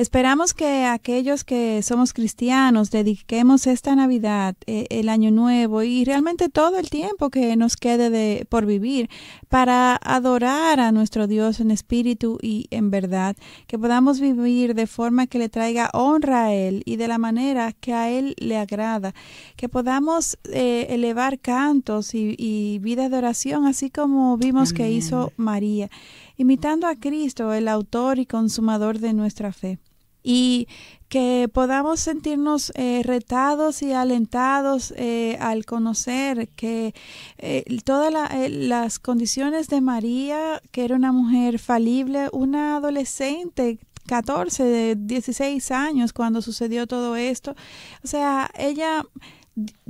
Esperamos 0.00 0.54
que 0.54 0.86
aquellos 0.86 1.44
que 1.44 1.82
somos 1.82 2.14
cristianos 2.14 2.90
dediquemos 2.90 3.66
esta 3.66 3.94
Navidad, 3.94 4.56
eh, 4.64 4.86
el 4.88 5.10
Año 5.10 5.30
Nuevo 5.30 5.82
y 5.82 6.06
realmente 6.06 6.48
todo 6.48 6.78
el 6.78 6.88
tiempo 6.88 7.28
que 7.28 7.54
nos 7.56 7.76
quede 7.76 8.08
de, 8.08 8.46
por 8.48 8.64
vivir 8.64 9.10
para 9.50 10.00
adorar 10.02 10.80
a 10.80 10.90
nuestro 10.90 11.26
Dios 11.26 11.60
en 11.60 11.70
espíritu 11.70 12.38
y 12.40 12.66
en 12.70 12.90
verdad, 12.90 13.36
que 13.66 13.78
podamos 13.78 14.20
vivir 14.20 14.74
de 14.74 14.86
forma 14.86 15.26
que 15.26 15.38
le 15.38 15.50
traiga 15.50 15.90
honra 15.92 16.46
a 16.46 16.54
Él 16.54 16.80
y 16.86 16.96
de 16.96 17.06
la 17.06 17.18
manera 17.18 17.74
que 17.74 17.92
a 17.92 18.08
Él 18.08 18.34
le 18.38 18.56
agrada, 18.56 19.12
que 19.56 19.68
podamos 19.68 20.38
eh, 20.44 20.86
elevar 20.88 21.38
cantos 21.40 22.14
y, 22.14 22.78
vida 22.80 23.10
de 23.10 23.18
oración, 23.18 23.66
así 23.66 23.90
como 23.90 24.38
vimos 24.38 24.72
que 24.72 24.90
hizo 24.90 25.34
María, 25.36 25.90
imitando 26.38 26.86
a 26.86 26.96
Cristo, 26.96 27.52
el 27.52 27.68
autor 27.68 28.18
y 28.18 28.24
consumador 28.24 28.98
de 28.98 29.12
nuestra 29.12 29.52
fe 29.52 29.78
y 30.22 30.68
que 31.10 31.50
podamos 31.52 31.98
sentirnos 31.98 32.72
eh, 32.76 33.02
retados 33.04 33.82
y 33.82 33.92
alentados 33.92 34.94
eh, 34.96 35.36
al 35.40 35.66
conocer 35.66 36.48
que 36.50 36.94
eh, 37.38 37.64
todas 37.84 38.12
las 38.48 39.00
condiciones 39.00 39.66
de 39.68 39.80
María, 39.80 40.62
que 40.70 40.84
era 40.84 40.94
una 40.94 41.10
mujer 41.10 41.58
falible, 41.58 42.28
una 42.32 42.76
adolescente 42.76 43.80
14, 44.06 44.62
de 44.64 44.94
16 44.96 45.70
años 45.72 46.12
cuando 46.12 46.42
sucedió 46.42 46.86
todo 46.86 47.16
esto, 47.16 47.56
o 48.04 48.06
sea, 48.06 48.48
ella 48.56 49.04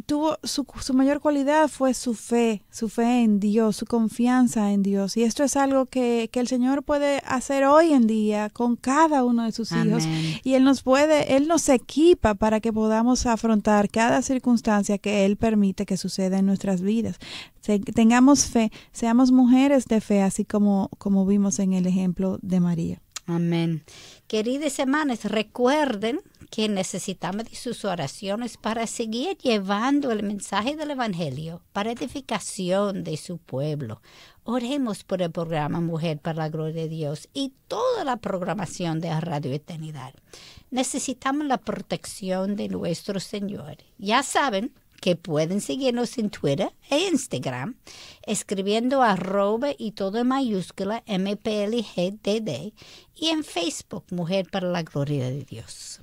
tuvo 0.06 0.38
su, 0.42 0.66
su, 0.80 0.94
mayor 0.94 1.20
cualidad 1.20 1.68
fue 1.68 1.94
su 1.94 2.14
fe, 2.14 2.62
su 2.70 2.88
fe 2.88 3.22
en 3.22 3.40
Dios, 3.40 3.76
su 3.76 3.86
confianza 3.86 4.72
en 4.72 4.82
Dios. 4.82 5.16
Y 5.16 5.22
esto 5.22 5.44
es 5.44 5.56
algo 5.56 5.86
que, 5.86 6.28
que 6.32 6.40
el 6.40 6.48
Señor 6.48 6.82
puede 6.82 7.22
hacer 7.26 7.64
hoy 7.64 7.92
en 7.92 8.06
día 8.06 8.50
con 8.50 8.76
cada 8.76 9.24
uno 9.24 9.44
de 9.44 9.52
sus 9.52 9.72
hijos. 9.72 10.04
Y 10.44 10.54
Él 10.54 10.64
nos 10.64 10.82
puede, 10.82 11.36
Él 11.36 11.48
nos 11.48 11.68
equipa 11.68 12.34
para 12.34 12.60
que 12.60 12.72
podamos 12.72 13.26
afrontar 13.26 13.88
cada 13.90 14.22
circunstancia 14.22 14.98
que 14.98 15.24
Él 15.24 15.36
permite 15.36 15.86
que 15.86 15.96
suceda 15.96 16.38
en 16.38 16.46
nuestras 16.46 16.82
vidas. 16.82 17.18
tengamos 17.94 18.46
fe, 18.46 18.70
seamos 18.92 19.32
mujeres 19.32 19.86
de 19.86 20.00
fe, 20.00 20.22
así 20.22 20.44
como, 20.44 20.88
como 20.98 21.26
vimos 21.26 21.58
en 21.58 21.72
el 21.72 21.86
ejemplo 21.86 22.38
de 22.42 22.60
María. 22.60 23.00
Amén. 23.30 23.84
Queridas 24.26 24.80
hermanas, 24.80 25.24
recuerden 25.24 26.20
que 26.50 26.68
necesitamos 26.68 27.44
de 27.44 27.54
sus 27.54 27.84
oraciones 27.84 28.56
para 28.56 28.88
seguir 28.88 29.38
llevando 29.38 30.10
el 30.10 30.24
mensaje 30.24 30.74
del 30.74 30.90
Evangelio 30.90 31.62
para 31.72 31.92
edificación 31.92 33.04
de 33.04 33.16
su 33.16 33.38
pueblo. 33.38 34.02
Oremos 34.42 35.04
por 35.04 35.22
el 35.22 35.30
programa 35.30 35.80
Mujer 35.80 36.18
para 36.18 36.38
la 36.38 36.48
Gloria 36.48 36.82
de 36.82 36.88
Dios 36.88 37.28
y 37.32 37.52
toda 37.68 38.02
la 38.02 38.16
programación 38.16 38.98
de 38.98 39.20
Radio 39.20 39.52
Eternidad. 39.52 40.12
Necesitamos 40.72 41.46
la 41.46 41.58
protección 41.58 42.56
de 42.56 42.68
nuestro 42.68 43.20
Señor. 43.20 43.76
Ya 43.96 44.24
saben, 44.24 44.72
que 45.00 45.16
pueden 45.16 45.60
seguirnos 45.60 46.18
en 46.18 46.30
Twitter 46.30 46.72
e 46.90 47.08
Instagram 47.08 47.76
escribiendo 48.26 49.02
arroba 49.02 49.70
y 49.76 49.92
todo 49.92 50.18
en 50.18 50.28
mayúscula 50.28 51.02
MPLGTD 51.06 52.72
y 53.16 53.28
en 53.28 53.44
Facebook 53.44 54.04
Mujer 54.10 54.48
para 54.50 54.68
la 54.68 54.82
Gloria 54.82 55.28
de 55.30 55.42
Dios. 55.44 56.00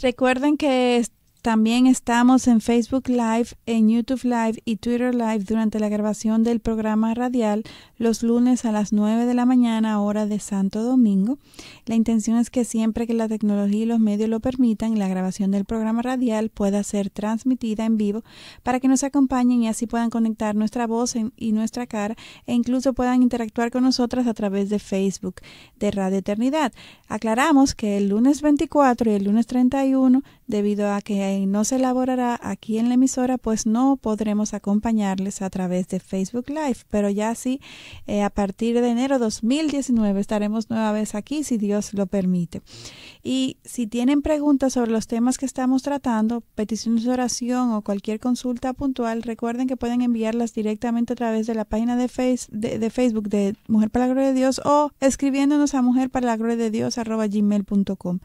Recuerden 0.00 0.56
que 0.56 1.04
también 1.46 1.86
estamos 1.86 2.48
en 2.48 2.60
Facebook 2.60 3.08
Live, 3.08 3.50
en 3.66 3.88
YouTube 3.88 4.24
Live 4.24 4.60
y 4.64 4.78
Twitter 4.78 5.14
Live 5.14 5.44
durante 5.44 5.78
la 5.78 5.88
grabación 5.88 6.42
del 6.42 6.58
programa 6.58 7.14
radial 7.14 7.62
los 7.98 8.24
lunes 8.24 8.64
a 8.64 8.72
las 8.72 8.92
9 8.92 9.26
de 9.26 9.34
la 9.34 9.46
mañana, 9.46 10.00
hora 10.00 10.26
de 10.26 10.40
Santo 10.40 10.82
Domingo. 10.82 11.38
La 11.84 11.94
intención 11.94 12.36
es 12.36 12.50
que 12.50 12.64
siempre 12.64 13.06
que 13.06 13.14
la 13.14 13.28
tecnología 13.28 13.84
y 13.84 13.86
los 13.86 14.00
medios 14.00 14.28
lo 14.28 14.40
permitan, 14.40 14.98
la 14.98 15.06
grabación 15.06 15.52
del 15.52 15.64
programa 15.64 16.02
radial 16.02 16.50
pueda 16.50 16.82
ser 16.82 17.10
transmitida 17.10 17.84
en 17.84 17.96
vivo 17.96 18.24
para 18.64 18.80
que 18.80 18.88
nos 18.88 19.04
acompañen 19.04 19.62
y 19.62 19.68
así 19.68 19.86
puedan 19.86 20.10
conectar 20.10 20.56
nuestra 20.56 20.88
voz 20.88 21.14
y 21.36 21.52
nuestra 21.52 21.86
cara 21.86 22.16
e 22.46 22.54
incluso 22.54 22.92
puedan 22.92 23.22
interactuar 23.22 23.70
con 23.70 23.84
nosotras 23.84 24.26
a 24.26 24.34
través 24.34 24.68
de 24.68 24.80
Facebook 24.80 25.36
de 25.78 25.92
Radio 25.92 26.18
Eternidad. 26.18 26.72
Aclaramos 27.06 27.76
que 27.76 27.98
el 27.98 28.08
lunes 28.08 28.42
24 28.42 29.12
y 29.12 29.14
el 29.14 29.24
lunes 29.24 29.46
31, 29.46 30.24
debido 30.48 30.92
a 30.92 31.00
que 31.00 31.35
no 31.44 31.64
se 31.64 31.76
elaborará 31.76 32.38
aquí 32.42 32.78
en 32.78 32.88
la 32.88 32.94
emisora, 32.94 33.36
pues 33.36 33.66
no 33.66 33.98
podremos 33.98 34.54
acompañarles 34.54 35.42
a 35.42 35.50
través 35.50 35.88
de 35.88 36.00
Facebook 36.00 36.48
Live, 36.48 36.78
pero 36.88 37.10
ya 37.10 37.34
sí, 37.34 37.60
eh, 38.06 38.22
a 38.22 38.30
partir 38.30 38.80
de 38.80 38.88
enero 38.88 39.18
2019 39.18 40.18
estaremos 40.20 40.70
nueva 40.70 40.92
vez 40.92 41.14
aquí, 41.14 41.44
si 41.44 41.58
Dios 41.58 41.92
lo 41.92 42.06
permite. 42.06 42.62
Y 43.22 43.58
si 43.64 43.86
tienen 43.86 44.22
preguntas 44.22 44.74
sobre 44.74 44.92
los 44.92 45.06
temas 45.06 45.36
que 45.36 45.46
estamos 45.46 45.82
tratando, 45.82 46.42
peticiones 46.54 47.04
de 47.04 47.10
oración 47.10 47.72
o 47.72 47.82
cualquier 47.82 48.20
consulta 48.20 48.72
puntual, 48.72 49.22
recuerden 49.22 49.66
que 49.66 49.76
pueden 49.76 50.00
enviarlas 50.00 50.54
directamente 50.54 51.12
a 51.12 51.16
través 51.16 51.46
de 51.46 51.54
la 51.54 51.64
página 51.64 51.96
de, 51.96 52.08
de, 52.50 52.90
Facebook 52.90 53.28
de 53.28 53.56
Mujer 53.68 53.90
para 53.90 54.06
la 54.06 54.14
Gloria 54.14 54.28
de 54.28 54.38
Dios 54.38 54.60
o 54.64 54.92
escribiéndonos 55.00 55.74
a 55.74 55.82
mujer 55.82 56.08
para 56.08 56.26
la 56.26 56.36
gloria 56.36 56.56
de 56.56 56.70
Dios 56.70 56.96
gmail.com. 56.96 58.20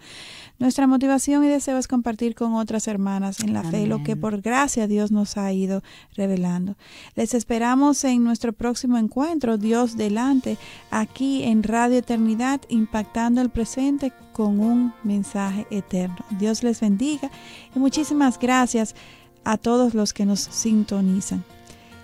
Nuestra 0.59 0.88
motivación 0.88 1.43
y 1.43 1.47
deseo 1.47 1.78
es 1.78 1.88
compartir 1.88 2.36
con 2.36 2.53
otras 2.53 2.88
hermanas 2.88 3.01
en 3.39 3.54
la 3.54 3.64
fe 3.64 3.88
lo 3.88 4.04
que 4.04 4.16
por 4.16 4.41
gracia 4.41 4.88
Dios 4.88 5.12
nos 5.12 5.38
ha 5.38 5.52
ido 5.52 5.82
revelando. 6.16 6.76
Les 7.16 7.34
esperamos 7.34 8.04
en 8.04 8.24
nuestro 8.24 8.54
próximo 8.54 8.97
encuentro, 8.97 9.58
Dios 9.58 9.97
delante, 9.97 10.58
aquí 10.91 11.43
en 11.43 11.64
Radio 11.64 11.97
Eternidad, 11.97 12.62
impactando 12.70 13.41
el 13.41 13.49
presente 13.49 14.14
con 14.34 14.60
un 14.60 14.93
mensaje 15.04 15.66
eterno. 15.72 16.18
Dios 16.39 16.64
les 16.64 16.80
bendiga 16.80 17.32
y 17.76 17.80
muchísimas 17.80 18.38
gracias 18.38 18.95
a 19.43 19.58
todos 19.58 19.93
los 19.93 20.14
que 20.14 20.26
nos 20.26 20.41
sintonizan. 20.41 21.43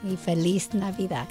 Y 0.03 0.15
feliz 0.15 0.73
Navidad. 0.73 1.27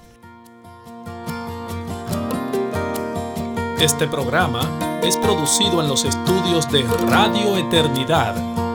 Este 3.81 4.07
programa 4.07 5.01
es 5.03 5.17
producido 5.17 5.83
en 5.83 5.89
los 5.89 6.05
estudios 6.05 6.71
de 6.71 6.83
Radio 7.09 7.57
Eternidad 7.57 8.66